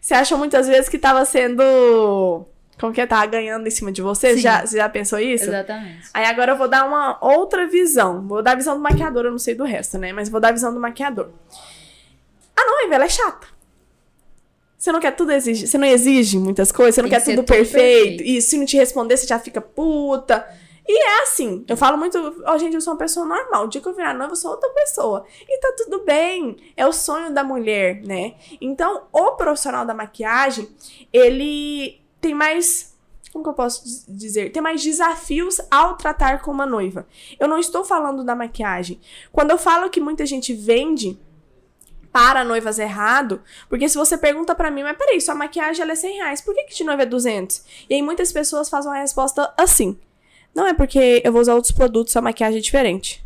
Você 0.02 0.14
acha 0.14 0.36
muitas 0.36 0.66
vezes 0.66 0.88
que 0.88 0.98
tava 0.98 1.24
sendo. 1.24 2.44
Como 2.78 2.92
que 2.92 3.00
é? 3.00 3.06
Tava 3.06 3.24
ganhando 3.26 3.64
em 3.68 3.70
cima 3.70 3.92
de 3.92 4.02
você? 4.02 4.36
Já, 4.36 4.66
você 4.66 4.76
já 4.76 4.88
pensou 4.88 5.20
isso? 5.20 5.44
Exatamente. 5.44 6.08
Aí 6.12 6.24
agora 6.26 6.52
eu 6.52 6.56
vou 6.58 6.66
dar 6.66 6.84
uma 6.84 7.16
outra 7.24 7.68
visão. 7.68 8.26
Vou 8.26 8.42
dar 8.42 8.52
a 8.52 8.56
visão 8.56 8.74
do 8.74 8.82
maquiador, 8.82 9.26
eu 9.26 9.30
não 9.30 9.38
sei 9.38 9.54
do 9.54 9.62
resto, 9.62 9.98
né? 9.98 10.12
Mas 10.12 10.28
vou 10.28 10.40
dar 10.40 10.48
a 10.48 10.52
visão 10.52 10.74
do 10.74 10.80
maquiador. 10.80 11.28
A 12.56 12.66
noiva, 12.66 12.96
ela 12.96 13.04
é 13.04 13.08
chata. 13.08 13.46
Você 14.76 14.90
não 14.90 14.98
quer 14.98 15.12
tudo 15.12 15.30
exigir. 15.30 15.68
Você 15.68 15.78
não 15.78 15.86
exige 15.86 16.36
muitas 16.36 16.72
coisas, 16.72 16.96
você 16.96 17.02
não 17.02 17.08
Tem 17.08 17.16
quer 17.20 17.24
tudo, 17.24 17.36
tudo 17.36 17.46
perfeito. 17.46 18.16
perfeito. 18.16 18.22
E 18.24 18.42
se 18.42 18.58
não 18.58 18.66
te 18.66 18.76
responder, 18.76 19.16
você 19.16 19.28
já 19.28 19.38
fica 19.38 19.60
puta. 19.60 20.44
E 20.86 20.98
é 20.98 21.22
assim, 21.22 21.64
eu 21.68 21.76
falo 21.76 21.96
muito, 21.96 22.18
ó, 22.44 22.54
oh, 22.54 22.58
gente, 22.58 22.74
eu 22.74 22.80
sou 22.80 22.92
uma 22.92 22.98
pessoa 22.98 23.24
normal. 23.24 23.64
O 23.64 23.68
dia 23.68 23.80
que 23.80 23.88
eu 23.88 23.94
virar 23.94 24.14
noiva, 24.14 24.32
eu 24.32 24.36
sou 24.36 24.50
outra 24.50 24.68
pessoa. 24.70 25.24
E 25.48 25.60
tá 25.60 25.72
tudo 25.76 26.04
bem. 26.04 26.56
É 26.76 26.86
o 26.86 26.92
sonho 26.92 27.32
da 27.32 27.44
mulher, 27.44 28.02
né? 28.02 28.34
Então, 28.60 29.04
o 29.12 29.32
profissional 29.32 29.86
da 29.86 29.94
maquiagem, 29.94 30.68
ele 31.12 32.00
tem 32.20 32.34
mais. 32.34 32.92
Como 33.32 33.44
que 33.44 33.50
eu 33.50 33.54
posso 33.54 34.04
dizer? 34.08 34.50
Tem 34.50 34.60
mais 34.60 34.82
desafios 34.82 35.60
ao 35.70 35.96
tratar 35.96 36.42
com 36.42 36.50
uma 36.50 36.66
noiva. 36.66 37.06
Eu 37.38 37.48
não 37.48 37.58
estou 37.58 37.84
falando 37.84 38.24
da 38.24 38.34
maquiagem. 38.34 39.00
Quando 39.30 39.52
eu 39.52 39.58
falo 39.58 39.88
que 39.88 40.00
muita 40.00 40.26
gente 40.26 40.52
vende 40.52 41.18
para 42.12 42.44
noivas 42.44 42.78
errado, 42.78 43.40
porque 43.70 43.88
se 43.88 43.96
você 43.96 44.18
pergunta 44.18 44.54
para 44.54 44.70
mim, 44.70 44.82
mas 44.82 44.98
peraí, 44.98 45.18
sua 45.18 45.34
maquiagem 45.34 45.80
ela 45.80 45.92
é 45.92 45.96
100 45.96 46.16
reais, 46.16 46.40
por 46.42 46.54
que, 46.54 46.64
que 46.64 46.74
de 46.74 46.84
noiva 46.84 47.04
é 47.04 47.06
200? 47.06 47.64
E 47.88 47.94
aí 47.94 48.02
muitas 48.02 48.30
pessoas 48.30 48.68
fazem 48.68 48.90
uma 48.90 48.98
resposta 48.98 49.50
assim. 49.56 49.98
Não 50.54 50.66
é 50.66 50.74
porque 50.74 51.22
eu 51.24 51.32
vou 51.32 51.40
usar 51.40 51.54
outros 51.54 51.72
produtos, 51.72 52.16
a 52.16 52.20
maquiagem 52.20 52.58
é 52.58 52.62
diferente. 52.62 53.24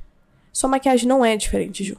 Sua 0.53 0.71
maquiagem 0.71 1.09
não 1.09 1.25
é 1.25 1.37
diferente, 1.37 1.85
Ju. 1.85 1.97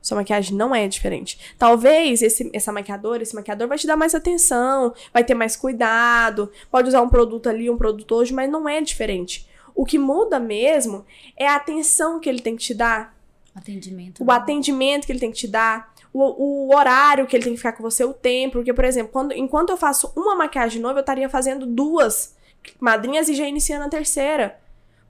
Sua 0.00 0.16
maquiagem 0.16 0.56
não 0.56 0.74
é 0.74 0.86
diferente. 0.88 1.38
Talvez 1.56 2.22
esse, 2.22 2.50
essa 2.52 2.72
maquiadora, 2.72 3.22
esse 3.22 3.34
maquiador 3.34 3.68
vai 3.68 3.78
te 3.78 3.86
dar 3.86 3.96
mais 3.96 4.14
atenção, 4.14 4.92
vai 5.12 5.22
ter 5.22 5.34
mais 5.34 5.54
cuidado, 5.54 6.50
pode 6.70 6.88
usar 6.88 7.00
um 7.02 7.08
produto 7.08 7.48
ali, 7.48 7.70
um 7.70 7.76
produto 7.76 8.14
hoje, 8.16 8.34
mas 8.34 8.50
não 8.50 8.68
é 8.68 8.80
diferente. 8.80 9.48
O 9.74 9.84
que 9.84 9.98
muda 9.98 10.40
mesmo 10.40 11.06
é 11.36 11.46
a 11.46 11.54
atenção 11.54 12.18
que 12.18 12.28
ele 12.28 12.40
tem 12.40 12.56
que 12.56 12.62
te 12.62 12.74
dar. 12.74 13.16
Atendimento. 13.54 14.22
O 14.22 14.26
né? 14.26 14.34
atendimento 14.34 15.06
que 15.06 15.12
ele 15.12 15.20
tem 15.20 15.30
que 15.30 15.38
te 15.38 15.48
dar. 15.48 15.92
O, 16.12 16.68
o, 16.68 16.76
horário 16.76 17.26
que 17.26 17.34
ele 17.34 17.44
tem 17.44 17.52
que 17.52 17.58
ficar 17.58 17.72
com 17.72 17.82
você, 17.82 18.04
o 18.04 18.12
tempo. 18.12 18.54
Porque, 18.54 18.72
por 18.74 18.84
exemplo, 18.84 19.12
quando, 19.12 19.32
enquanto 19.32 19.70
eu 19.70 19.76
faço 19.76 20.12
uma 20.16 20.34
maquiagem 20.34 20.80
nova, 20.80 20.98
eu 20.98 21.02
estaria 21.02 21.28
fazendo 21.28 21.64
duas 21.64 22.34
madrinhas 22.80 23.28
e 23.28 23.34
já 23.34 23.46
iniciando 23.46 23.84
a 23.84 23.88
terceira. 23.88 24.58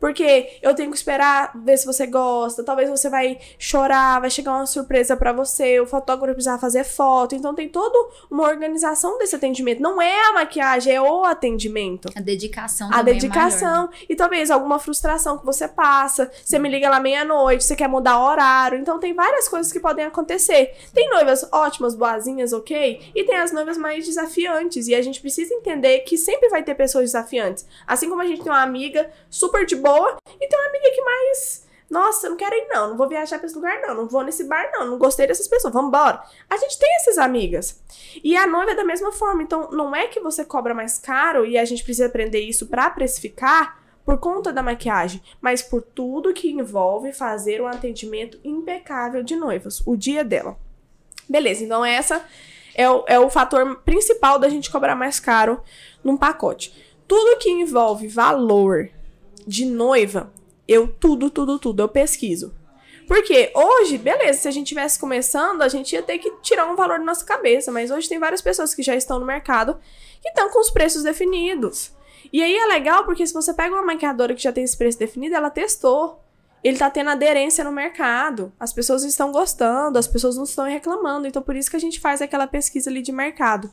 Porque 0.03 0.59
eu 0.61 0.75
tenho 0.75 0.91
que 0.91 0.97
esperar 0.97 1.53
ver 1.55 1.77
se 1.77 1.87
você 1.87 2.09
gosta, 2.09 2.65
talvez 2.65 2.91
você 2.91 3.09
vai 3.09 3.39
chorar, 3.57 4.21
vai 4.21 4.31
chegar 4.31 4.51
uma 4.51 4.67
surpresa 4.67 5.17
para 5.17 5.33
você, 5.33 5.79
o 5.79 5.87
fotógrafo 5.87 6.35
precisar 6.35 6.59
fazer 6.59 6.83
foto. 6.83 7.37
Então 7.37 7.55
tem 7.55 7.69
toda 7.69 8.11
uma 8.29 8.43
organização 8.43 9.17
desse 9.17 9.37
atendimento. 9.37 9.81
Não 9.81 10.03
é 10.03 10.29
a 10.29 10.33
maquiagem, 10.33 10.93
é 10.93 11.01
o 11.01 11.25
atendimento. 11.25 12.09
A 12.17 12.21
dedicação 12.21 12.91
A 12.93 13.01
dedicação. 13.01 13.69
É 13.69 13.71
maior, 13.71 13.91
né? 13.91 13.97
E 14.09 14.17
talvez 14.17 14.51
alguma 14.51 14.81
frustração 14.81 15.39
que 15.39 15.47
você 15.47 15.69
passa. 15.69 16.29
Você 16.45 16.59
me 16.59 16.69
liga 16.69 16.91
lá 16.91 16.99
meia-noite, 16.99 17.63
você 17.63 17.77
quer 17.77 17.87
mudar 17.89 18.19
o 18.19 18.25
horário. 18.25 18.81
Então 18.81 18.99
tem 18.99 19.15
várias 19.15 19.49
coisas 19.49 19.73
que 19.73 19.79
podem 19.79 20.05
acontecer. 20.05 20.75
Tem 20.93 21.09
noivas 21.11 21.49
ótimas, 21.53 21.95
boazinhas, 21.95 22.53
ok? 22.53 23.13
E 23.15 23.23
tem 23.23 23.37
as 23.37 23.53
noivas 23.53 23.79
mais 23.79 24.05
desafiantes. 24.05 24.89
E 24.89 24.97
a 24.97 25.03
gente 25.03 25.21
precisa 25.21 25.55
entender 25.55 26.01
que 26.01 26.19
sempre 26.19 26.49
vai 26.49 26.65
ter 26.65 26.75
pessoas 26.75 27.05
desafiantes. 27.05 27.65
Assim 27.87 28.09
como 28.09 28.21
a 28.21 28.27
gente 28.27 28.43
tem 28.43 28.51
uma 28.51 28.63
amiga 28.63 29.09
super 29.31 29.65
de 29.65 29.77
boa 29.77 29.92
e 30.41 30.49
tem 30.49 30.59
uma 30.59 30.69
amiga 30.69 30.91
que 30.91 31.03
mais. 31.03 31.67
Nossa, 31.91 32.27
eu 32.27 32.31
não 32.31 32.37
quero 32.39 32.55
ir, 32.55 32.69
não. 32.69 32.91
Não 32.91 32.97
vou 32.97 33.09
viajar 33.09 33.39
pra 33.39 33.47
esse 33.47 33.55
lugar, 33.55 33.81
não. 33.83 33.95
Não 33.95 34.09
vou 34.09 34.23
nesse 34.23 34.45
bar, 34.45 34.71
não. 34.73 34.87
Não 34.87 34.99
gostei 34.99 35.27
dessas 35.27 35.47
pessoas. 35.47 35.75
Vamos 35.75 35.89
embora. 35.89 36.23
A 36.49 36.57
gente 36.57 36.79
tem 36.79 36.89
essas 36.97 37.19
amigas. 37.19 37.83
E 38.25 38.35
a 38.35 38.47
noiva 38.47 38.73
é 38.73 38.75
da 38.75 38.85
mesma 38.85 39.13
forma. 39.13 39.43
Então, 39.43 39.71
não 39.71 39.95
é 39.95 40.07
que 40.07 40.19
você 40.19 40.43
cobra 40.43 40.73
mais 40.73 40.99
caro 40.99 41.45
e 41.45 41.59
a 41.59 41.65
gente 41.67 41.85
precisa 41.85 42.07
aprender 42.07 42.41
isso 42.41 42.67
pra 42.67 42.89
precificar 42.89 43.83
por 44.05 44.19
conta 44.19 44.53
da 44.53 44.63
maquiagem, 44.63 45.23
mas 45.41 45.63
por 45.63 45.83
tudo 45.83 46.33
que 46.33 46.51
envolve 46.51 47.13
fazer 47.13 47.61
um 47.61 47.67
atendimento 47.67 48.39
impecável 48.43 49.23
de 49.23 49.37
noivas, 49.37 49.83
o 49.87 49.97
dia 49.97 50.25
dela. 50.25 50.57
Beleza, 51.29 51.65
então 51.65 51.85
essa 51.85 52.25
é 52.75 52.91
o, 52.91 53.05
é 53.07 53.19
o 53.19 53.31
fator 53.31 53.77
principal 53.85 54.39
da 54.39 54.49
gente 54.49 54.71
cobrar 54.71 54.95
mais 54.95 55.21
caro 55.21 55.63
num 56.03 56.17
pacote. 56.17 56.75
Tudo 57.07 57.39
que 57.39 57.51
envolve 57.51 58.09
valor 58.09 58.91
de 59.47 59.65
noiva, 59.65 60.33
eu 60.67 60.89
tudo, 60.89 61.31
tudo, 61.31 61.59
tudo, 61.59 61.83
eu 61.83 61.89
pesquiso. 61.89 62.55
Porque 63.07 63.53
hoje, 63.55 63.99
beleza, 63.99 64.41
se 64.41 64.49
a 64.49 64.51
gente 64.51 64.69
tivesse 64.69 64.99
começando, 64.99 65.63
a 65.63 65.69
gente 65.69 65.93
ia 65.93 66.03
ter 66.03 66.19
que 66.19 66.31
tirar 66.41 66.71
um 66.71 66.77
valor 66.77 66.99
da 66.99 67.05
nossa 67.05 67.25
cabeça, 67.25 67.71
mas 67.71 67.91
hoje 67.91 68.09
tem 68.09 68.19
várias 68.19 68.41
pessoas 68.41 68.75
que 68.75 68.83
já 68.83 68.95
estão 68.95 69.19
no 69.19 69.27
mercado 69.27 69.79
que 70.23 70.29
estão 70.29 70.49
com 70.51 70.61
os 70.61 70.71
preços 70.71 71.03
definidos. 71.03 71.93
E 72.33 72.43
aí 72.43 72.57
é 72.57 72.67
legal 72.67 73.05
porque 73.05 73.27
se 73.27 73.35
você 73.35 73.53
pega 73.53 73.75
uma 73.75 73.85
maquiadora 73.85 74.35
que 74.35 74.43
já 74.43 74.53
tem 74.53 74.65
esse 74.65 74.77
preço 74.77 74.99
definido, 74.99 75.35
ela 75.35 75.51
testou. 75.51 76.21
Ele 76.63 76.79
tá 76.79 76.89
tendo 76.89 77.11
aderência 77.11 77.65
no 77.65 77.73
mercado. 77.73 78.53
As 78.59 78.73
pessoas 78.73 79.03
estão 79.03 79.33
gostando, 79.33 79.99
as 79.99 80.07
pessoas 80.07 80.37
não 80.37 80.45
estão 80.45 80.65
reclamando. 80.65 81.27
Então, 81.27 81.43
por 81.43 81.57
isso 81.57 81.69
que 81.69 81.77
a 81.77 81.81
gente 81.81 81.99
faz 81.99 82.23
aquela 82.23 82.47
pesquisa 82.47 82.89
ali 82.89 83.03
de 83.03 83.11
mercado. 83.11 83.69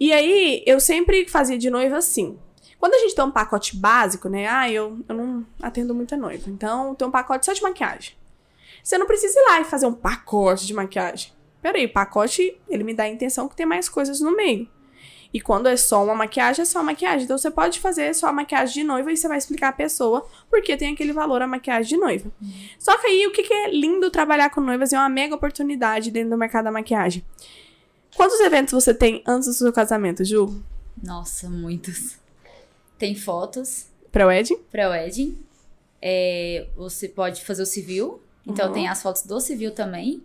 E 0.00 0.10
aí, 0.10 0.62
eu 0.66 0.80
sempre 0.80 1.28
fazia 1.28 1.58
de 1.58 1.68
noiva 1.68 1.98
assim. 1.98 2.38
Quando 2.84 2.96
a 2.96 2.98
gente 2.98 3.14
tem 3.14 3.24
um 3.24 3.30
pacote 3.30 3.78
básico, 3.78 4.28
né? 4.28 4.46
Ah, 4.46 4.70
eu, 4.70 4.98
eu 5.08 5.14
não 5.16 5.46
atendo 5.62 5.94
muita 5.94 6.18
noiva. 6.18 6.50
Então, 6.50 6.94
tem 6.94 7.08
um 7.08 7.10
pacote 7.10 7.46
só 7.46 7.54
de 7.54 7.62
maquiagem. 7.62 8.14
Você 8.82 8.98
não 8.98 9.06
precisa 9.06 9.40
ir 9.40 9.42
lá 9.48 9.60
e 9.62 9.64
fazer 9.64 9.86
um 9.86 9.94
pacote 9.94 10.66
de 10.66 10.74
maquiagem. 10.74 11.32
Peraí, 11.62 11.88
pacote, 11.88 12.60
ele 12.68 12.84
me 12.84 12.92
dá 12.92 13.04
a 13.04 13.08
intenção 13.08 13.48
que 13.48 13.56
tem 13.56 13.64
mais 13.64 13.88
coisas 13.88 14.20
no 14.20 14.36
meio. 14.36 14.68
E 15.32 15.40
quando 15.40 15.66
é 15.66 15.78
só 15.78 16.04
uma 16.04 16.14
maquiagem, 16.14 16.60
é 16.60 16.66
só 16.66 16.82
maquiagem. 16.82 17.24
Então 17.24 17.38
você 17.38 17.50
pode 17.50 17.80
fazer 17.80 18.14
só 18.14 18.26
a 18.26 18.32
maquiagem 18.34 18.74
de 18.74 18.84
noiva 18.84 19.10
e 19.10 19.16
você 19.16 19.28
vai 19.28 19.38
explicar 19.38 19.68
a 19.68 19.72
pessoa 19.72 20.26
porque 20.50 20.76
tem 20.76 20.92
aquele 20.92 21.14
valor 21.14 21.40
a 21.40 21.46
maquiagem 21.46 21.88
de 21.88 21.96
noiva. 21.96 22.30
Uhum. 22.38 22.52
Só 22.78 22.98
que 22.98 23.06
aí 23.06 23.26
o 23.26 23.32
que, 23.32 23.44
que 23.44 23.54
é 23.54 23.70
lindo 23.70 24.10
trabalhar 24.10 24.50
com 24.50 24.60
noivas 24.60 24.92
é 24.92 24.98
uma 24.98 25.08
mega 25.08 25.34
oportunidade 25.34 26.10
dentro 26.10 26.28
do 26.28 26.36
mercado 26.36 26.66
da 26.66 26.70
maquiagem. 26.70 27.24
Quantos 28.14 28.38
eventos 28.40 28.74
você 28.74 28.92
tem 28.92 29.22
antes 29.26 29.48
do 29.48 29.54
seu 29.54 29.72
casamento, 29.72 30.22
Ju? 30.22 30.62
Nossa, 31.02 31.48
muitos. 31.48 32.22
Tem 32.98 33.14
fotos. 33.14 33.86
Pré-wedding? 34.10 34.56
Pré-wedding. 34.70 35.38
É, 36.00 36.66
você 36.76 37.08
pode 37.08 37.42
fazer 37.44 37.62
o 37.62 37.66
civil. 37.66 38.22
Então 38.46 38.68
uhum. 38.68 38.74
tem 38.74 38.88
as 38.88 39.02
fotos 39.02 39.22
do 39.22 39.40
civil 39.40 39.72
também. 39.72 40.22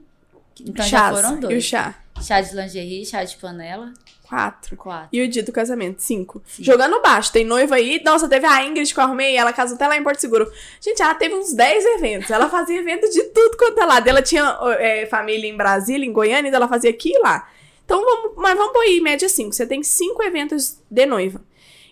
Então 0.61 0.85
Chás. 0.85 0.89
já 0.89 1.21
foram 1.21 1.39
dois. 1.39 1.53
E 1.53 1.57
o 1.57 1.61
chá? 1.61 1.95
Chá 2.21 2.41
de 2.41 2.53
lingerie, 2.53 3.05
chá 3.05 3.23
de 3.23 3.37
panela. 3.37 3.93
Quatro. 4.29 4.75
Quatro. 4.77 5.09
E 5.11 5.21
o 5.23 5.27
dia 5.27 5.41
do 5.41 5.51
casamento, 5.51 6.01
cinco. 6.01 6.41
Sim. 6.45 6.63
Jogando 6.63 7.01
baixo. 7.01 7.31
Tem 7.31 7.43
noiva 7.43 7.75
aí. 7.75 8.01
Nossa, 8.03 8.27
teve 8.27 8.45
a 8.45 8.63
Ingrid 8.63 8.93
que 8.93 8.99
eu 8.99 9.03
arrumei. 9.03 9.35
Ela 9.35 9.51
casou 9.51 9.75
até 9.75 9.87
lá 9.87 9.97
em 9.97 10.03
Porto 10.03 10.19
Seguro. 10.19 10.51
Gente, 10.79 11.01
ela 11.01 11.15
teve 11.15 11.33
uns 11.33 11.53
10 11.53 11.85
eventos. 11.97 12.29
Ela 12.29 12.47
fazia 12.49 12.77
evento 12.77 13.09
de 13.09 13.23
tudo 13.23 13.57
quanto 13.57 13.79
é 13.79 13.85
lado. 13.85 14.07
Ela 14.07 14.21
tinha 14.21 14.57
é, 14.77 15.07
família 15.07 15.49
em 15.49 15.57
Brasília, 15.57 16.05
em 16.05 16.13
Goiânia, 16.13 16.49
então 16.49 16.57
ela 16.57 16.67
fazia 16.67 16.89
aqui 16.89 17.11
e 17.11 17.19
lá. 17.19 17.49
Então, 17.85 18.03
vamos, 18.03 18.33
mas 18.35 18.55
vamos 18.55 18.71
pôr 18.71 18.81
aí, 18.81 19.01
média 19.01 19.27
cinco. 19.27 19.51
Você 19.51 19.65
tem 19.65 19.81
cinco 19.81 20.21
eventos 20.21 20.77
de 20.91 21.05
noiva. 21.07 21.41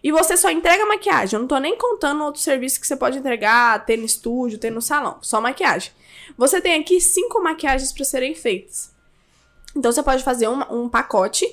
E 0.04 0.12
você 0.12 0.38
só 0.38 0.50
entrega 0.50 0.86
maquiagem. 0.86 1.36
Eu 1.36 1.42
não 1.42 1.48
tô 1.48 1.58
nem 1.58 1.78
contando 1.78 2.24
outros 2.24 2.44
serviços 2.44 2.78
que 2.78 2.88
você 2.88 2.96
pode 2.96 3.18
entregar, 3.18 3.86
ter 3.86 3.98
no 3.98 4.06
estúdio, 4.06 4.58
ter 4.58 4.70
no 4.70 4.82
salão. 4.82 5.18
Só 5.22 5.42
maquiagem. 5.42 5.92
Você 6.38 6.62
tem 6.62 6.80
aqui 6.80 7.00
cinco 7.02 7.42
maquiagens 7.42 7.92
para 7.92 8.06
serem 8.06 8.36
feitas. 8.36 8.92
Então, 9.76 9.92
você 9.92 10.04
pode 10.04 10.24
fazer 10.24 10.48
um, 10.48 10.62
um 10.72 10.90
pacote 10.90 11.46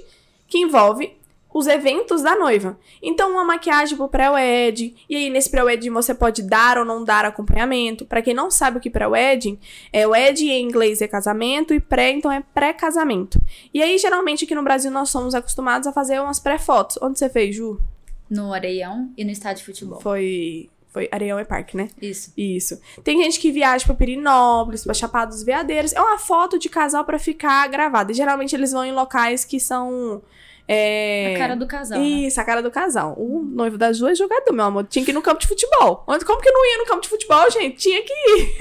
que 0.49 0.59
envolve 0.59 1.17
os 1.55 1.69
eventos 1.69 2.21
da 2.21 2.35
noiva. 2.35 2.77
Então, 3.01 3.31
uma 3.31 3.45
maquiagem 3.45 3.97
pro 3.97 4.09
pré-wedding, 4.09 4.97
e 5.09 5.15
aí 5.15 5.31
nesse 5.31 5.49
pré-wedding 5.49 5.91
você 5.91 6.13
pode 6.13 6.43
dar 6.43 6.77
ou 6.77 6.85
não 6.85 7.05
dar 7.05 7.25
acompanhamento. 7.25 8.05
Para 8.05 8.21
quem 8.21 8.35
não 8.35 8.51
sabe 8.51 8.79
o 8.79 8.81
que 8.81 8.91
pré-wedding, 8.91 9.57
é 9.93 10.05
wedding 10.05 10.49
em 10.49 10.65
inglês 10.65 11.01
é 11.01 11.07
casamento 11.07 11.73
e 11.73 11.79
pré 11.79 12.11
então 12.11 12.33
é 12.33 12.43
pré-casamento. 12.53 13.41
E 13.73 13.81
aí 13.81 13.97
geralmente 13.99 14.45
aqui 14.45 14.55
no 14.55 14.65
Brasil 14.65 14.91
nós 14.91 15.11
somos 15.11 15.33
acostumados 15.33 15.87
a 15.87 15.93
fazer 15.93 16.21
umas 16.21 16.41
pré-fotos. 16.41 16.99
Onde 17.01 17.21
você 17.21 17.31
fez, 17.31 17.55
Ju? 17.55 17.81
No 18.29 18.53
Areião 18.53 19.13
e 19.17 19.25
no 19.25 19.31
estádio 19.31 19.59
de 19.59 19.67
futebol. 19.67 20.01
Foi 20.01 20.71
foi 20.95 21.09
Areião 21.11 21.41
é 21.41 21.45
Parque, 21.45 21.77
né? 21.77 21.89
Isso. 22.01 22.33
Isso. 22.37 22.81
Tem 23.03 23.21
gente 23.21 23.41
que 23.41 23.51
viaja 23.51 23.85
pra 23.85 23.97
Pirinópolis, 23.97 24.85
pra 24.85 24.95
Chapada 24.95 25.33
dos 25.33 25.43
Veadeiros. 25.43 25.93
É 25.93 26.01
uma 26.01 26.19
foto 26.19 26.57
de 26.57 26.69
casal 26.69 27.05
para 27.05 27.19
ficar 27.19 27.67
gravada. 27.67 28.13
E 28.13 28.15
geralmente 28.15 28.55
eles 28.55 28.71
vão 28.71 28.85
em 28.85 28.93
locais 28.93 29.45
que 29.45 29.59
são. 29.59 30.23
É... 30.69 31.35
A 31.35 31.39
cara 31.39 31.57
do 31.57 31.67
casal. 31.67 31.99
né? 31.99 32.07
Isso, 32.07 32.41
a 32.41 32.45
cara 32.45 32.63
do 32.63 32.71
casal. 32.71 33.17
O 33.19 33.43
noivo 33.43 33.77
da 33.77 33.93
Ju 33.93 34.07
é 34.07 34.15
jogador, 34.15 34.53
meu 34.53 34.67
amor. 34.67 34.87
Tinha 34.87 35.05
que 35.05 35.11
ir 35.11 35.15
no 35.15 35.21
campo 35.21 35.41
de 35.41 35.49
futebol. 35.49 35.97
Como 36.07 36.41
que 36.41 36.51
não 36.53 36.65
ia 36.65 36.79
no 36.79 36.87
campo 36.87 37.01
de 37.01 37.09
futebol, 37.09 37.51
gente? 37.51 37.77
Tinha 37.77 38.01
que 38.01 38.13
ir. 38.13 38.57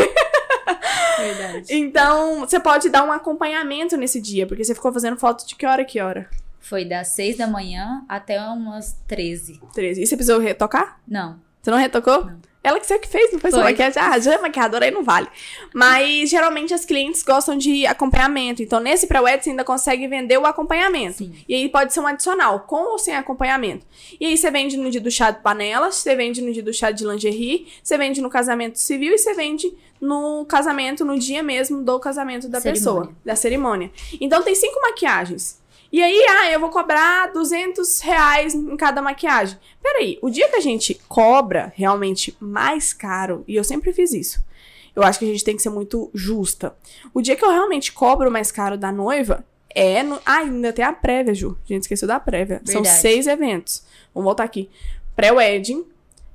Verdade. 1.19 1.67
Então, 1.69 2.39
você 2.39 2.59
pode 2.59 2.89
dar 2.89 3.03
um 3.03 3.11
acompanhamento 3.11 3.95
nesse 3.95 4.19
dia, 4.19 4.47
porque 4.47 4.63
você 4.63 4.73
ficou 4.73 4.91
fazendo 4.91 5.17
foto 5.17 5.45
de 5.47 5.55
que 5.55 5.67
hora, 5.67 5.85
que 5.85 6.01
hora? 6.01 6.27
Foi 6.63 6.85
das 6.85 7.09
6 7.09 7.37
da 7.37 7.45
manhã 7.45 8.05
até 8.07 8.39
umas 8.39 8.97
13. 9.05 9.59
13. 9.73 10.01
E 10.01 10.07
você 10.07 10.15
precisou 10.15 10.39
retocar? 10.39 10.97
Não. 11.05 11.37
Você 11.61 11.69
não 11.69 11.77
retocou? 11.77 12.23
Não. 12.23 12.39
Ela 12.63 12.79
que 12.79 12.87
você 12.87 12.97
que 12.97 13.09
fez, 13.09 13.33
não 13.33 13.39
foi, 13.39 13.51
Foi. 13.51 13.59
sua 13.59 13.69
maquiagem? 13.69 14.01
Ah, 14.01 14.17
já 14.17 14.35
é 14.35 14.37
maquiadora 14.37 14.85
aí 14.85 14.91
não 14.91 15.03
vale. 15.03 15.27
Mas 15.73 16.29
geralmente 16.29 16.73
as 16.73 16.85
clientes 16.85 17.21
gostam 17.21 17.57
de 17.57 17.85
acompanhamento. 17.85 18.63
Então, 18.63 18.79
nesse 18.79 19.05
pré-wed 19.05 19.43
você 19.43 19.49
ainda 19.49 19.65
consegue 19.65 20.07
vender 20.07 20.37
o 20.37 20.45
acompanhamento. 20.45 21.17
Sim. 21.17 21.33
E 21.47 21.53
aí 21.53 21.67
pode 21.67 21.93
ser 21.93 21.99
um 21.99 22.07
adicional, 22.07 22.61
com 22.61 22.91
ou 22.91 22.97
sem 22.97 23.13
acompanhamento. 23.13 23.85
E 24.17 24.25
aí 24.25 24.37
você 24.37 24.49
vende 24.49 24.77
no 24.77 24.89
dia 24.89 25.01
do 25.01 25.11
chá 25.11 25.31
de 25.31 25.41
panelas, 25.41 25.95
você 25.95 26.15
vende 26.15 26.41
no 26.41 26.53
dia 26.53 26.63
do 26.63 26.73
chá 26.73 26.91
de 26.91 27.05
lingerie, 27.05 27.67
você 27.83 27.97
vende 27.97 28.21
no 28.21 28.29
casamento 28.29 28.79
civil 28.79 29.13
e 29.13 29.17
você 29.17 29.33
vende 29.33 29.69
no 29.99 30.45
casamento, 30.45 31.03
no 31.03 31.19
dia 31.19 31.43
mesmo 31.43 31.83
do 31.83 31.99
casamento 31.99 32.47
da 32.47 32.61
Cerimônia. 32.61 33.01
pessoa, 33.01 33.15
da 33.25 33.35
cerimônia. 33.35 33.91
Então 34.21 34.41
tem 34.41 34.55
cinco 34.55 34.79
maquiagens. 34.81 35.61
E 35.93 36.01
aí, 36.01 36.25
ah, 36.27 36.51
eu 36.51 36.59
vou 36.59 36.71
cobrar 36.71 37.31
200 37.31 37.99
reais 37.99 38.55
em 38.55 38.75
cada 38.75 38.99
maquiagem. 38.99 39.59
Peraí, 39.79 40.17
o 40.23 40.29
dia 40.31 40.49
que 40.49 40.55
a 40.55 40.59
gente 40.59 40.99
cobra 41.07 41.71
realmente 41.75 42.35
mais 42.39 42.91
caro, 42.91 43.43
e 43.47 43.55
eu 43.55 43.63
sempre 43.63 43.93
fiz 43.93 44.11
isso, 44.11 44.43
eu 44.95 45.03
acho 45.03 45.19
que 45.19 45.25
a 45.25 45.27
gente 45.27 45.43
tem 45.43 45.55
que 45.55 45.61
ser 45.61 45.69
muito 45.69 46.09
justa. 46.11 46.75
O 47.13 47.21
dia 47.21 47.35
que 47.35 47.45
eu 47.45 47.51
realmente 47.51 47.91
cobro 47.91 48.31
mais 48.31 48.51
caro 48.51 48.75
da 48.75 48.91
noiva 48.91 49.45
é 49.69 50.01
no. 50.01 50.19
Ah, 50.25 50.39
ainda 50.39 50.73
tem 50.73 50.83
a 50.83 50.91
prévia, 50.91 51.35
Ju. 51.35 51.55
A 51.63 51.73
gente 51.73 51.83
esqueceu 51.83 52.07
da 52.07 52.19
prévia. 52.19 52.59
São 52.65 52.81
Verdade. 52.81 52.99
seis 52.99 53.27
eventos. 53.27 53.83
Vamos 54.15 54.25
voltar 54.25 54.45
aqui. 54.45 54.71
Pré-wedding, 55.15 55.85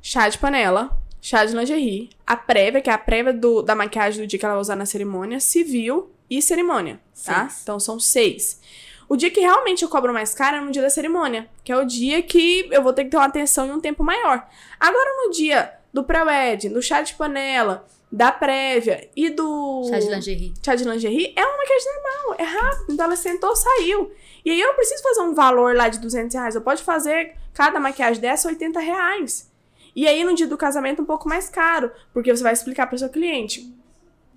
chá 0.00 0.28
de 0.28 0.38
panela, 0.38 0.96
chá 1.20 1.44
de 1.44 1.56
lingerie, 1.56 2.10
a 2.24 2.36
prévia, 2.36 2.80
que 2.80 2.90
é 2.90 2.92
a 2.92 2.98
prévia 2.98 3.32
do, 3.32 3.60
da 3.62 3.74
maquiagem 3.74 4.22
do 4.22 4.26
dia 4.28 4.38
que 4.38 4.44
ela 4.44 4.54
vai 4.54 4.60
usar 4.60 4.76
na 4.76 4.86
cerimônia, 4.86 5.40
civil 5.40 6.12
e 6.30 6.40
cerimônia, 6.40 7.00
tá? 7.24 7.48
Seis. 7.48 7.62
Então 7.62 7.80
são 7.80 7.98
seis. 7.98 8.60
O 9.08 9.16
dia 9.16 9.30
que 9.30 9.40
realmente 9.40 9.82
eu 9.82 9.88
cobro 9.88 10.12
mais 10.12 10.34
caro 10.34 10.58
é 10.58 10.60
no 10.60 10.70
dia 10.70 10.82
da 10.82 10.90
cerimônia, 10.90 11.48
que 11.64 11.72
é 11.72 11.76
o 11.76 11.84
dia 11.84 12.22
que 12.22 12.68
eu 12.70 12.82
vou 12.82 12.92
ter 12.92 13.04
que 13.04 13.10
ter 13.10 13.16
uma 13.16 13.26
atenção 13.26 13.66
e 13.66 13.70
um 13.70 13.80
tempo 13.80 14.04
maior. 14.04 14.46
Agora, 14.78 15.10
no 15.24 15.30
dia 15.30 15.72
do 15.92 16.04
pré-wedding, 16.04 16.68
do 16.68 16.82
chá 16.82 17.00
de 17.00 17.14
panela, 17.14 17.86
da 18.10 18.30
prévia 18.32 19.08
e 19.16 19.30
do 19.30 19.86
Chá 19.88 19.98
de 19.98 20.08
lingerie. 20.08 20.54
chá 20.64 20.74
de 20.74 20.84
lingerie, 20.84 21.32
é 21.36 21.44
uma 21.44 21.56
maquiagem 21.56 21.86
normal, 21.94 22.36
é 22.38 22.42
rápido. 22.42 22.92
Então 22.92 23.06
ela 23.06 23.16
sentou, 23.16 23.54
saiu. 23.56 24.12
E 24.44 24.50
aí 24.50 24.60
eu 24.60 24.68
não 24.68 24.74
preciso 24.74 25.02
fazer 25.02 25.20
um 25.22 25.34
valor 25.34 25.74
lá 25.74 25.88
de 25.88 25.98
200 25.98 26.34
reais, 26.34 26.54
eu 26.54 26.60
posso 26.60 26.82
fazer 26.84 27.34
cada 27.52 27.78
maquiagem 27.80 28.20
dessa 28.20 28.48
80 28.48 28.78
reais. 28.80 29.50
E 29.96 30.06
aí 30.06 30.22
no 30.22 30.34
dia 30.34 30.46
do 30.46 30.56
casamento 30.56 31.02
um 31.02 31.04
pouco 31.04 31.28
mais 31.28 31.48
caro, 31.48 31.90
porque 32.12 32.34
você 32.34 32.42
vai 32.42 32.52
explicar 32.52 32.86
para 32.86 32.96
o 32.96 32.98
seu 32.98 33.08
cliente. 33.08 33.74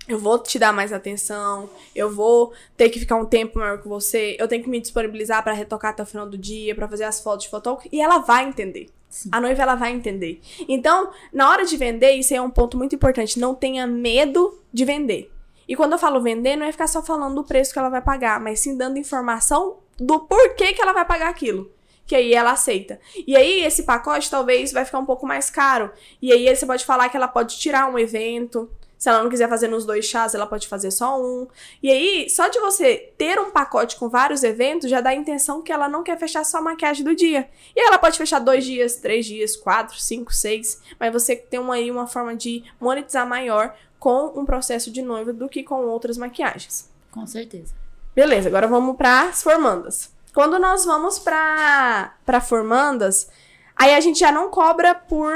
Eu 0.07 0.17
vou 0.17 0.39
te 0.39 0.57
dar 0.57 0.73
mais 0.73 0.91
atenção, 0.91 1.69
eu 1.95 2.09
vou 2.09 2.53
ter 2.75 2.89
que 2.89 2.99
ficar 2.99 3.15
um 3.15 3.25
tempo 3.25 3.59
maior 3.59 3.77
com 3.77 3.87
você, 3.87 4.35
eu 4.39 4.47
tenho 4.47 4.63
que 4.63 4.69
me 4.69 4.81
disponibilizar 4.81 5.43
para 5.43 5.53
retocar 5.53 5.91
até 5.91 6.01
o 6.03 6.05
final 6.05 6.27
do 6.27 6.37
dia, 6.37 6.73
para 6.75 6.87
fazer 6.87 7.03
as 7.03 7.21
fotos 7.21 7.45
de 7.45 7.51
fotógrafo, 7.51 7.87
e 7.91 8.01
ela 8.01 8.17
vai 8.17 8.45
entender. 8.45 8.89
Sim. 9.11 9.29
A 9.31 9.41
noiva 9.41 9.61
ela 9.61 9.75
vai 9.75 9.91
entender. 9.91 10.41
Então, 10.67 11.11
na 11.33 11.49
hora 11.49 11.65
de 11.65 11.75
vender, 11.75 12.13
isso 12.13 12.33
é 12.33 12.41
um 12.41 12.49
ponto 12.49 12.77
muito 12.77 12.95
importante. 12.95 13.37
Não 13.37 13.53
tenha 13.53 13.85
medo 13.85 14.57
de 14.71 14.85
vender. 14.85 15.29
E 15.67 15.75
quando 15.75 15.91
eu 15.91 15.99
falo 15.99 16.21
vender, 16.21 16.55
não 16.55 16.65
é 16.65 16.71
ficar 16.71 16.87
só 16.87 17.03
falando 17.03 17.35
do 17.35 17.43
preço 17.43 17.73
que 17.73 17.79
ela 17.79 17.89
vai 17.89 18.01
pagar, 18.01 18.39
mas 18.39 18.61
sim 18.61 18.77
dando 18.77 18.97
informação 18.97 19.77
do 19.97 20.21
porquê 20.21 20.73
que 20.73 20.81
ela 20.81 20.93
vai 20.93 21.05
pagar 21.05 21.29
aquilo. 21.29 21.69
Que 22.07 22.15
aí 22.15 22.33
ela 22.33 22.51
aceita. 22.51 22.99
E 23.27 23.35
aí, 23.35 23.63
esse 23.63 23.83
pacote 23.83 24.29
talvez 24.29 24.71
vai 24.71 24.85
ficar 24.85 24.99
um 24.99 25.05
pouco 25.05 25.27
mais 25.27 25.49
caro. 25.49 25.91
E 26.21 26.31
aí 26.31 26.53
você 26.53 26.65
pode 26.65 26.85
falar 26.85 27.09
que 27.09 27.17
ela 27.17 27.27
pode 27.27 27.59
tirar 27.59 27.91
um 27.91 27.99
evento, 27.99 28.69
se 29.01 29.09
ela 29.09 29.23
não 29.23 29.31
quiser 29.31 29.49
fazer 29.49 29.67
nos 29.67 29.83
dois 29.83 30.05
chás, 30.05 30.35
ela 30.35 30.45
pode 30.45 30.67
fazer 30.67 30.91
só 30.91 31.19
um. 31.19 31.47
E 31.81 31.89
aí, 31.89 32.29
só 32.29 32.47
de 32.49 32.59
você 32.59 33.11
ter 33.17 33.39
um 33.39 33.49
pacote 33.49 33.95
com 33.95 34.07
vários 34.07 34.43
eventos, 34.43 34.91
já 34.91 35.01
dá 35.01 35.09
a 35.09 35.15
intenção 35.15 35.59
que 35.63 35.71
ela 35.71 35.89
não 35.89 36.03
quer 36.03 36.19
fechar 36.19 36.45
só 36.45 36.59
a 36.59 36.61
maquiagem 36.61 37.03
do 37.03 37.15
dia. 37.15 37.49
E 37.75 37.81
ela 37.81 37.97
pode 37.97 38.15
fechar 38.15 38.37
dois 38.37 38.63
dias, 38.63 38.97
três 38.97 39.25
dias, 39.25 39.55
quatro, 39.55 39.99
cinco, 39.99 40.31
seis. 40.31 40.83
Mas 40.99 41.11
você 41.11 41.35
tem 41.35 41.59
uma, 41.59 41.73
aí 41.73 41.89
uma 41.89 42.05
forma 42.05 42.35
de 42.35 42.63
monetizar 42.79 43.27
maior 43.27 43.75
com 43.97 44.39
um 44.39 44.45
processo 44.45 44.91
de 44.91 45.01
noiva 45.01 45.33
do 45.33 45.49
que 45.49 45.63
com 45.63 45.83
outras 45.87 46.15
maquiagens. 46.15 46.87
Com 47.09 47.25
certeza. 47.25 47.73
Beleza, 48.13 48.49
agora 48.49 48.67
vamos 48.67 48.95
para 48.97 49.29
as 49.29 49.41
formandas. 49.41 50.13
Quando 50.31 50.59
nós 50.59 50.85
vamos 50.85 51.17
para 51.17 52.13
para 52.23 52.39
formandas, 52.39 53.31
aí 53.75 53.95
a 53.95 53.99
gente 53.99 54.19
já 54.19 54.31
não 54.31 54.51
cobra 54.51 54.93
por 54.93 55.33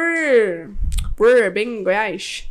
por 1.17 1.49
bem 1.49 1.83
Goiás 1.83 2.47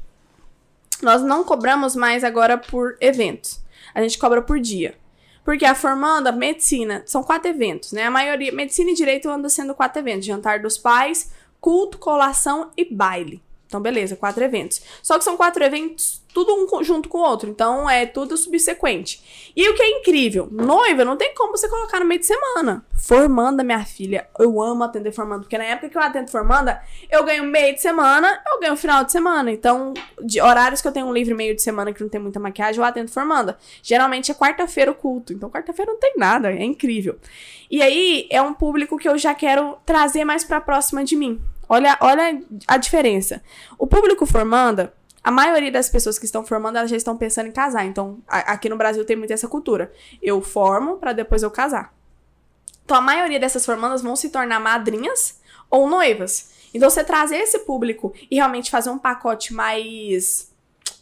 nós 1.04 1.22
não 1.22 1.44
cobramos 1.44 1.94
mais 1.94 2.24
agora 2.24 2.58
por 2.58 2.96
eventos. 3.00 3.62
A 3.94 4.02
gente 4.02 4.18
cobra 4.18 4.42
por 4.42 4.58
dia. 4.58 4.96
Porque 5.44 5.64
a 5.64 5.74
formanda, 5.74 6.32
medicina, 6.32 7.02
são 7.06 7.22
quatro 7.22 7.50
eventos, 7.50 7.92
né? 7.92 8.04
A 8.04 8.10
maioria, 8.10 8.50
medicina 8.50 8.90
e 8.90 8.94
direito 8.94 9.28
anda 9.28 9.48
sendo 9.48 9.74
quatro 9.74 10.00
eventos: 10.00 10.24
jantar 10.24 10.60
dos 10.60 10.78
pais, 10.78 11.30
culto, 11.60 11.98
colação 11.98 12.70
e 12.76 12.84
baile. 12.84 13.42
Então, 13.66 13.80
beleza, 13.80 14.16
quatro 14.16 14.42
eventos. 14.42 14.80
Só 15.02 15.18
que 15.18 15.24
são 15.24 15.36
quatro 15.36 15.62
eventos 15.62 16.23
tudo 16.34 16.52
um 16.52 16.82
junto 16.82 17.08
com 17.08 17.18
o 17.18 17.22
outro. 17.22 17.48
Então 17.48 17.88
é 17.88 18.04
tudo 18.04 18.36
subsequente. 18.36 19.52
E 19.56 19.68
o 19.68 19.74
que 19.74 19.82
é 19.82 20.00
incrível, 20.00 20.48
noiva 20.50 21.04
não 21.04 21.16
tem 21.16 21.32
como 21.32 21.56
você 21.56 21.68
colocar 21.68 22.00
no 22.00 22.04
meio 22.04 22.20
de 22.20 22.26
semana. 22.26 22.84
Formanda, 23.00 23.62
minha 23.62 23.84
filha, 23.84 24.28
eu 24.38 24.60
amo 24.60 24.82
atender 24.82 25.12
formanda, 25.12 25.42
porque 25.42 25.56
na 25.56 25.64
época 25.64 25.88
que 25.88 25.96
eu 25.96 26.02
atendo 26.02 26.30
formanda, 26.30 26.82
eu 27.08 27.22
ganho 27.22 27.44
meio 27.44 27.74
de 27.74 27.80
semana, 27.80 28.42
eu 28.50 28.58
ganho 28.58 28.76
final 28.76 29.04
de 29.04 29.12
semana. 29.12 29.52
Então, 29.52 29.94
de 30.20 30.40
horários 30.40 30.82
que 30.82 30.88
eu 30.88 30.92
tenho 30.92 31.06
um 31.06 31.12
livre 31.12 31.34
meio 31.34 31.54
de 31.54 31.62
semana 31.62 31.92
que 31.92 32.02
não 32.02 32.08
tem 32.08 32.20
muita 32.20 32.40
maquiagem, 32.40 32.80
eu 32.80 32.84
atendo 32.84 33.10
formanda. 33.10 33.56
Geralmente 33.82 34.32
é 34.32 34.34
quarta-feira 34.34 34.90
o 34.90 34.94
culto. 34.94 35.32
Então, 35.32 35.48
quarta-feira 35.48 35.92
não 35.92 36.00
tem 36.00 36.14
nada, 36.16 36.50
é 36.50 36.64
incrível. 36.64 37.16
E 37.70 37.80
aí 37.80 38.26
é 38.30 38.42
um 38.42 38.52
público 38.52 38.96
que 38.96 39.08
eu 39.08 39.16
já 39.16 39.34
quero 39.34 39.76
trazer 39.86 40.24
mais 40.24 40.42
para 40.42 40.60
próxima 40.60 41.04
de 41.04 41.14
mim. 41.14 41.40
Olha, 41.68 41.96
olha 42.00 42.42
a 42.66 42.76
diferença. 42.76 43.42
O 43.78 43.86
público 43.86 44.26
formanda 44.26 44.92
a 45.24 45.30
maioria 45.30 45.72
das 45.72 45.88
pessoas 45.88 46.18
que 46.18 46.26
estão 46.26 46.44
formando, 46.44 46.76
elas 46.76 46.90
já 46.90 46.98
estão 46.98 47.16
pensando 47.16 47.48
em 47.48 47.52
casar. 47.52 47.86
Então, 47.86 48.18
a, 48.28 48.52
aqui 48.52 48.68
no 48.68 48.76
Brasil 48.76 49.02
tem 49.06 49.16
muito 49.16 49.32
essa 49.32 49.48
cultura. 49.48 49.90
Eu 50.22 50.42
formo 50.42 50.98
para 50.98 51.14
depois 51.14 51.42
eu 51.42 51.50
casar. 51.50 51.94
Então, 52.84 52.94
a 52.94 53.00
maioria 53.00 53.40
dessas 53.40 53.64
formandas 53.64 54.02
vão 54.02 54.14
se 54.14 54.28
tornar 54.28 54.60
madrinhas 54.60 55.40
ou 55.70 55.88
noivas. 55.88 56.50
Então, 56.74 56.90
você 56.90 57.02
trazer 57.02 57.36
esse 57.36 57.60
público 57.60 58.12
e 58.30 58.36
realmente 58.36 58.70
fazer 58.70 58.90
um 58.90 58.98
pacote 58.98 59.54
mais 59.54 60.52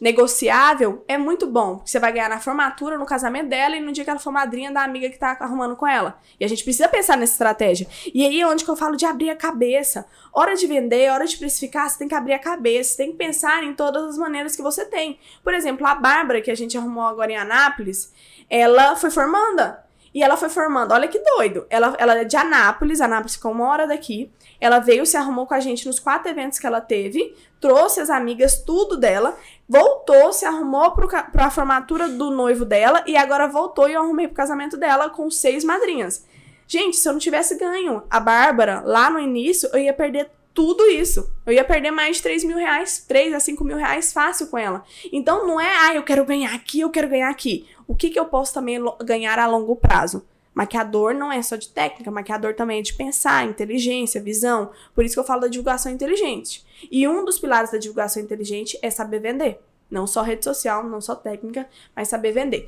negociável 0.02 1.04
é 1.06 1.16
muito 1.16 1.46
bom. 1.46 1.80
Você 1.86 2.00
vai 2.00 2.12
ganhar 2.12 2.28
na 2.28 2.40
formatura, 2.40 2.98
no 2.98 3.06
casamento 3.06 3.48
dela 3.48 3.76
e 3.76 3.80
no 3.80 3.92
dia 3.92 4.02
que 4.02 4.10
ela 4.10 4.18
for 4.18 4.32
madrinha 4.32 4.72
da 4.72 4.82
amiga 4.82 5.08
que 5.08 5.16
tá 5.16 5.36
arrumando 5.38 5.76
com 5.76 5.86
ela. 5.86 6.18
E 6.40 6.44
a 6.44 6.48
gente 6.48 6.64
precisa 6.64 6.88
pensar 6.88 7.16
nessa 7.16 7.34
estratégia. 7.34 7.86
E 8.12 8.26
aí 8.26 8.40
é 8.40 8.46
onde 8.46 8.64
que 8.64 8.70
eu 8.70 8.74
falo 8.74 8.96
de 8.96 9.06
abrir 9.06 9.30
a 9.30 9.36
cabeça. 9.36 10.04
Hora 10.32 10.56
de 10.56 10.66
vender, 10.66 11.08
hora 11.08 11.24
de 11.24 11.36
precificar, 11.36 11.88
você 11.88 12.00
tem 12.00 12.08
que 12.08 12.16
abrir 12.16 12.32
a 12.32 12.38
cabeça, 12.40 12.90
você 12.90 12.96
tem 12.96 13.12
que 13.12 13.16
pensar 13.16 13.62
em 13.62 13.74
todas 13.74 14.02
as 14.02 14.18
maneiras 14.18 14.56
que 14.56 14.62
você 14.62 14.84
tem. 14.84 15.20
Por 15.44 15.54
exemplo, 15.54 15.86
a 15.86 15.94
Bárbara, 15.94 16.40
que 16.40 16.50
a 16.50 16.56
gente 16.56 16.76
arrumou 16.76 17.04
agora 17.04 17.30
em 17.30 17.36
Anápolis, 17.36 18.12
ela 18.50 18.96
foi 18.96 19.10
formanda. 19.10 19.84
E 20.14 20.22
ela 20.22 20.36
foi 20.36 20.48
formando, 20.48 20.92
olha 20.92 21.08
que 21.08 21.18
doido. 21.18 21.66
Ela, 21.70 21.94
ela 21.98 22.18
é 22.18 22.24
de 22.24 22.36
Anápolis, 22.36 23.00
Anápolis 23.00 23.34
ficou 23.34 23.52
uma 23.52 23.66
hora 23.68 23.86
daqui. 23.86 24.30
Ela 24.60 24.78
veio, 24.78 25.06
se 25.06 25.16
arrumou 25.16 25.46
com 25.46 25.54
a 25.54 25.60
gente 25.60 25.86
nos 25.86 25.98
quatro 25.98 26.30
eventos 26.30 26.58
que 26.58 26.66
ela 26.66 26.80
teve, 26.80 27.34
trouxe 27.60 28.00
as 28.00 28.10
amigas, 28.10 28.62
tudo 28.62 28.96
dela, 28.96 29.36
voltou, 29.68 30.32
se 30.32 30.44
arrumou 30.44 30.90
pro, 30.92 31.08
pra 31.08 31.50
formatura 31.50 32.08
do 32.08 32.30
noivo 32.30 32.64
dela 32.64 33.02
e 33.06 33.16
agora 33.16 33.48
voltou 33.48 33.88
e 33.88 33.94
eu 33.94 34.02
arrumei 34.02 34.26
pro 34.26 34.36
casamento 34.36 34.76
dela 34.76 35.08
com 35.08 35.30
seis 35.30 35.64
madrinhas. 35.64 36.26
Gente, 36.66 36.96
se 36.96 37.08
eu 37.08 37.12
não 37.12 37.20
tivesse 37.20 37.56
ganho 37.56 38.02
a 38.10 38.20
Bárbara 38.20 38.82
lá 38.84 39.10
no 39.10 39.18
início, 39.18 39.68
eu 39.72 39.78
ia 39.78 39.92
perder 39.92 40.30
tudo 40.54 40.86
isso. 40.86 41.32
Eu 41.46 41.52
ia 41.52 41.64
perder 41.64 41.90
mais 41.90 42.16
de 42.16 42.22
3 42.22 42.44
mil 42.44 42.56
reais, 42.56 43.04
3 43.06 43.34
a 43.34 43.40
5 43.40 43.64
mil 43.64 43.76
reais 43.76 44.12
fácil 44.12 44.46
com 44.48 44.58
ela. 44.58 44.84
Então 45.12 45.46
não 45.46 45.60
é, 45.60 45.70
ah, 45.80 45.94
eu 45.94 46.02
quero 46.02 46.24
ganhar 46.24 46.54
aqui, 46.54 46.80
eu 46.80 46.90
quero 46.90 47.08
ganhar 47.08 47.30
aqui. 47.30 47.66
O 47.92 47.94
que, 47.94 48.08
que 48.08 48.18
eu 48.18 48.24
posso 48.24 48.54
também 48.54 48.82
ganhar 49.04 49.38
a 49.38 49.46
longo 49.46 49.76
prazo? 49.76 50.26
Maquiador 50.54 51.12
não 51.12 51.30
é 51.30 51.42
só 51.42 51.56
de 51.56 51.68
técnica, 51.68 52.10
maquiador 52.10 52.54
também 52.54 52.78
é 52.78 52.82
de 52.82 52.94
pensar, 52.94 53.46
inteligência, 53.46 54.18
visão. 54.18 54.70
Por 54.94 55.04
isso 55.04 55.14
que 55.14 55.20
eu 55.20 55.24
falo 55.24 55.42
da 55.42 55.46
divulgação 55.46 55.92
inteligente. 55.92 56.64
E 56.90 57.06
um 57.06 57.22
dos 57.22 57.38
pilares 57.38 57.70
da 57.70 57.76
divulgação 57.76 58.22
inteligente 58.22 58.78
é 58.80 58.88
saber 58.88 59.20
vender. 59.20 59.60
Não 59.90 60.06
só 60.06 60.22
rede 60.22 60.42
social, 60.42 60.82
não 60.84 61.02
só 61.02 61.14
técnica, 61.14 61.68
mas 61.94 62.08
saber 62.08 62.32
vender. 62.32 62.66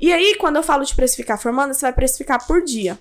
E 0.00 0.12
aí, 0.12 0.34
quando 0.34 0.56
eu 0.56 0.62
falo 0.64 0.84
de 0.84 0.92
precificar 0.92 1.40
formanda, 1.40 1.72
você 1.72 1.82
vai 1.82 1.92
precificar 1.92 2.44
por 2.44 2.60
dia 2.60 2.98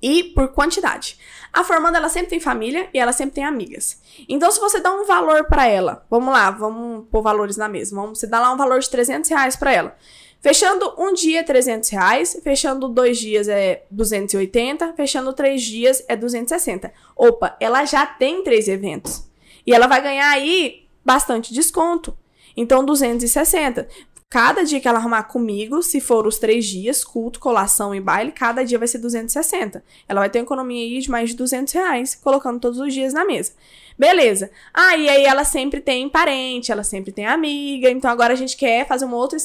e 0.00 0.24
por 0.24 0.48
quantidade. 0.48 1.18
A 1.52 1.62
formanda 1.62 1.98
ela 1.98 2.08
sempre 2.08 2.30
tem 2.30 2.40
família 2.40 2.88
e 2.94 2.98
ela 2.98 3.12
sempre 3.12 3.34
tem 3.34 3.44
amigas. 3.44 4.00
Então, 4.26 4.50
se 4.50 4.58
você 4.58 4.80
dá 4.80 4.90
um 4.90 5.04
valor 5.04 5.44
para 5.44 5.66
ela, 5.66 6.06
vamos 6.08 6.32
lá, 6.32 6.50
vamos 6.50 7.06
pôr 7.10 7.20
valores 7.20 7.58
na 7.58 7.68
mesa. 7.68 7.94
Vamos 7.94 8.18
você 8.18 8.26
dá 8.26 8.40
lá 8.40 8.50
um 8.50 8.56
valor 8.56 8.80
de 8.80 8.88
300 8.88 9.28
reais 9.28 9.56
para 9.56 9.70
ela. 9.70 9.96
Fechando 10.44 10.92
um 10.98 11.14
dia 11.14 11.40
é 11.40 11.42
300 11.42 11.88
reais, 11.88 12.38
fechando 12.44 12.86
dois 12.86 13.16
dias 13.16 13.48
é 13.48 13.84
280, 13.90 14.92
fechando 14.92 15.32
três 15.32 15.62
dias 15.62 16.04
é 16.06 16.14
260. 16.14 16.92
Opa, 17.16 17.56
ela 17.58 17.86
já 17.86 18.04
tem 18.04 18.44
três 18.44 18.68
eventos. 18.68 19.26
E 19.66 19.72
ela 19.72 19.86
vai 19.86 20.02
ganhar 20.02 20.28
aí 20.30 20.86
bastante 21.02 21.50
desconto. 21.50 22.14
Então, 22.54 22.84
260. 22.84 23.88
Cada 24.30 24.64
dia 24.64 24.80
que 24.80 24.88
ela 24.88 24.98
arrumar 24.98 25.22
comigo, 25.24 25.80
se 25.80 26.00
for 26.00 26.26
os 26.26 26.38
três 26.38 26.66
dias, 26.66 27.04
culto, 27.04 27.38
colação 27.38 27.94
e 27.94 28.00
baile, 28.00 28.32
cada 28.32 28.64
dia 28.64 28.78
vai 28.78 28.88
ser 28.88 28.98
260. 28.98 29.84
Ela 30.08 30.20
vai 30.20 30.28
ter 30.28 30.40
uma 30.40 30.44
economia 30.44 30.82
aí 30.82 31.00
de 31.00 31.08
mais 31.08 31.30
de 31.30 31.36
200 31.36 31.72
reais, 31.72 32.16
colocando 32.16 32.58
todos 32.58 32.80
os 32.80 32.92
dias 32.92 33.12
na 33.12 33.24
mesa. 33.24 33.52
Beleza. 33.96 34.50
Ah, 34.72 34.96
e 34.96 35.08
aí 35.08 35.24
ela 35.24 35.44
sempre 35.44 35.80
tem 35.80 36.08
parente, 36.08 36.72
ela 36.72 36.82
sempre 36.82 37.12
tem 37.12 37.26
amiga. 37.26 37.88
Então 37.88 38.10
agora 38.10 38.32
a 38.32 38.36
gente 38.36 38.56
quer 38.56 38.88
fazer 38.88 39.04
uma 39.04 39.16
outra 39.16 39.38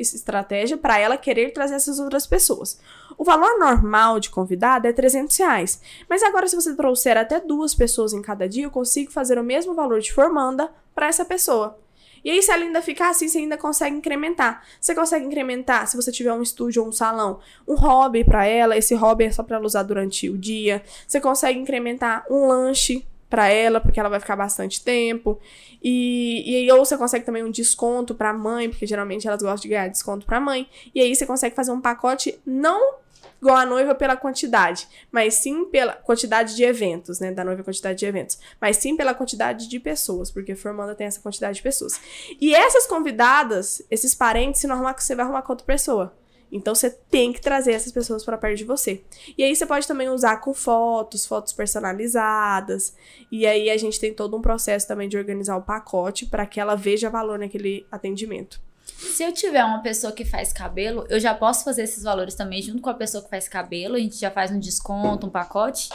estratégia 0.00 0.76
para 0.76 0.98
ela 0.98 1.16
querer 1.16 1.52
trazer 1.52 1.74
essas 1.74 2.00
outras 2.00 2.26
pessoas. 2.26 2.80
O 3.16 3.22
valor 3.22 3.56
normal 3.58 4.18
de 4.18 4.30
convidado 4.30 4.88
é 4.88 4.92
300 4.92 5.36
reais. 5.36 5.80
Mas 6.10 6.24
agora, 6.24 6.48
se 6.48 6.56
você 6.56 6.74
trouxer 6.74 7.16
até 7.16 7.38
duas 7.38 7.72
pessoas 7.72 8.12
em 8.12 8.20
cada 8.20 8.48
dia, 8.48 8.64
eu 8.64 8.70
consigo 8.70 9.12
fazer 9.12 9.38
o 9.38 9.44
mesmo 9.44 9.74
valor 9.74 10.00
de 10.00 10.12
formanda 10.12 10.72
para 10.92 11.06
essa 11.06 11.24
pessoa. 11.24 11.78
E 12.24 12.30
aí, 12.30 12.42
se 12.42 12.50
ela 12.50 12.62
ainda 12.62 12.80
ficar 12.80 13.10
assim, 13.10 13.28
você 13.28 13.38
ainda 13.38 13.56
consegue 13.58 13.96
incrementar. 13.96 14.64
Você 14.80 14.94
consegue 14.94 15.26
incrementar, 15.26 15.86
se 15.86 15.96
você 15.96 16.10
tiver 16.10 16.32
um 16.32 16.42
estúdio 16.42 16.82
ou 16.82 16.88
um 16.88 16.92
salão, 16.92 17.38
um 17.68 17.74
hobby 17.74 18.24
para 18.24 18.46
ela. 18.46 18.76
Esse 18.76 18.94
hobby 18.94 19.24
é 19.24 19.30
só 19.30 19.42
para 19.42 19.56
ela 19.56 19.66
usar 19.66 19.82
durante 19.82 20.30
o 20.30 20.38
dia. 20.38 20.82
Você 21.06 21.20
consegue 21.20 21.58
incrementar 21.58 22.24
um 22.30 22.46
lanche 22.46 23.06
para 23.28 23.48
ela, 23.48 23.80
porque 23.80 23.98
ela 23.98 24.08
vai 24.08 24.20
ficar 24.20 24.36
bastante 24.36 24.82
tempo. 24.82 25.38
E, 25.82 26.64
e 26.64 26.72
ou 26.72 26.84
você 26.84 26.96
consegue 26.96 27.26
também 27.26 27.42
um 27.42 27.50
desconto 27.50 28.14
para 28.14 28.32
mãe, 28.32 28.70
porque 28.70 28.86
geralmente 28.86 29.26
elas 29.26 29.42
gostam 29.42 29.62
de 29.62 29.68
ganhar 29.68 29.88
desconto 29.88 30.24
para 30.24 30.40
mãe. 30.40 30.68
E 30.94 31.00
aí 31.00 31.14
você 31.14 31.26
consegue 31.26 31.54
fazer 31.54 31.72
um 31.72 31.80
pacote 31.80 32.40
não 32.46 33.03
igual 33.40 33.56
a 33.56 33.66
noiva 33.66 33.94
pela 33.94 34.16
quantidade, 34.16 34.88
mas 35.10 35.34
sim 35.34 35.64
pela 35.66 35.92
quantidade 35.92 36.54
de 36.54 36.64
eventos, 36.64 37.20
né? 37.20 37.32
Da 37.32 37.44
noiva 37.44 37.62
quantidade 37.62 37.98
de 37.98 38.06
eventos, 38.06 38.38
mas 38.60 38.76
sim 38.76 38.96
pela 38.96 39.14
quantidade 39.14 39.68
de 39.68 39.80
pessoas, 39.80 40.30
porque 40.30 40.54
formanda 40.54 40.94
tem 40.94 41.06
essa 41.06 41.20
quantidade 41.20 41.56
de 41.56 41.62
pessoas. 41.62 42.00
E 42.40 42.54
essas 42.54 42.86
convidadas, 42.86 43.82
esses 43.90 44.14
parentes, 44.14 44.60
se 44.60 44.66
não 44.66 44.76
arrumar, 44.76 44.94
você 44.98 45.14
vai 45.14 45.24
arrumar 45.24 45.42
com 45.42 45.52
outra 45.52 45.66
pessoa. 45.66 46.14
Então 46.54 46.72
você 46.72 46.88
tem 46.88 47.32
que 47.32 47.40
trazer 47.40 47.72
essas 47.72 47.90
pessoas 47.90 48.24
para 48.24 48.38
perto 48.38 48.58
de 48.58 48.64
você. 48.64 49.02
E 49.36 49.42
aí 49.42 49.54
você 49.54 49.66
pode 49.66 49.88
também 49.88 50.08
usar 50.08 50.36
com 50.36 50.54
fotos, 50.54 51.26
fotos 51.26 51.52
personalizadas. 51.52 52.94
E 53.30 53.44
aí 53.44 53.68
a 53.70 53.76
gente 53.76 53.98
tem 53.98 54.14
todo 54.14 54.36
um 54.36 54.40
processo 54.40 54.86
também 54.86 55.08
de 55.08 55.16
organizar 55.18 55.56
o 55.56 55.62
pacote 55.62 56.26
para 56.26 56.46
que 56.46 56.60
ela 56.60 56.76
veja 56.76 57.10
valor 57.10 57.40
naquele 57.40 57.84
atendimento. 57.90 58.60
Se 58.96 59.22
eu 59.22 59.32
tiver 59.32 59.64
uma 59.64 59.82
pessoa 59.82 60.12
que 60.12 60.24
faz 60.24 60.52
cabelo, 60.52 61.06
eu 61.08 61.20
já 61.20 61.34
posso 61.34 61.64
fazer 61.64 61.82
esses 61.82 62.02
valores 62.02 62.34
também 62.34 62.62
junto 62.62 62.80
com 62.80 62.90
a 62.90 62.94
pessoa 62.94 63.22
que 63.22 63.30
faz 63.30 63.48
cabelo? 63.48 63.96
A 63.96 63.98
gente 63.98 64.16
já 64.16 64.30
faz 64.30 64.50
um 64.50 64.58
desconto, 64.58 65.26
um 65.26 65.30
pacote? 65.30 65.88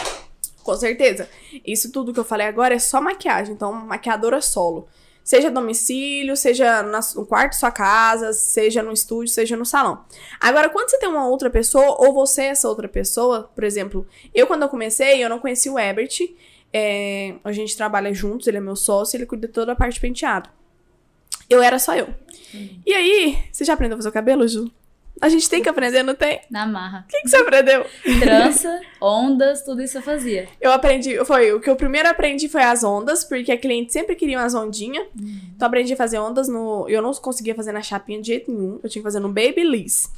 Com 0.64 0.76
certeza. 0.76 1.28
Isso 1.66 1.91
tudo 1.91 2.14
que 2.14 2.20
eu 2.20 2.26
falei 2.26 2.47
agora 2.47 2.76
é 2.76 2.80
só 2.80 3.02
maquiagem, 3.02 3.54
então 3.56 3.74
maquiadora 3.74 4.41
solo. 4.41 4.88
Seja 5.24 5.52
domicílio, 5.52 6.36
seja 6.36 6.84
no 6.84 7.26
quarto 7.26 7.52
de 7.52 7.58
sua 7.58 7.72
casa, 7.72 8.34
seja 8.34 8.82
no 8.82 8.91
estúdio, 8.91 9.32
seja 9.32 9.56
no 9.56 9.66
salão. 9.66 10.04
Agora, 10.39 10.70
quando 10.70 10.89
você 10.89 10.97
tem 10.97 11.10
uma 11.10 11.28
outra 11.28 11.50
pessoa, 11.50 11.97
ou 12.00 12.14
você 12.14 12.43
é 12.43 12.47
essa 12.47 12.68
outra 12.68 12.88
pessoa, 12.88 13.50
por 13.54 13.64
exemplo, 13.64 14.08
eu 14.34 14.47
quando 14.47 14.64
eu 14.64 14.70
comecei, 14.70 15.24
eu 15.24 15.30
não 15.30 15.39
conhecia 15.39 15.72
o 15.72 15.80
Ebert, 15.80 16.20
É, 16.72 17.34
a 17.43 17.52
gente 17.52 17.76
trabalha 17.76 18.14
juntos, 18.14 18.47
ele 18.47 18.58
é 18.58 18.62
meu 18.62 18.76
sócio, 18.76 19.18
ele 19.18 19.26
cuida 19.26 19.47
toda 19.47 19.72
a 19.72 19.76
parte 19.76 19.95
de 19.95 20.02
penteado. 20.02 20.50
Eu 21.50 21.62
era 21.64 21.80
só 21.80 21.95
eu. 21.95 22.08
Uhum. 22.54 22.82
E 22.86 22.93
aí, 22.93 23.38
você 23.52 23.66
já 23.66 23.74
aprendeu 23.74 23.95
a 23.95 23.97
fazer 23.97 24.10
o 24.10 24.14
cabelo, 24.14 24.47
Ju? 24.47 24.72
A 25.22 25.28
gente 25.28 25.50
tem 25.50 25.62
que 25.62 25.68
aprender, 25.68 26.02
não 26.02 26.16
tem? 26.16 26.39
Na 26.50 26.66
marra. 26.66 27.06
O 27.06 27.12
que, 27.12 27.22
que 27.22 27.30
você 27.30 27.38
aprendeu? 27.38 27.86
Trança, 28.20 28.80
ondas, 29.02 29.64
tudo 29.64 29.82
isso 29.82 29.97
eu 29.97 30.02
fazia. 30.02 30.47
Eu 30.62 30.72
aprendi, 30.72 31.24
foi, 31.26 31.52
o 31.52 31.60
que 31.60 31.70
eu 31.70 31.76
primeiro 31.76 32.08
aprendi 32.08 32.47
foi 32.47 32.64
as 32.64 32.84
ondas, 32.84 33.26
porque 33.26 33.52
a 33.52 33.58
cliente 33.58 33.91
sempre 33.91 34.16
queria 34.16 34.39
umas 34.39 34.56
ondinhas. 34.56 35.06
Então 35.18 35.66
eu 35.66 35.68
aprendi 35.68 35.93
a 35.93 35.97
fazer 35.97 36.20
ondas 36.20 36.47
no. 36.47 36.88
Eu 36.88 37.02
não 37.02 37.12
conseguia 37.14 37.54
fazer 37.54 37.74
na 37.74 37.82
chapinha 37.82 38.22
de 38.22 38.28
jeito 38.28 38.50
nenhum. 38.50 38.80
Eu 38.82 38.89
tinha 38.89 39.02
que 39.02 39.08
fazer 39.08 39.20
no 39.20 39.28
Babyliss. 39.28 40.10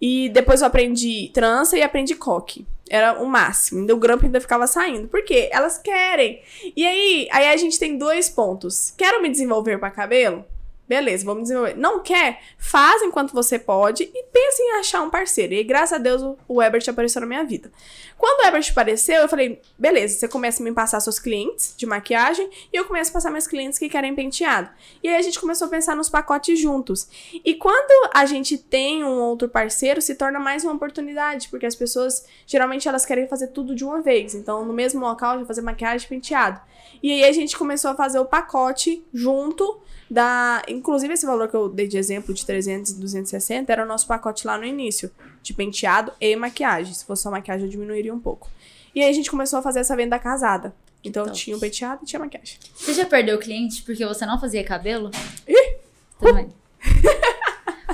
E 0.00 0.30
depois 0.30 0.62
eu 0.62 0.66
aprendi 0.66 1.30
trança 1.32 1.76
e 1.76 1.82
aprendi 1.82 2.16
coque. 2.16 2.66
Era 2.88 3.22
o 3.22 3.26
máximo. 3.26 3.80
Ainda 3.80 3.94
o 3.94 3.98
grampo 3.98 4.24
ainda 4.24 4.40
ficava 4.40 4.66
saindo. 4.66 5.06
Por 5.06 5.22
quê? 5.22 5.48
Elas 5.52 5.78
querem. 5.78 6.42
E 6.74 6.84
aí, 6.84 7.28
aí 7.30 7.48
a 7.48 7.56
gente 7.56 7.78
tem 7.78 7.96
dois 7.96 8.28
pontos. 8.28 8.92
Quero 8.96 9.22
me 9.22 9.28
desenvolver 9.28 9.78
para 9.78 9.90
cabelo? 9.90 10.44
Beleza, 10.90 11.24
vamos 11.24 11.44
desenvolver. 11.44 11.76
Não 11.76 12.00
quer? 12.02 12.40
Faz 12.58 13.00
enquanto 13.00 13.32
você 13.32 13.60
pode 13.60 14.02
e 14.12 14.24
pense 14.24 14.60
em 14.60 14.72
achar 14.80 15.02
um 15.02 15.08
parceiro. 15.08 15.54
E 15.54 15.62
graças 15.62 15.92
a 15.92 15.98
Deus 15.98 16.20
o- 16.20 16.36
o 16.48 16.60
Ebert 16.60 16.82
apareceu 16.90 17.20
na 17.20 17.28
minha 17.28 17.44
vida. 17.44 17.70
Quando 18.18 18.40
o 18.42 18.46
Ebert 18.48 18.68
apareceu, 18.72 19.20
eu 19.20 19.28
falei: 19.28 19.62
beleza, 19.78 20.18
você 20.18 20.26
começa 20.26 20.60
a 20.60 20.64
me 20.64 20.72
passar 20.72 20.98
seus 20.98 21.20
clientes 21.20 21.74
de 21.76 21.86
maquiagem 21.86 22.50
e 22.72 22.76
eu 22.76 22.84
começo 22.86 23.10
a 23.10 23.14
passar 23.14 23.30
meus 23.30 23.46
clientes 23.46 23.78
que 23.78 23.88
querem 23.88 24.16
penteado. 24.16 24.68
E 25.00 25.06
aí 25.08 25.14
a 25.14 25.22
gente 25.22 25.38
começou 25.38 25.68
a 25.68 25.70
pensar 25.70 25.94
nos 25.94 26.08
pacotes 26.08 26.58
juntos. 26.58 27.06
E 27.44 27.54
quando 27.54 28.10
a 28.12 28.26
gente 28.26 28.58
tem 28.58 29.04
um 29.04 29.20
outro 29.20 29.48
parceiro, 29.48 30.02
se 30.02 30.16
torna 30.16 30.40
mais 30.40 30.64
uma 30.64 30.72
oportunidade, 30.72 31.48
porque 31.50 31.66
as 31.66 31.76
pessoas 31.76 32.26
geralmente 32.44 32.88
elas 32.88 33.06
querem 33.06 33.28
fazer 33.28 33.46
tudo 33.52 33.76
de 33.76 33.84
uma 33.84 34.00
vez. 34.02 34.34
Então, 34.34 34.64
no 34.64 34.72
mesmo 34.72 34.98
local, 35.06 35.38
já 35.38 35.44
fazer 35.46 35.62
maquiagem 35.62 36.04
e 36.04 36.08
penteado. 36.08 36.60
E 37.00 37.12
aí 37.12 37.24
a 37.24 37.32
gente 37.32 37.56
começou 37.56 37.92
a 37.92 37.94
fazer 37.94 38.18
o 38.18 38.24
pacote 38.24 39.04
junto 39.14 39.80
da. 40.10 40.62
Inclusive, 40.80 41.12
esse 41.12 41.26
valor 41.26 41.46
que 41.46 41.54
eu 41.54 41.68
dei 41.68 41.86
de 41.86 41.98
exemplo 41.98 42.32
de 42.32 42.46
300 42.46 42.92
e 42.92 43.00
260 43.00 43.70
era 43.70 43.84
o 43.84 43.86
nosso 43.86 44.06
pacote 44.06 44.46
lá 44.46 44.56
no 44.56 44.64
início, 44.64 45.10
de 45.42 45.52
penteado 45.52 46.10
e 46.18 46.34
maquiagem. 46.34 46.94
Se 46.94 47.04
fosse 47.04 47.22
só 47.22 47.30
maquiagem, 47.30 47.66
eu 47.66 47.70
diminuiria 47.70 48.14
um 48.14 48.18
pouco. 48.18 48.50
E 48.94 49.02
aí 49.02 49.10
a 49.10 49.12
gente 49.12 49.30
começou 49.30 49.58
a 49.58 49.62
fazer 49.62 49.80
essa 49.80 49.94
venda 49.94 50.18
casada. 50.18 50.74
Então 51.04 51.26
top. 51.26 51.36
tinha 51.36 51.54
o 51.54 51.60
penteado 51.60 52.00
e 52.02 52.06
tinha 52.06 52.18
maquiagem. 52.18 52.56
Você 52.74 52.94
já 52.94 53.04
perdeu 53.04 53.38
cliente 53.38 53.82
porque 53.82 54.06
você 54.06 54.24
não 54.24 54.40
fazia 54.40 54.64
cabelo? 54.64 55.10
Ih! 55.46 55.76
Também. 56.18 56.48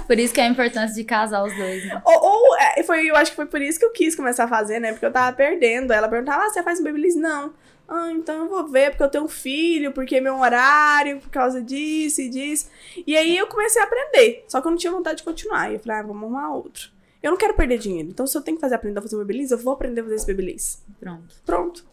Por 0.07 0.19
isso 0.19 0.33
que 0.33 0.41
é 0.41 0.45
a 0.45 0.49
importância 0.49 0.95
de 0.95 1.05
casar 1.05 1.45
os 1.45 1.55
dois, 1.57 1.85
né? 1.85 2.01
Ou, 2.05 2.25
ou, 2.25 2.57
é, 2.59 2.83
foi, 2.83 3.07
eu 3.07 3.17
acho 3.17 3.33
que 3.33 3.37
foi 3.37 3.47
por 3.47 3.61
isso 3.61 3.79
que 3.79 3.85
eu 3.85 3.91
quis 3.91 4.15
começar 4.15 4.45
a 4.45 4.49
fazer, 4.49 4.79
né? 4.79 4.93
Porque 4.93 5.05
eu 5.05 5.13
tava 5.13 5.35
perdendo. 5.37 5.93
Ela 5.93 6.09
perguntava, 6.09 6.45
ah, 6.45 6.51
você 6.51 6.63
faz 6.63 6.81
um 6.81 6.85
babyliss? 6.85 7.17
Não. 7.17 7.53
Ah, 7.89 8.11
então 8.13 8.45
eu 8.45 8.49
vou 8.49 8.67
ver, 8.67 8.91
porque 8.91 9.03
eu 9.03 9.09
tenho 9.09 9.25
um 9.25 9.29
filho, 9.29 9.93
porque 9.93 10.17
é 10.17 10.21
meu 10.21 10.39
horário, 10.39 11.21
por 11.21 11.31
causa 11.31 11.63
disso 11.63 12.21
e 12.21 12.29
disso. 12.29 12.69
E 13.07 13.17
aí 13.17 13.37
eu 13.37 13.47
comecei 13.47 13.81
a 13.81 13.85
aprender. 13.85 14.45
Só 14.49 14.61
que 14.61 14.67
eu 14.67 14.71
não 14.71 14.79
tinha 14.79 14.93
vontade 14.93 15.19
de 15.19 15.23
continuar. 15.25 15.71
E 15.71 15.75
eu 15.75 15.81
falei, 15.81 15.99
ah, 15.99 16.03
vamos 16.03 16.23
arrumar 16.23 16.55
outro. 16.55 16.91
Eu 17.23 17.31
não 17.31 17.39
quero 17.39 17.55
perder 17.55 17.79
dinheiro. 17.79 18.09
Então, 18.09 18.27
se 18.27 18.37
eu 18.37 18.43
tenho 18.43 18.57
que 18.57 18.61
fazer 18.61 18.77
aprender 18.77 18.99
a 18.99 19.03
fazer 19.03 19.17
um 19.17 19.21
babyliss, 19.21 19.51
eu 19.51 19.59
vou 19.59 19.75
aprender 19.75 20.01
a 20.01 20.05
fazer 20.05 20.17
esse 20.17 20.27
babyliss. 20.27 20.83
Pronto. 21.01 21.35
Pronto. 21.45 21.85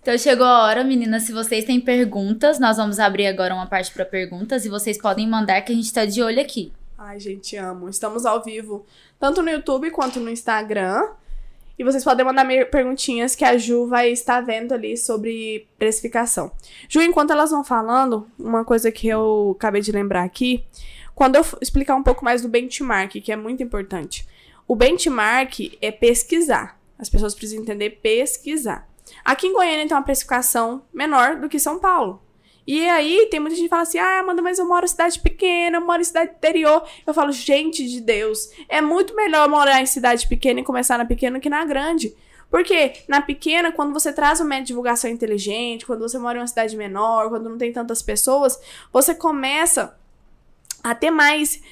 Então 0.00 0.18
chegou 0.18 0.44
a 0.44 0.64
hora, 0.64 0.82
meninas. 0.82 1.22
Se 1.22 1.32
vocês 1.32 1.64
têm 1.64 1.80
perguntas, 1.80 2.58
nós 2.58 2.76
vamos 2.76 2.98
abrir 2.98 3.28
agora 3.28 3.54
uma 3.54 3.66
parte 3.66 3.92
para 3.92 4.04
perguntas 4.04 4.64
e 4.64 4.68
vocês 4.68 4.98
podem 4.98 5.28
mandar 5.28 5.62
que 5.62 5.70
a 5.70 5.74
gente 5.74 5.92
tá 5.92 6.04
de 6.04 6.20
olho 6.20 6.40
aqui. 6.40 6.72
Ai, 7.04 7.18
gente, 7.18 7.56
amo. 7.56 7.88
Estamos 7.88 8.24
ao 8.24 8.44
vivo, 8.44 8.86
tanto 9.18 9.42
no 9.42 9.50
YouTube 9.50 9.90
quanto 9.90 10.20
no 10.20 10.30
Instagram. 10.30 11.08
E 11.76 11.82
vocês 11.82 12.04
podem 12.04 12.24
mandar 12.24 12.46
perguntinhas 12.70 13.34
que 13.34 13.44
a 13.44 13.58
Ju 13.58 13.88
vai 13.88 14.12
estar 14.12 14.40
vendo 14.40 14.72
ali 14.72 14.96
sobre 14.96 15.66
precificação. 15.76 16.52
Ju, 16.88 17.02
enquanto 17.02 17.32
elas 17.32 17.50
vão 17.50 17.64
falando, 17.64 18.28
uma 18.38 18.64
coisa 18.64 18.92
que 18.92 19.08
eu 19.08 19.56
acabei 19.56 19.82
de 19.82 19.90
lembrar 19.90 20.22
aqui, 20.22 20.64
quando 21.12 21.34
eu 21.34 21.44
explicar 21.60 21.96
um 21.96 22.04
pouco 22.04 22.24
mais 22.24 22.40
do 22.40 22.48
benchmark, 22.48 23.20
que 23.20 23.32
é 23.32 23.36
muito 23.36 23.64
importante. 23.64 24.24
O 24.68 24.76
benchmark 24.76 25.76
é 25.82 25.90
pesquisar. 25.90 26.78
As 26.96 27.10
pessoas 27.10 27.34
precisam 27.34 27.64
entender 27.64 27.98
pesquisar. 28.00 28.88
Aqui 29.24 29.48
em 29.48 29.52
Goiânia 29.52 29.88
tem 29.88 29.96
uma 29.96 30.04
precificação 30.04 30.82
menor 30.94 31.40
do 31.40 31.48
que 31.48 31.58
São 31.58 31.80
Paulo. 31.80 32.22
E 32.66 32.88
aí 32.88 33.26
tem 33.30 33.40
muita 33.40 33.56
gente 33.56 33.64
que 33.64 33.70
fala 33.70 33.82
assim: 33.82 33.98
ah, 33.98 34.20
Amanda, 34.20 34.40
mas 34.40 34.58
eu 34.58 34.66
moro 34.66 34.84
em 34.84 34.88
cidade 34.88 35.18
pequena, 35.20 35.78
eu 35.78 35.84
moro 35.84 36.00
em 36.00 36.04
cidade 36.04 36.32
interior. 36.32 36.86
Eu 37.06 37.12
falo, 37.12 37.32
gente 37.32 37.86
de 37.88 38.00
Deus, 38.00 38.50
é 38.68 38.80
muito 38.80 39.14
melhor 39.16 39.48
morar 39.48 39.80
em 39.80 39.86
cidade 39.86 40.26
pequena 40.26 40.60
e 40.60 40.64
começar 40.64 40.98
na 40.98 41.04
pequena 41.04 41.40
que 41.40 41.50
na 41.50 41.64
grande. 41.64 42.14
Porque 42.50 42.92
na 43.08 43.22
pequena, 43.22 43.72
quando 43.72 43.94
você 43.94 44.12
traz 44.12 44.40
um 44.40 44.44
método 44.44 44.64
de 44.64 44.68
divulgação 44.68 45.10
inteligente, 45.10 45.86
quando 45.86 46.00
você 46.00 46.18
mora 46.18 46.36
em 46.36 46.40
uma 46.42 46.46
cidade 46.46 46.76
menor, 46.76 47.30
quando 47.30 47.48
não 47.48 47.56
tem 47.56 47.72
tantas 47.72 48.02
pessoas, 48.02 48.60
você 48.92 49.14
começa 49.14 49.96
a 50.84 50.94
ter 50.94 51.10
mais 51.10 51.62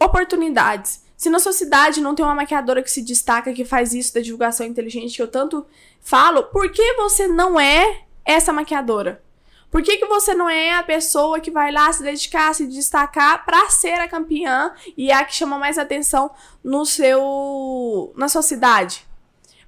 oportunidades. 0.00 1.04
Se 1.16 1.28
na 1.28 1.38
sua 1.38 1.52
cidade 1.52 2.00
não 2.00 2.14
tem 2.14 2.24
uma 2.24 2.34
maquiadora 2.34 2.82
que 2.82 2.90
se 2.90 3.02
destaca, 3.02 3.52
que 3.52 3.64
faz 3.64 3.92
isso 3.92 4.14
da 4.14 4.20
divulgação 4.20 4.64
inteligente 4.64 5.16
que 5.16 5.22
eu 5.22 5.28
tanto 5.28 5.66
falo, 6.00 6.44
por 6.44 6.70
que 6.72 6.94
você 6.94 7.26
não 7.26 7.60
é 7.60 8.04
essa 8.24 8.52
maquiadora? 8.52 9.22
Por 9.70 9.82
que, 9.82 9.98
que 9.98 10.06
você 10.06 10.34
não 10.34 10.48
é 10.48 10.72
a 10.74 10.82
pessoa 10.82 11.40
que 11.40 11.50
vai 11.50 11.70
lá 11.70 11.92
se 11.92 12.02
dedicar, 12.02 12.54
se 12.54 12.66
destacar 12.66 13.44
pra 13.44 13.68
ser 13.68 14.00
a 14.00 14.08
campeã 14.08 14.72
e 14.96 15.10
é 15.10 15.14
a 15.14 15.24
que 15.24 15.34
chama 15.34 15.58
mais 15.58 15.76
atenção 15.76 16.30
no 16.64 16.86
seu 16.86 18.12
na 18.16 18.28
sua 18.28 18.42
cidade? 18.42 19.06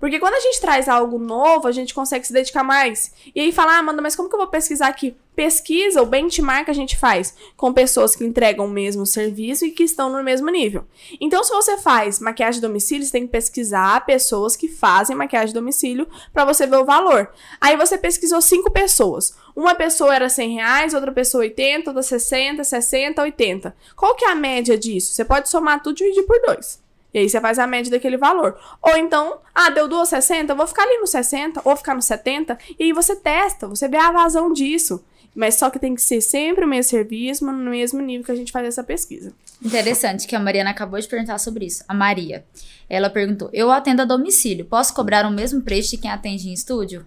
Porque 0.01 0.19
quando 0.19 0.35
a 0.35 0.41
gente 0.41 0.59
traz 0.63 0.89
algo 0.89 1.19
novo, 1.19 1.69
a 1.69 1.73
gente 1.73 1.93
consegue 1.93 2.27
se 2.27 2.33
dedicar 2.33 2.65
mais. 2.65 3.13
E 3.35 3.41
aí 3.41 3.53
fala, 3.53 3.75
ah, 3.75 3.79
Amanda, 3.81 4.01
mas 4.01 4.17
como 4.17 4.31
que 4.31 4.35
eu 4.35 4.39
vou 4.39 4.49
pesquisar 4.49 4.89
aqui? 4.89 5.15
Pesquisa, 5.37 6.03
o 6.03 6.07
benchmark 6.07 6.69
a 6.71 6.73
gente 6.73 6.97
faz 6.97 7.35
com 7.55 7.73
pessoas 7.73 8.17
que 8.17 8.25
entregam 8.25 8.65
o 8.65 8.69
mesmo 8.69 9.05
serviço 9.05 9.67
e 9.67 9.71
que 9.71 9.83
estão 9.83 10.11
no 10.11 10.23
mesmo 10.25 10.51
nível. 10.51 10.87
Então, 11.21 11.45
se 11.45 11.53
você 11.53 11.77
faz 11.77 12.19
maquiagem 12.19 12.61
de 12.61 12.67
domicílio, 12.67 13.05
você 13.05 13.13
tem 13.13 13.27
que 13.27 13.33
pesquisar 13.33 14.05
pessoas 14.07 14.57
que 14.57 14.69
fazem 14.69 15.15
maquiagem 15.15 15.49
de 15.49 15.55
domicílio 15.55 16.09
para 16.33 16.47
você 16.47 16.67
ver 16.67 16.77
o 16.77 16.85
valor. 16.85 17.31
Aí 17.61 17.77
você 17.77 17.99
pesquisou 17.99 18.41
cinco 18.41 18.71
pessoas. 18.71 19.35
Uma 19.55 19.75
pessoa 19.75 20.15
era 20.15 20.29
100 20.29 20.55
reais, 20.55 20.95
outra 20.95 21.13
pessoa 21.13 21.43
80, 21.43 21.91
outra 21.91 22.03
60, 22.03 22.65
60, 22.65 23.23
80. 23.23 23.77
Qual 23.97 24.15
que 24.15 24.25
é 24.25 24.31
a 24.31 24.35
média 24.35 24.79
disso? 24.79 25.13
Você 25.13 25.25
pode 25.25 25.49
somar 25.49 25.83
tudo 25.83 25.97
e 25.97 26.05
dividir 26.05 26.27
por 26.27 26.41
dois. 26.43 26.81
E 27.13 27.19
aí 27.19 27.29
você 27.29 27.41
faz 27.41 27.59
a 27.59 27.67
média 27.67 27.91
daquele 27.91 28.17
valor. 28.17 28.59
Ou 28.81 28.97
então, 28.97 29.39
ah, 29.55 29.71
deu 29.71 29.89
duas 29.89 30.09
60, 30.09 30.53
eu 30.53 30.57
vou 30.57 30.67
ficar 30.67 30.85
ali 30.85 30.99
no 30.99 31.07
60, 31.07 31.61
ou 31.65 31.77
ficar 31.77 31.95
no 31.95 32.03
70, 32.03 32.57
e 32.79 32.85
aí 32.85 32.93
você 32.93 33.17
testa, 33.17 33.67
você 33.67 33.89
vê 33.89 33.97
a 33.97 34.13
vazão 34.13 34.53
disso. 34.53 35.05
Mas 35.35 35.57
só 35.57 35.71
que 35.71 35.79
tem 35.79 35.95
que 35.95 36.03
ser 36.03 36.21
sempre 36.21 36.65
o 36.65 36.69
mesmo 36.69 36.91
serviço, 36.91 37.45
no 37.45 37.71
mesmo 37.71 38.01
nível 38.01 38.25
que 38.25 38.33
a 38.33 38.37
gente 38.37 38.51
faz 38.51 38.67
essa 38.67 38.83
pesquisa. 38.83 39.33
Interessante 39.63 40.27
que 40.27 40.35
a 40.35 40.41
Mariana 40.41 40.71
acabou 40.71 40.99
de 40.99 41.07
perguntar 41.07 41.39
sobre 41.39 41.67
isso. 41.67 41.85
A 41.87 41.95
Maria. 41.95 42.45
Ela 42.89 43.09
perguntou: 43.09 43.49
Eu 43.53 43.71
atendo 43.71 44.03
a 44.03 44.05
domicílio. 44.05 44.65
Posso 44.65 44.93
cobrar 44.93 45.25
o 45.25 45.31
mesmo 45.31 45.63
preço 45.63 45.91
de 45.91 45.99
quem 45.99 46.11
atende 46.11 46.49
em 46.49 46.53
estúdio? 46.53 47.07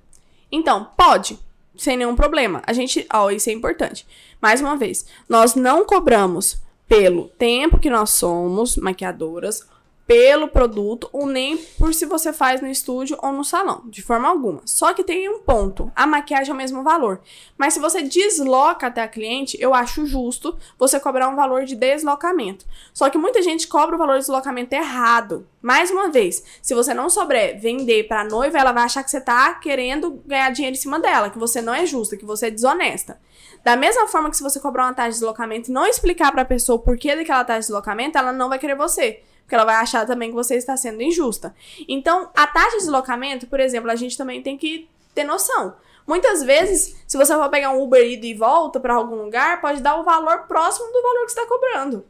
Então, 0.50 0.88
pode, 0.96 1.38
sem 1.78 1.98
nenhum 1.98 2.16
problema. 2.16 2.62
A 2.66 2.74
gente, 2.74 3.06
ó, 3.12 3.30
isso 3.30 3.50
é 3.50 3.54
importante. 3.54 4.06
Mais 4.42 4.62
uma 4.62 4.76
vez, 4.76 5.06
nós 5.28 5.56
não 5.56 5.86
cobramos 5.86 6.58
pelo 6.88 7.30
tempo 7.30 7.80
que 7.80 7.90
nós 7.90 8.12
somos 8.12 8.76
maquiadoras, 8.78 9.68
pelo 10.14 10.48
produto, 10.48 11.10
ou 11.12 11.26
nem 11.26 11.58
por 11.58 11.92
se 11.92 12.06
você 12.06 12.32
faz 12.32 12.62
no 12.62 12.68
estúdio 12.68 13.18
ou 13.20 13.32
no 13.32 13.44
salão, 13.44 13.82
de 13.86 14.04
forma 14.04 14.30
alguma. 14.30 14.62
Só 14.64 14.94
que 14.94 15.04
tem 15.04 15.28
um 15.28 15.40
ponto, 15.40 15.92
a 15.96 16.06
maquiagem 16.06 16.52
é 16.52 16.54
o 16.54 16.58
mesmo 16.58 16.84
valor. 16.84 17.20
Mas 17.58 17.74
se 17.74 17.80
você 17.80 18.04
desloca 18.04 18.86
até 18.86 19.02
a 19.02 19.08
cliente, 19.08 19.58
eu 19.60 19.74
acho 19.74 20.06
justo 20.06 20.56
você 20.78 21.00
cobrar 21.00 21.30
um 21.30 21.36
valor 21.36 21.66
de 21.66 21.76
deslocamento. 21.76 22.64
Só 22.94 23.10
que 23.10 23.18
muita 23.18 23.42
gente 23.42 23.68
cobra 23.68 23.96
o 23.96 23.98
valor 23.98 24.14
de 24.14 24.20
deslocamento 24.20 24.76
errado. 24.76 25.48
Mais 25.60 25.90
uma 25.90 26.12
vez, 26.12 26.44
se 26.62 26.76
você 26.76 26.94
não 26.94 27.10
souber 27.10 27.60
vender 27.60 28.08
pra 28.08 28.24
noiva, 28.24 28.60
ela 28.60 28.72
vai 28.72 28.84
achar 28.84 29.04
que 29.04 29.10
você 29.10 29.20
tá 29.20 29.56
querendo 29.56 30.22
ganhar 30.28 30.52
dinheiro 30.52 30.78
em 30.78 30.80
cima 30.80 31.00
dela, 31.00 31.32
que 31.32 31.40
você 31.40 31.60
não 31.60 31.74
é 31.74 31.88
justa, 31.88 32.16
que 32.16 32.26
você 32.26 32.48
é 32.48 32.52
desonesta. 32.52 33.20
Da 33.64 33.76
mesma 33.76 34.08
forma 34.08 34.30
que 34.30 34.38
se 34.38 34.44
você 34.44 34.60
cobrar 34.60 34.84
uma 34.84 34.94
taxa 34.94 35.10
de 35.10 35.16
deslocamento 35.16 35.72
e 35.72 35.74
não 35.74 35.88
explicar 35.88 36.32
pra 36.32 36.46
pessoa 36.46 36.76
o 36.76 36.80
porquê 36.80 37.16
daquela 37.16 37.44
taxa 37.44 37.62
de 37.62 37.66
deslocamento, 37.66 38.16
ela 38.16 38.32
não 38.32 38.48
vai 38.48 38.60
querer 38.60 38.76
você. 38.76 39.24
Porque 39.44 39.56
ela 39.56 39.66
vai 39.66 39.76
achar 39.76 40.06
também 40.06 40.30
que 40.30 40.36
você 40.36 40.56
está 40.56 40.76
sendo 40.76 41.02
injusta. 41.02 41.54
Então, 41.88 42.30
a 42.36 42.48
taxa 42.48 42.72
de 42.72 42.78
deslocamento, 42.80 43.48
por 43.48 43.60
exemplo, 43.60 43.92
a 43.92 43.96
gente 43.96 44.18
também 44.18 44.42
tem 44.42 44.58
que 44.58 44.90
ter 45.14 45.24
noção. 45.24 45.76
Muitas 46.08 46.44
vezes, 46.44 46.98
se 47.08 47.18
você 47.18 47.34
for 47.34 47.50
pegar 47.50 47.72
um 47.72 47.82
Uber 47.82 48.06
ida 48.06 48.26
e 48.26 48.34
volta 48.34 48.80
pra 48.80 48.96
algum 48.96 49.16
lugar, 49.16 49.62
pode 49.62 49.82
dar 49.82 50.00
o 50.00 50.04
valor 50.04 50.48
próximo 50.48 50.92
do 50.92 51.02
valor 51.02 51.26
que 51.26 51.32
você 51.32 51.40
está 51.40 51.48
cobrando. 51.48 52.06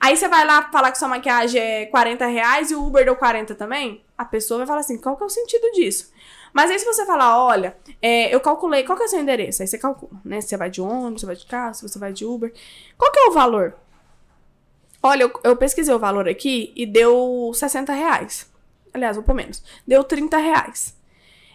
Aí 0.00 0.16
você 0.16 0.28
vai 0.28 0.44
lá 0.44 0.70
falar 0.70 0.92
que 0.92 0.98
sua 0.98 1.08
maquiagem 1.08 1.60
é 1.60 1.86
40 1.86 2.26
reais 2.26 2.70
e 2.70 2.74
o 2.74 2.86
Uber 2.86 3.04
deu 3.04 3.16
40 3.16 3.54
também, 3.54 4.04
a 4.16 4.24
pessoa 4.24 4.58
vai 4.58 4.66
falar 4.66 4.80
assim, 4.80 4.96
qual 4.96 5.16
que 5.16 5.22
é 5.22 5.26
o 5.26 5.30
sentido 5.30 5.72
disso? 5.72 6.12
Mas 6.52 6.70
aí 6.70 6.78
se 6.78 6.86
você 6.86 7.04
falar, 7.04 7.42
olha, 7.44 7.76
é, 8.00 8.32
eu 8.34 8.40
calculei, 8.40 8.84
qual 8.84 8.96
que 8.96 9.02
é 9.02 9.06
o 9.06 9.08
seu 9.08 9.20
endereço? 9.20 9.62
Aí 9.62 9.68
você 9.68 9.76
calcula, 9.76 10.20
né? 10.24 10.40
Se 10.40 10.48
você 10.48 10.56
vai 10.56 10.70
de 10.70 10.80
ônibus, 10.80 11.20
se 11.20 11.26
você 11.26 11.26
vai 11.26 11.36
de 11.36 11.46
carro, 11.46 11.74
se 11.74 11.82
você 11.82 11.98
vai 11.98 12.12
de 12.12 12.24
Uber. 12.24 12.52
Qual 12.96 13.12
que 13.12 13.18
é 13.18 13.26
o 13.26 13.32
valor? 13.32 13.74
Olha, 15.08 15.22
eu, 15.22 15.32
eu 15.42 15.56
pesquisei 15.56 15.94
o 15.94 15.98
valor 15.98 16.28
aqui 16.28 16.70
e 16.76 16.84
deu 16.84 17.50
60 17.54 17.94
reais. 17.94 18.46
Aliás, 18.92 19.16
ou 19.16 19.22
por 19.22 19.34
menos. 19.34 19.62
Deu 19.86 20.04
30 20.04 20.36
reais. 20.36 20.94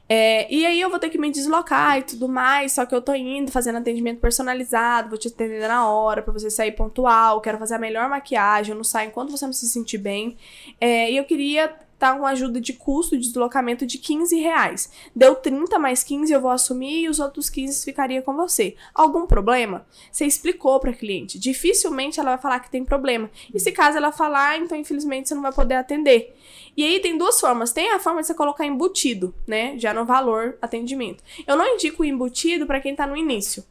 É, 0.10 0.51
e 0.51 0.66
aí 0.66 0.82
eu 0.82 0.89
vou 0.89 0.97
ter 0.97 1.10
que 1.10 1.20
me 1.20 1.32
deslocar 1.32 1.99
e 1.99 2.01
tudo 2.01 2.28
mais, 2.28 2.72
só 2.74 2.86
que 2.86 2.93
eu 2.93 3.01
tô 3.01 3.14
indo 3.14 3.51
fazendo 3.51 3.78
atendimento 3.78 4.20
personalizado, 4.20 5.10
vou 5.10 5.18
te 5.18 5.28
atender 5.28 5.68
na 5.68 5.88
hora 5.88 6.22
pra 6.24 6.34
você 6.34 6.49
sair 6.49 6.72
pontual, 6.74 7.39
quero 7.41 7.60
fazer 7.60 7.76
a 7.76 7.80
melhor 7.80 8.10
maquiagem, 8.10 8.72
eu 8.72 8.76
não 8.76 8.84
saio 8.84 9.10
enquanto 9.10 9.32
você 9.32 9.45
não 9.45 9.54
se 9.54 9.68
sentir 9.70 9.99
bem. 9.99 10.36
É, 10.82 11.12
e 11.12 11.16
eu 11.16 11.24
queria 11.24 11.74
tá 12.04 12.18
com 12.18 12.26
ajuda 12.26 12.60
de 12.60 12.74
custo 12.74 13.18
de 13.18 13.28
deslocamento 13.28 13.86
de 13.86 13.97
15 13.97 14.38
reais. 14.38 14.91
Deu 15.16 15.36
30 15.36 15.80
mais 15.80 16.04
15, 16.04 16.34
eu 16.34 16.41
vou 16.41 16.51
assumir 16.51 17.04
e 17.04 17.08
os 17.08 17.18
outros 17.18 17.49
15 17.49 17.86
ficaria 17.86 18.22
com 18.22 18.36
você. 18.36 18.76
Algum 18.93 19.26
problema? 19.26 19.86
Você 20.12 20.26
explicou 20.26 20.82
para 20.82 20.91
cliente. 20.91 21.39
Dificilmente 21.39 22.20
ela 22.20 22.32
vai 22.32 22.39
falar 22.39 22.60
que 22.60 22.70
tem 22.70 22.84
problema. 22.84 23.32
E 23.54 23.58
se 23.58 23.72
caso 23.72 23.95
ela 23.95 24.12
falar, 24.12 24.60
então 24.60 24.78
infelizmente 24.78 25.30
você 25.30 25.36
não 25.36 25.41
vai 25.41 25.54
poder 25.54 25.76
atender. 25.76 26.36
E 26.76 26.84
aí 26.84 26.99
tem 26.99 27.18
duas 27.18 27.39
formas. 27.39 27.72
Tem 27.72 27.93
a 27.93 27.99
forma 27.99 28.20
de 28.20 28.28
você 28.28 28.34
colocar 28.34 28.66
embutido, 28.66 29.34
né? 29.47 29.80
Já 29.80 29.93
no 29.93 30.04
valor 30.04 30.58
atendimento. 30.62 31.24
Eu 31.47 31.56
não 31.56 31.76
indico 31.76 32.04
embutido 32.04 32.66
para 32.66 32.82
quem 32.82 32.93
tá 32.93 33.08
no 33.08 33.16
início 33.16 33.64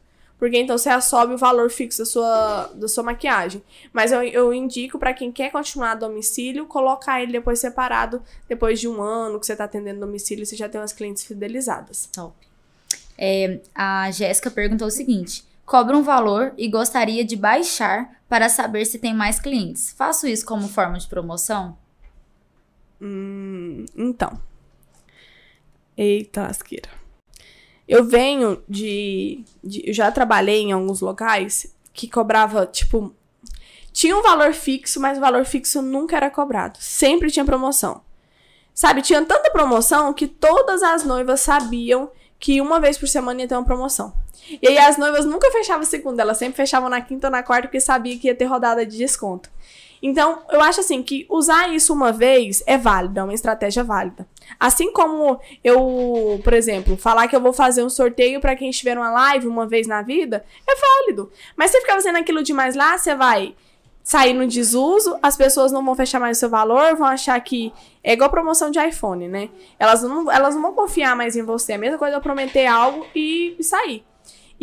porque 0.43 0.59
então 0.59 0.77
você 0.77 0.89
assobe 0.89 1.35
o 1.35 1.37
valor 1.37 1.69
fixo 1.69 1.99
da 1.99 2.05
sua, 2.05 2.69
da 2.75 2.85
sua 2.89 3.01
maquiagem. 3.01 3.63
Mas 3.93 4.11
eu, 4.11 4.21
eu 4.23 4.53
indico 4.53 4.99
para 4.99 5.13
quem 5.13 5.31
quer 5.31 5.49
continuar 5.49 5.91
a 5.91 5.95
domicílio, 5.95 6.65
colocar 6.65 7.23
ele 7.23 7.31
depois 7.31 7.59
separado, 7.59 8.21
depois 8.45 8.77
de 8.77 8.85
um 8.85 9.01
ano 9.01 9.39
que 9.39 9.45
você 9.45 9.55
tá 9.55 9.63
atendendo 9.63 10.01
domicílio, 10.01 10.45
você 10.45 10.57
já 10.57 10.67
tem 10.67 10.81
umas 10.81 10.91
clientes 10.91 11.23
fidelizadas. 11.23 12.09
Top. 12.11 12.35
É, 13.17 13.61
a 13.73 14.11
Jéssica 14.11 14.51
perguntou 14.51 14.89
o 14.89 14.91
seguinte: 14.91 15.45
cobra 15.65 15.95
um 15.95 16.03
valor 16.03 16.53
e 16.57 16.67
gostaria 16.67 17.23
de 17.23 17.37
baixar 17.37 18.19
para 18.27 18.49
saber 18.49 18.83
se 18.83 18.99
tem 18.99 19.13
mais 19.13 19.39
clientes. 19.39 19.93
Faço 19.93 20.27
isso 20.27 20.45
como 20.45 20.67
forma 20.67 20.99
de 20.99 21.07
promoção? 21.07 21.77
Hum, 23.01 23.85
então. 23.95 24.37
Eita, 25.95 26.41
lasqueira. 26.41 26.89
Eu 27.93 28.03
venho 28.03 28.63
de, 28.67 29.43
de. 29.63 29.89
Eu 29.89 29.93
já 29.93 30.11
trabalhei 30.11 30.61
em 30.61 30.71
alguns 30.71 30.99
locais 30.99 31.71
que 31.93 32.09
cobrava, 32.09 32.65
tipo. 32.65 33.13
Tinha 33.91 34.17
um 34.17 34.23
valor 34.23 34.51
fixo, 34.53 34.99
mas 34.99 35.19
o 35.19 35.21
valor 35.21 35.45
fixo 35.45 35.79
nunca 35.79 36.17
era 36.17 36.31
cobrado. 36.31 36.79
Sempre 36.81 37.29
tinha 37.29 37.45
promoção. 37.45 38.01
Sabe, 38.73 39.03
tinha 39.03 39.23
tanta 39.23 39.51
promoção 39.51 40.11
que 40.11 40.27
todas 40.27 40.81
as 40.81 41.03
noivas 41.03 41.41
sabiam 41.41 42.09
que 42.39 42.59
uma 42.59 42.79
vez 42.79 42.97
por 42.97 43.07
semana 43.07 43.41
ia 43.41 43.47
ter 43.47 43.53
uma 43.53 43.63
promoção. 43.63 44.11
E 44.59 44.67
aí 44.67 44.77
as 44.79 44.97
noivas 44.97 45.25
nunca 45.25 45.51
fechavam 45.51 45.85
segunda, 45.85 46.23
elas 46.23 46.37
sempre 46.37 46.57
fechavam 46.57 46.89
na 46.89 46.99
quinta 46.99 47.27
ou 47.27 47.31
na 47.31 47.43
quarta 47.43 47.67
porque 47.67 47.79
sabia 47.79 48.17
que 48.17 48.27
ia 48.27 48.35
ter 48.35 48.45
rodada 48.45 48.83
de 48.83 48.97
desconto. 48.97 49.51
Então, 50.05 50.39
eu 50.51 50.59
acho 50.59 50.81
assim 50.81 51.01
que 51.01 51.25
usar 51.29 51.73
isso 51.73 51.93
uma 51.93 52.11
vez 52.11 52.61
é 52.67 52.77
válido, 52.77 53.21
é 53.21 53.23
uma 53.23 53.33
estratégia 53.33 53.85
válida. 53.85 54.27
Assim 54.59 54.91
como 54.91 55.39
eu, 55.63 56.41
por 56.43 56.51
exemplo, 56.51 56.97
falar 56.97 57.29
que 57.29 57.35
eu 57.35 57.39
vou 57.39 57.53
fazer 57.53 57.81
um 57.83 57.89
sorteio 57.89 58.41
para 58.41 58.53
quem 58.53 58.69
estiver 58.69 58.95
numa 58.95 59.09
live 59.09 59.47
uma 59.47 59.65
vez 59.65 59.87
na 59.87 60.01
vida, 60.01 60.43
é 60.67 60.75
válido. 60.75 61.31
Mas 61.55 61.71
se 61.71 61.79
ficar 61.79 61.93
fazendo 61.93 62.17
aquilo 62.17 62.43
demais 62.43 62.75
lá, 62.75 62.97
você 62.97 63.15
vai 63.15 63.55
sair 64.03 64.33
no 64.33 64.45
desuso, 64.45 65.17
as 65.23 65.37
pessoas 65.37 65.71
não 65.71 65.85
vão 65.85 65.95
fechar 65.95 66.19
mais 66.19 66.35
o 66.35 66.39
seu 66.41 66.49
valor, 66.49 66.97
vão 66.97 67.07
achar 67.07 67.39
que 67.39 67.71
é 68.03 68.11
igual 68.11 68.29
promoção 68.29 68.69
de 68.69 68.85
iPhone, 68.85 69.29
né? 69.29 69.49
Elas 69.79 70.03
não, 70.03 70.29
elas 70.29 70.53
não 70.53 70.63
vão 70.63 70.73
confiar 70.73 71.15
mais 71.15 71.37
em 71.37 71.43
você. 71.43 71.71
É 71.71 71.75
a 71.75 71.79
mesma 71.79 71.97
coisa 71.97 72.17
eu 72.17 72.21
prometer 72.21 72.65
algo 72.65 73.07
e 73.15 73.55
sair. 73.61 74.03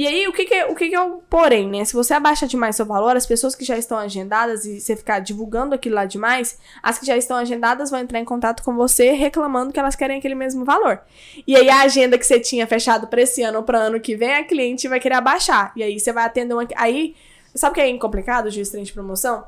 E 0.01 0.07
aí, 0.07 0.27
o 0.27 0.33
que 0.33 0.47
que, 0.47 0.55
é, 0.55 0.65
o 0.65 0.75
que 0.75 0.89
que 0.89 0.95
é 0.95 1.01
o 1.03 1.19
porém, 1.29 1.69
né? 1.69 1.85
Se 1.85 1.93
você 1.93 2.15
abaixa 2.15 2.47
demais 2.47 2.75
seu 2.75 2.87
valor, 2.87 3.15
as 3.19 3.27
pessoas 3.27 3.55
que 3.55 3.67
já 3.67 3.77
estão 3.77 3.99
agendadas 3.99 4.65
e 4.65 4.81
você 4.81 4.97
ficar 4.97 5.19
divulgando 5.19 5.75
aquilo 5.75 5.95
lá 5.95 6.07
demais, 6.07 6.59
as 6.83 6.99
que 6.99 7.05
já 7.05 7.19
estão 7.19 7.37
agendadas 7.37 7.91
vão 7.91 8.01
entrar 8.01 8.19
em 8.19 8.25
contato 8.25 8.63
com 8.63 8.75
você 8.75 9.11
reclamando 9.11 9.75
que 9.75 9.79
elas 9.79 9.95
querem 9.95 10.17
aquele 10.17 10.35
mesmo 10.35 10.65
valor. 10.65 11.03
E 11.47 11.55
aí, 11.55 11.69
a 11.69 11.83
agenda 11.83 12.17
que 12.17 12.25
você 12.25 12.41
tinha 12.41 12.67
fechado 12.67 13.09
para 13.09 13.21
esse 13.21 13.43
ano 13.43 13.59
ou 13.59 13.63
para 13.63 13.77
ano 13.77 14.01
que 14.01 14.17
vem, 14.17 14.37
a 14.37 14.43
cliente 14.43 14.89
vai 14.89 14.99
querer 14.99 15.17
abaixar. 15.17 15.71
E 15.77 15.83
aí, 15.83 16.01
você 16.01 16.15
vai 16.15 16.25
atender 16.25 16.55
uma. 16.55 16.67
Aí, 16.77 17.15
sabe 17.55 17.73
o 17.73 17.75
que 17.75 17.83
é 17.83 17.99
complicado, 17.99 18.51
juiz 18.51 18.71
de 18.73 18.93
promoção? 18.95 19.45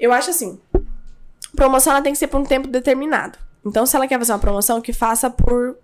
Eu 0.00 0.12
acho 0.12 0.28
assim: 0.28 0.60
promoção 1.54 1.92
ela 1.92 2.02
tem 2.02 2.12
que 2.12 2.18
ser 2.18 2.26
por 2.26 2.40
um 2.40 2.44
tempo 2.44 2.66
determinado. 2.66 3.38
Então, 3.64 3.86
se 3.86 3.94
ela 3.94 4.08
quer 4.08 4.18
fazer 4.18 4.32
uma 4.32 4.40
promoção, 4.40 4.80
que 4.80 4.92
faça 4.92 5.30
por 5.30 5.78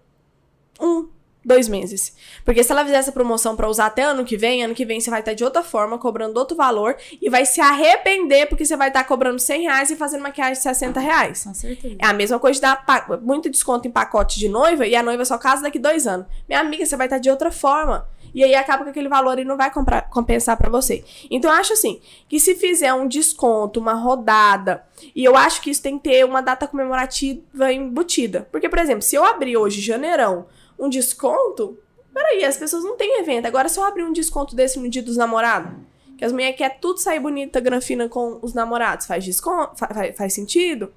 um, 0.81 1.09
dois 1.45 1.68
meses. 1.68 2.14
Porque 2.45 2.62
se 2.62 2.70
ela 2.70 2.84
fizer 2.84 2.97
essa 2.97 3.12
promoção 3.12 3.57
para 3.57 3.68
usar 3.68 3.86
até 3.86 4.03
ano 4.03 4.24
que 4.24 4.36
vem, 4.36 4.62
ano 4.62 4.74
que 4.74 4.84
vem 4.84 5.01
você 5.01 5.11
vai 5.11 5.20
estar 5.20 5.34
de 5.34 5.45
outra 5.45 5.62
forma, 5.62 5.99
cobrando 5.99 6.38
outro 6.38 6.57
valor, 6.57 6.97
e 7.20 7.28
vai 7.30 7.47
se 7.47 7.61
arrepender 7.61 8.47
porque 8.47 8.64
você 8.64 8.76
vai 8.76 8.88
estar 8.88 9.05
cobrando 9.05 9.38
100 9.38 9.62
reais 9.62 9.91
e 9.91 9.97
fazendo 9.97 10.22
maquiagem 10.22 10.55
de 10.55 10.62
60 10.62 11.01
reais. 11.01 11.45
Com 11.45 11.55
certeza. 11.55 11.97
É 11.99 12.07
a 12.07 12.12
mesma 12.12 12.38
coisa 12.38 12.57
de 12.57 12.62
dar 12.62 12.84
muito 13.22 13.51
desconto 13.51 13.88
em 13.88 13.91
pacote 13.91 14.38
de 14.38 14.49
noiva 14.49 14.86
e 14.86 14.95
a 14.95 15.03
noiva 15.03 15.24
só 15.24 15.38
casa 15.38 15.62
daqui 15.62 15.78
dois 15.78 16.07
anos. 16.07 16.26
Minha 16.49 16.61
amiga, 16.61 16.84
você 16.84 16.97
vai 16.97 17.07
estar 17.07 17.18
de 17.18 17.30
outra 17.30 17.51
forma. 17.51 18.07
E 18.34 18.45
aí 18.45 18.55
acaba 18.55 18.84
que 18.84 18.91
aquele 18.91 19.09
valor 19.09 19.32
ele 19.38 19.49
não 19.49 19.57
vai 19.57 19.70
comprar, 19.72 20.09
compensar 20.09 20.57
para 20.57 20.70
você. 20.70 21.05
Então 21.30 21.51
eu 21.51 21.57
acho 21.57 21.72
assim, 21.72 22.01
que 22.28 22.38
se 22.38 22.55
fizer 22.55 22.93
um 22.95 23.09
desconto, 23.09 23.80
uma 23.80 23.95
rodada, 23.95 24.84
e 25.14 25.24
eu 25.24 25.36
acho 25.36 25.61
que 25.61 25.70
isso 25.70 25.82
tem 25.82 25.99
que 25.99 26.09
ter 26.09 26.24
uma 26.24 26.41
data 26.41 26.66
comemorativa 26.66 27.72
embutida. 27.72 28.49
Porque, 28.53 28.68
por 28.68 28.78
exemplo, 28.78 29.03
se 29.03 29.16
eu 29.16 29.24
abrir 29.24 29.57
hoje 29.57 29.80
janeirão 29.80 30.47
um 30.81 30.89
desconto, 30.89 31.78
peraí, 32.12 32.45
as 32.45 32.57
pessoas 32.57 32.83
não 32.83 32.97
têm 32.97 33.20
evento. 33.20 33.47
Agora, 33.47 33.68
se 33.68 33.78
eu 33.78 33.85
abrir 33.85 34.03
um 34.03 34.12
desconto 34.12 34.57
desse 34.57 34.78
no 34.78 34.89
dia 34.89 35.03
dos 35.03 35.16
namorados, 35.16 35.72
que 36.16 36.24
as 36.24 36.33
mulheres 36.33 36.57
querem 36.57 36.78
tudo 36.81 36.99
sair 36.99 37.20
bonita, 37.20 37.61
granfina 37.61 38.09
com 38.09 38.39
os 38.43 38.55
namorados, 38.55 39.07
faz 39.07 39.24
desconto? 39.24 39.78
Faz, 39.78 40.16
faz 40.16 40.33
sentido? 40.33 40.93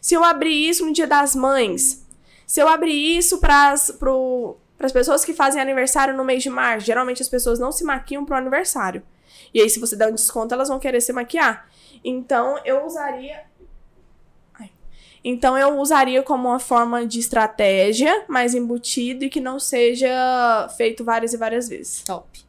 Se 0.00 0.14
eu 0.14 0.22
abrir 0.22 0.68
isso 0.68 0.84
no 0.84 0.92
dia 0.92 1.06
das 1.06 1.34
mães, 1.34 2.06
se 2.46 2.60
eu 2.60 2.68
abrir 2.68 3.16
isso 3.16 3.38
para 3.38 3.72
as 3.72 4.92
pessoas 4.92 5.24
que 5.24 5.32
fazem 5.32 5.60
aniversário 5.60 6.14
no 6.14 6.24
mês 6.24 6.42
de 6.42 6.50
março, 6.50 6.86
geralmente 6.86 7.22
as 7.22 7.28
pessoas 7.28 7.58
não 7.58 7.72
se 7.72 7.84
maquiam 7.84 8.24
pro 8.24 8.36
aniversário. 8.36 9.02
E 9.52 9.60
aí, 9.60 9.70
se 9.70 9.80
você 9.80 9.96
der 9.96 10.08
um 10.08 10.14
desconto, 10.14 10.52
elas 10.52 10.68
vão 10.68 10.78
querer 10.78 11.00
se 11.00 11.12
maquiar. 11.12 11.68
Então, 12.04 12.58
eu 12.64 12.84
usaria 12.84 13.42
então 15.24 15.56
eu 15.56 15.80
usaria 15.80 16.22
como 16.22 16.48
uma 16.48 16.58
forma 16.58 17.06
de 17.06 17.18
estratégia 17.18 18.24
mais 18.28 18.54
embutido 18.54 19.24
e 19.24 19.30
que 19.30 19.40
não 19.40 19.58
seja 19.58 20.68
feito 20.76 21.02
várias 21.02 21.32
e 21.32 21.38
várias 21.38 21.68
vezes. 21.68 22.02
Top. 22.04 22.44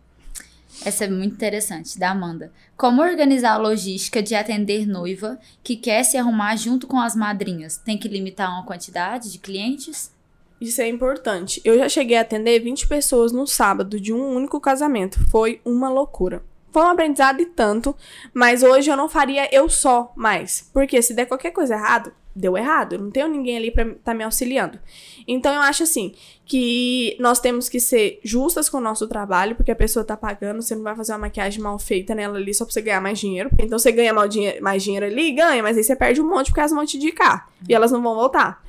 Essa 0.83 1.05
é 1.05 1.07
muito 1.07 1.35
interessante, 1.35 1.97
da 1.97 2.11
Amanda. 2.11 2.51
Como 2.75 3.01
organizar 3.01 3.53
a 3.53 3.57
logística 3.57 4.21
de 4.21 4.35
atender 4.35 4.85
noiva 4.85 5.39
que 5.63 5.77
quer 5.77 6.03
se 6.03 6.17
arrumar 6.17 6.57
junto 6.57 6.85
com 6.85 6.99
as 6.99 7.15
madrinhas? 7.15 7.77
Tem 7.77 7.97
que 7.97 8.09
limitar 8.09 8.51
uma 8.51 8.65
quantidade 8.65 9.31
de 9.31 9.37
clientes? 9.37 10.11
Isso 10.59 10.81
é 10.81 10.87
importante. 10.89 11.61
Eu 11.63 11.77
já 11.77 11.87
cheguei 11.87 12.17
a 12.17 12.21
atender 12.21 12.59
20 12.59 12.87
pessoas 12.87 13.31
no 13.31 13.47
sábado 13.47 13.99
de 13.99 14.11
um 14.11 14.35
único 14.35 14.59
casamento. 14.59 15.19
Foi 15.29 15.61
uma 15.63 15.89
loucura. 15.89 16.43
Foi 16.75 16.83
um 16.83 16.89
aprendizado 16.89 17.39
e 17.39 17.45
tanto, 17.45 17.95
mas 18.33 18.61
hoje 18.61 18.91
eu 18.91 18.97
não 18.97 19.07
faria 19.07 19.47
eu 19.49 19.69
só 19.69 20.11
mais. 20.13 20.69
Porque 20.73 21.01
se 21.01 21.13
der 21.13 21.25
qualquer 21.25 21.51
coisa 21.51 21.73
errado, 21.73 22.11
deu 22.35 22.57
errado. 22.57 22.95
Eu 22.95 22.99
não 22.99 23.09
tenho 23.09 23.29
ninguém 23.29 23.55
ali 23.55 23.71
para 23.71 23.83
estar 23.83 23.99
tá 24.03 24.13
me 24.13 24.25
auxiliando. 24.25 24.77
Então 25.25 25.53
eu 25.53 25.61
acho 25.61 25.83
assim 25.83 26.13
que 26.45 27.15
nós 27.17 27.39
temos 27.39 27.69
que 27.69 27.79
ser 27.79 28.19
justas 28.25 28.67
com 28.67 28.79
o 28.79 28.81
nosso 28.81 29.07
trabalho, 29.07 29.55
porque 29.55 29.71
a 29.71 29.75
pessoa 29.75 30.03
tá 30.03 30.17
pagando, 30.17 30.61
você 30.61 30.75
não 30.75 30.83
vai 30.83 30.97
fazer 30.97 31.13
uma 31.13 31.19
maquiagem 31.19 31.61
mal 31.61 31.79
feita 31.79 32.13
nela 32.13 32.35
ali 32.35 32.53
só 32.53 32.65
pra 32.65 32.73
você 32.73 32.81
ganhar 32.81 32.99
mais 32.99 33.19
dinheiro. 33.19 33.49
Então 33.57 33.79
você 33.79 33.93
ganha 33.93 34.13
mal 34.13 34.27
dinheiro, 34.27 34.61
mais 34.61 34.83
dinheiro 34.83 35.05
ali, 35.05 35.31
ganha, 35.31 35.63
mas 35.63 35.77
aí 35.77 35.83
você 35.85 35.95
perde 35.95 36.19
um 36.19 36.29
monte 36.29 36.47
porque 36.47 36.59
elas 36.59 36.73
vão 36.73 36.85
te 36.85 36.97
indicar. 36.97 37.47
E 37.69 37.73
elas 37.73 37.89
não 37.89 38.03
vão 38.03 38.15
voltar. 38.15 38.61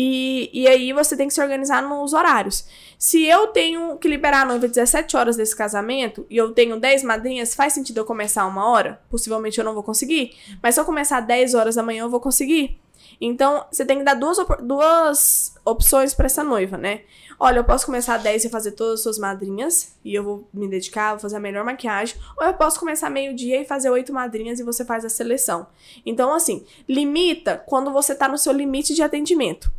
E, 0.00 0.48
e 0.52 0.68
aí 0.68 0.92
você 0.92 1.16
tem 1.16 1.26
que 1.26 1.34
se 1.34 1.42
organizar 1.42 1.82
nos 1.82 2.12
horários. 2.12 2.64
Se 2.96 3.26
eu 3.26 3.48
tenho 3.48 3.98
que 3.98 4.06
liberar 4.06 4.42
a 4.42 4.44
noiva 4.44 4.68
17 4.68 5.16
horas 5.16 5.36
desse 5.36 5.56
casamento 5.56 6.24
e 6.30 6.36
eu 6.36 6.52
tenho 6.52 6.78
10 6.78 7.02
madrinhas, 7.02 7.52
faz 7.52 7.72
sentido 7.72 7.98
eu 7.98 8.04
começar 8.04 8.46
uma 8.46 8.70
hora? 8.70 9.00
Possivelmente 9.10 9.58
eu 9.58 9.64
não 9.64 9.74
vou 9.74 9.82
conseguir. 9.82 10.36
Mas 10.62 10.76
se 10.76 10.80
eu 10.80 10.84
começar 10.84 11.18
10 11.18 11.54
horas 11.54 11.74
da 11.74 11.82
manhã, 11.82 12.04
eu 12.04 12.08
vou 12.08 12.20
conseguir. 12.20 12.80
Então, 13.20 13.64
você 13.72 13.84
tem 13.84 13.98
que 13.98 14.04
dar 14.04 14.14
duas, 14.14 14.38
op 14.38 14.62
duas 14.62 15.56
opções 15.64 16.14
para 16.14 16.26
essa 16.26 16.44
noiva, 16.44 16.76
né? 16.76 17.00
Olha, 17.40 17.58
eu 17.58 17.64
posso 17.64 17.84
começar 17.84 18.14
às 18.14 18.22
10 18.22 18.44
e 18.44 18.48
fazer 18.48 18.72
todas 18.72 18.94
as 18.94 19.02
suas 19.02 19.18
madrinhas, 19.18 19.96
e 20.04 20.14
eu 20.14 20.22
vou 20.22 20.48
me 20.54 20.68
dedicar, 20.68 21.10
vou 21.10 21.18
fazer 21.18 21.36
a 21.36 21.40
melhor 21.40 21.64
maquiagem. 21.64 22.16
Ou 22.36 22.46
eu 22.46 22.54
posso 22.54 22.78
começar 22.78 23.10
meio-dia 23.10 23.62
e 23.62 23.64
fazer 23.64 23.90
oito 23.90 24.12
madrinhas 24.12 24.60
e 24.60 24.62
você 24.62 24.84
faz 24.84 25.04
a 25.04 25.08
seleção. 25.08 25.66
Então, 26.06 26.32
assim, 26.32 26.64
limita 26.88 27.60
quando 27.66 27.92
você 27.92 28.14
tá 28.14 28.28
no 28.28 28.38
seu 28.38 28.52
limite 28.52 28.94
de 28.94 29.02
atendimento. 29.02 29.76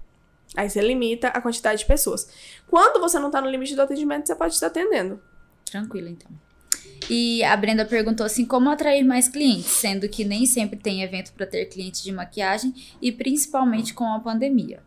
Aí 0.60 0.70
você 0.70 0.82
limita 0.82 1.30
a 1.30 1.40
quantidade 1.40 1.80
de 1.80 1.86
pessoas. 1.86 2.30
Quando 2.68 3.00
você 3.00 3.18
não 3.18 3.32
tá 3.32 3.40
no 3.40 3.50
limite 3.50 3.74
do 3.76 3.82
atendimento, 3.82 4.28
você 4.28 4.36
pode 4.36 4.56
estar 4.56 4.68
atendendo. 4.68 5.22
Tranquilo, 5.64 6.10
então. 6.10 6.30
E 7.10 7.42
a 7.46 7.56
Brenda 7.56 7.86
perguntou 7.86 8.26
assim: 8.26 8.44
como 8.44 8.70
atrair 8.70 9.06
mais 9.06 9.30
clientes, 9.30 9.68
sendo 9.68 10.10
que 10.10 10.26
nem 10.26 10.46
sempre 10.46 10.78
tem 10.78 11.02
evento 11.02 11.32
para 11.32 11.46
ter 11.46 11.66
clientes 11.68 12.04
de 12.04 12.12
maquiagem 12.12 12.74
e 13.02 13.10
principalmente 13.10 13.94
com 13.94 14.04
a 14.04 14.20
pandemia. 14.20 14.84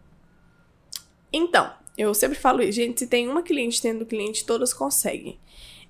Então, 1.32 1.72
eu 1.96 2.12
sempre 2.12 2.38
falo 2.38 2.60
isso, 2.60 2.72
gente, 2.72 2.98
se 2.98 3.06
tem 3.06 3.26
uma 3.26 3.42
cliente 3.42 3.80
tendo 3.80 4.04
cliente, 4.04 4.44
todas 4.44 4.74
conseguem. 4.74 5.40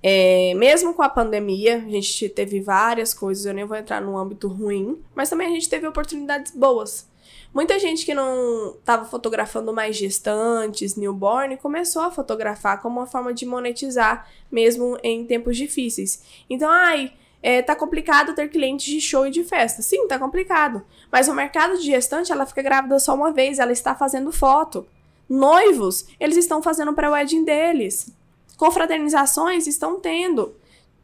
É, 0.01 0.53
mesmo 0.55 0.93
com 0.93 1.01
a 1.01 1.09
pandemia, 1.09 1.75
a 1.75 1.89
gente 1.89 2.29
teve 2.29 2.61
várias 2.61 3.13
coisas, 3.13 3.45
eu 3.45 3.53
nem 3.53 3.65
vou 3.65 3.75
entrar 3.75 3.99
no 3.99 4.17
âmbito 4.17 4.47
ruim, 4.47 5.03
mas 5.13 5.29
também 5.29 5.47
a 5.47 5.51
gente 5.51 5.67
teve 5.67 5.85
oportunidades 5.85 6.55
boas. 6.55 7.11
Muita 7.53 7.77
gente 7.77 8.03
que 8.03 8.15
não 8.15 8.75
estava 8.79 9.05
fotografando 9.05 9.71
mais 9.71 9.95
gestantes, 9.95 10.95
newborn, 10.95 11.55
começou 11.57 12.01
a 12.01 12.11
fotografar 12.11 12.81
como 12.81 12.99
uma 12.99 13.05
forma 13.05 13.31
de 13.31 13.45
monetizar, 13.45 14.27
mesmo 14.51 14.97
em 15.03 15.23
tempos 15.23 15.55
difíceis. 15.55 16.23
Então, 16.49 16.69
ai, 16.69 17.13
é, 17.43 17.61
tá 17.61 17.75
complicado 17.75 18.33
ter 18.33 18.49
clientes 18.49 18.85
de 18.85 18.99
show 18.99 19.27
e 19.27 19.29
de 19.29 19.43
festa. 19.43 19.83
Sim, 19.83 20.07
tá 20.07 20.17
complicado. 20.17 20.81
Mas 21.11 21.27
o 21.27 21.35
mercado 21.35 21.77
de 21.77 21.85
gestante, 21.85 22.31
ela 22.31 22.45
fica 22.45 22.63
grávida 22.63 22.97
só 22.97 23.13
uma 23.13 23.31
vez, 23.31 23.59
ela 23.59 23.71
está 23.71 23.93
fazendo 23.93 24.31
foto. 24.31 24.87
Noivos, 25.29 26.07
eles 26.19 26.37
estão 26.37 26.61
fazendo 26.63 26.93
pré-wedding 26.93 27.43
deles. 27.43 28.09
Confraternizações 28.57 29.67
estão 29.67 29.99
tendo. 29.99 30.55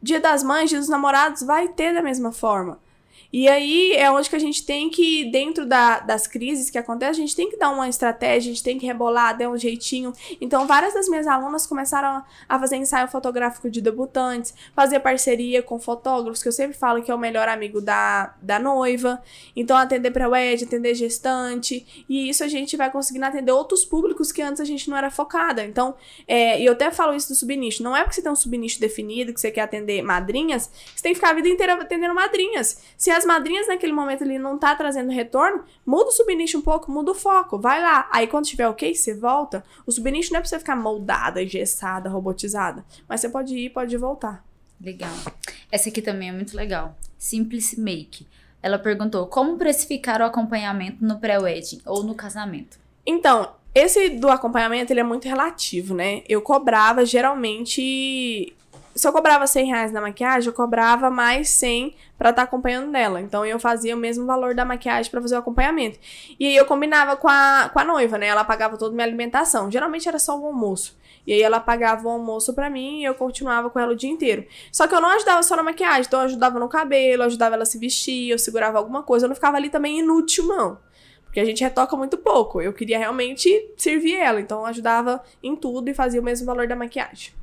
Dia 0.02 0.18
das 0.18 0.42
Mães, 0.42 0.70
Dia 0.70 0.78
dos 0.78 0.88
Namorados 0.88 1.42
vai 1.42 1.68
ter 1.68 1.92
da 1.92 2.02
mesma 2.02 2.32
forma. 2.32 2.80
E 3.32 3.48
aí 3.48 3.92
é 3.92 4.10
onde 4.10 4.28
que 4.28 4.36
a 4.36 4.40
gente 4.40 4.64
tem 4.64 4.90
que, 4.90 5.30
dentro 5.30 5.64
da, 5.64 6.00
das 6.00 6.26
crises 6.26 6.68
que 6.68 6.78
acontecem, 6.78 7.24
a 7.24 7.26
gente 7.26 7.36
tem 7.36 7.48
que 7.48 7.56
dar 7.56 7.70
uma 7.70 7.88
estratégia, 7.88 8.50
a 8.50 8.54
gente 8.54 8.62
tem 8.62 8.78
que 8.78 8.86
rebolar, 8.86 9.36
dar 9.36 9.48
um 9.48 9.56
jeitinho. 9.56 10.12
Então, 10.40 10.66
várias 10.66 10.94
das 10.94 11.08
minhas 11.08 11.26
alunas 11.26 11.66
começaram 11.66 12.24
a 12.48 12.58
fazer 12.58 12.76
ensaio 12.76 13.08
fotográfico 13.08 13.70
de 13.70 13.80
debutantes, 13.80 14.54
fazer 14.74 15.00
parceria 15.00 15.62
com 15.62 15.78
fotógrafos, 15.78 16.42
que 16.42 16.48
eu 16.48 16.52
sempre 16.52 16.76
falo 16.76 17.02
que 17.02 17.10
é 17.10 17.14
o 17.14 17.18
melhor 17.18 17.48
amigo 17.48 17.80
da, 17.80 18.34
da 18.42 18.58
noiva. 18.58 19.22
Então, 19.54 19.76
atender 19.76 20.10
pré-wed, 20.10 20.64
atender 20.64 20.94
gestante. 20.94 22.04
E 22.08 22.28
isso 22.28 22.42
a 22.42 22.48
gente 22.48 22.76
vai 22.76 22.90
conseguindo 22.90 23.26
atender 23.26 23.52
outros 23.52 23.84
públicos 23.84 24.32
que 24.32 24.42
antes 24.42 24.60
a 24.60 24.64
gente 24.64 24.90
não 24.90 24.96
era 24.96 25.10
focada. 25.10 25.64
Então, 25.64 25.94
é, 26.26 26.60
e 26.60 26.66
eu 26.66 26.72
até 26.72 26.90
falo 26.90 27.14
isso 27.14 27.28
do 27.28 27.34
subnicho. 27.34 27.82
Não 27.82 27.96
é 27.96 28.02
porque 28.02 28.16
você 28.16 28.22
tem 28.22 28.32
um 28.32 28.36
subnicho 28.36 28.80
definido, 28.80 29.32
que 29.32 29.40
você 29.40 29.50
quer 29.50 29.62
atender 29.62 30.02
madrinhas, 30.02 30.70
você 30.94 31.02
tem 31.02 31.12
que 31.12 31.20
ficar 31.20 31.30
a 31.30 31.34
vida 31.34 31.48
inteira 31.48 31.74
atendendo 31.74 32.14
madrinhas. 32.14 32.80
Se 32.96 33.10
as 33.20 33.26
madrinhas 33.26 33.68
naquele 33.68 33.92
momento 33.92 34.22
ele 34.22 34.38
não 34.38 34.58
tá 34.58 34.74
trazendo 34.74 35.12
retorno, 35.12 35.64
muda 35.84 36.08
o 36.08 36.12
subnicho 36.12 36.58
um 36.58 36.62
pouco, 36.62 36.90
muda 36.90 37.12
o 37.12 37.14
foco, 37.14 37.58
vai 37.58 37.80
lá. 37.80 38.08
Aí 38.10 38.26
quando 38.26 38.46
tiver 38.46 38.66
ok, 38.66 38.94
você 38.94 39.14
volta. 39.14 39.62
O 39.86 39.92
subnicho 39.92 40.32
não 40.32 40.38
é 40.38 40.40
pra 40.40 40.48
você 40.48 40.58
ficar 40.58 40.74
moldada, 40.74 41.42
engessada, 41.42 42.08
robotizada. 42.08 42.84
Mas 43.06 43.20
você 43.20 43.28
pode 43.28 43.54
ir, 43.54 43.70
pode 43.70 43.96
voltar. 43.96 44.42
Legal. 44.80 45.14
Essa 45.70 45.90
aqui 45.90 46.00
também 46.00 46.30
é 46.30 46.32
muito 46.32 46.56
legal. 46.56 46.96
Simplice 47.18 47.78
Make. 47.78 48.26
Ela 48.62 48.78
perguntou 48.78 49.26
como 49.26 49.58
precificar 49.58 50.22
o 50.22 50.24
acompanhamento 50.24 51.04
no 51.04 51.18
pré-wedding 51.18 51.82
ou 51.84 52.02
no 52.02 52.14
casamento. 52.14 52.78
Então, 53.04 53.52
esse 53.74 54.10
do 54.10 54.28
acompanhamento 54.30 54.92
ele 54.92 55.00
é 55.00 55.04
muito 55.04 55.28
relativo, 55.28 55.94
né? 55.94 56.22
Eu 56.28 56.40
cobrava 56.40 57.04
geralmente 57.04 58.54
se 58.94 59.06
eu 59.06 59.12
cobrava 59.12 59.46
100 59.46 59.66
reais 59.66 59.92
na 59.92 60.00
maquiagem, 60.00 60.48
eu 60.48 60.52
cobrava 60.52 61.10
mais 61.10 61.50
100 61.50 61.94
para 62.18 62.30
estar 62.30 62.42
tá 62.42 62.48
acompanhando 62.48 62.90
dela. 62.90 63.20
Então 63.20 63.44
eu 63.44 63.58
fazia 63.58 63.94
o 63.94 63.98
mesmo 63.98 64.26
valor 64.26 64.54
da 64.54 64.64
maquiagem 64.64 65.10
para 65.10 65.20
fazer 65.20 65.36
o 65.36 65.38
acompanhamento. 65.38 65.98
E 66.38 66.46
aí 66.46 66.56
eu 66.56 66.64
combinava 66.66 67.16
com 67.16 67.28
a, 67.28 67.70
com 67.72 67.78
a 67.78 67.84
noiva, 67.84 68.18
né? 68.18 68.26
Ela 68.26 68.44
pagava 68.44 68.76
toda 68.76 68.92
a 68.92 68.94
minha 68.94 69.06
alimentação. 69.06 69.70
Geralmente 69.70 70.08
era 70.08 70.18
só 70.18 70.38
o 70.38 70.46
almoço. 70.46 70.98
E 71.26 71.32
aí 71.32 71.42
ela 71.42 71.60
pagava 71.60 72.06
o 72.08 72.10
almoço 72.10 72.52
para 72.54 72.68
mim 72.68 73.00
e 73.00 73.04
eu 73.04 73.14
continuava 73.14 73.70
com 73.70 73.78
ela 73.78 73.92
o 73.92 73.96
dia 73.96 74.10
inteiro. 74.10 74.44
Só 74.72 74.86
que 74.86 74.94
eu 74.94 75.00
não 75.00 75.10
ajudava 75.10 75.42
só 75.42 75.54
na 75.54 75.62
maquiagem, 75.62 76.04
então 76.06 76.20
eu 76.20 76.26
ajudava 76.26 76.58
no 76.58 76.68
cabelo, 76.68 77.22
eu 77.22 77.26
ajudava 77.26 77.54
ela 77.54 77.62
a 77.62 77.66
se 77.66 77.78
vestir, 77.78 78.30
eu 78.30 78.38
segurava 78.38 78.78
alguma 78.78 79.02
coisa. 79.02 79.26
Eu 79.26 79.28
não 79.28 79.36
ficava 79.36 79.56
ali 79.56 79.68
também 79.68 80.00
inútil, 80.00 80.46
não. 80.46 80.78
Porque 81.24 81.38
a 81.38 81.44
gente 81.44 81.62
retoca 81.62 81.96
muito 81.96 82.18
pouco. 82.18 82.60
Eu 82.60 82.72
queria 82.72 82.98
realmente 82.98 83.72
servir 83.76 84.16
ela, 84.16 84.40
então 84.40 84.60
eu 84.60 84.66
ajudava 84.66 85.22
em 85.42 85.54
tudo 85.54 85.88
e 85.88 85.94
fazia 85.94 86.20
o 86.20 86.24
mesmo 86.24 86.44
valor 86.44 86.66
da 86.66 86.74
maquiagem. 86.74 87.39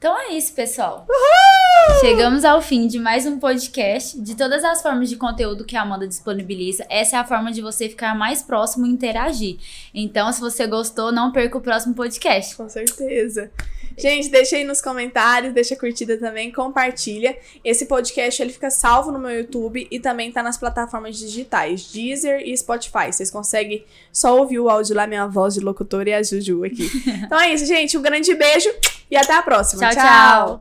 Então 0.00 0.18
é 0.18 0.32
isso, 0.32 0.54
pessoal. 0.54 1.06
Uhul! 1.06 2.00
Chegamos 2.00 2.42
ao 2.42 2.62
fim 2.62 2.86
de 2.86 2.98
mais 2.98 3.26
um 3.26 3.38
podcast. 3.38 4.18
De 4.18 4.34
todas 4.34 4.64
as 4.64 4.80
formas 4.80 5.10
de 5.10 5.16
conteúdo 5.16 5.62
que 5.62 5.76
a 5.76 5.82
Amanda 5.82 6.08
disponibiliza, 6.08 6.86
essa 6.88 7.16
é 7.16 7.18
a 7.18 7.24
forma 7.26 7.52
de 7.52 7.60
você 7.60 7.86
ficar 7.86 8.16
mais 8.16 8.40
próximo 8.40 8.86
e 8.86 8.88
interagir. 8.88 9.58
Então, 9.92 10.32
se 10.32 10.40
você 10.40 10.66
gostou, 10.66 11.12
não 11.12 11.30
perca 11.30 11.58
o 11.58 11.60
próximo 11.60 11.94
podcast. 11.94 12.56
Com 12.56 12.66
certeza. 12.66 13.50
Gente, 13.96 14.28
deixa 14.28 14.56
aí 14.56 14.64
nos 14.64 14.80
comentários, 14.80 15.52
deixa 15.52 15.76
curtida 15.76 16.16
também, 16.16 16.50
compartilha. 16.50 17.36
Esse 17.64 17.86
podcast 17.86 18.42
ele 18.42 18.52
fica 18.52 18.70
salvo 18.70 19.10
no 19.10 19.18
meu 19.18 19.30
YouTube 19.30 19.86
e 19.90 20.00
também 20.00 20.32
tá 20.32 20.42
nas 20.42 20.56
plataformas 20.56 21.16
digitais, 21.16 21.90
Deezer 21.92 22.42
e 22.44 22.56
Spotify. 22.56 23.12
Vocês 23.12 23.30
conseguem 23.30 23.84
só 24.12 24.38
ouvir 24.38 24.58
o 24.58 24.68
áudio 24.68 24.96
lá, 24.96 25.06
minha 25.06 25.26
voz 25.26 25.54
de 25.54 25.60
locutora 25.60 26.10
e 26.10 26.14
a 26.14 26.22
Juju 26.22 26.64
aqui. 26.64 26.90
então 27.24 27.38
é 27.38 27.52
isso, 27.52 27.66
gente. 27.66 27.96
Um 27.96 28.02
grande 28.02 28.34
beijo 28.34 28.70
e 29.10 29.16
até 29.16 29.34
a 29.34 29.42
próxima. 29.42 29.82
tchau. 29.82 29.94
tchau. 29.94 30.02
tchau. 30.02 30.58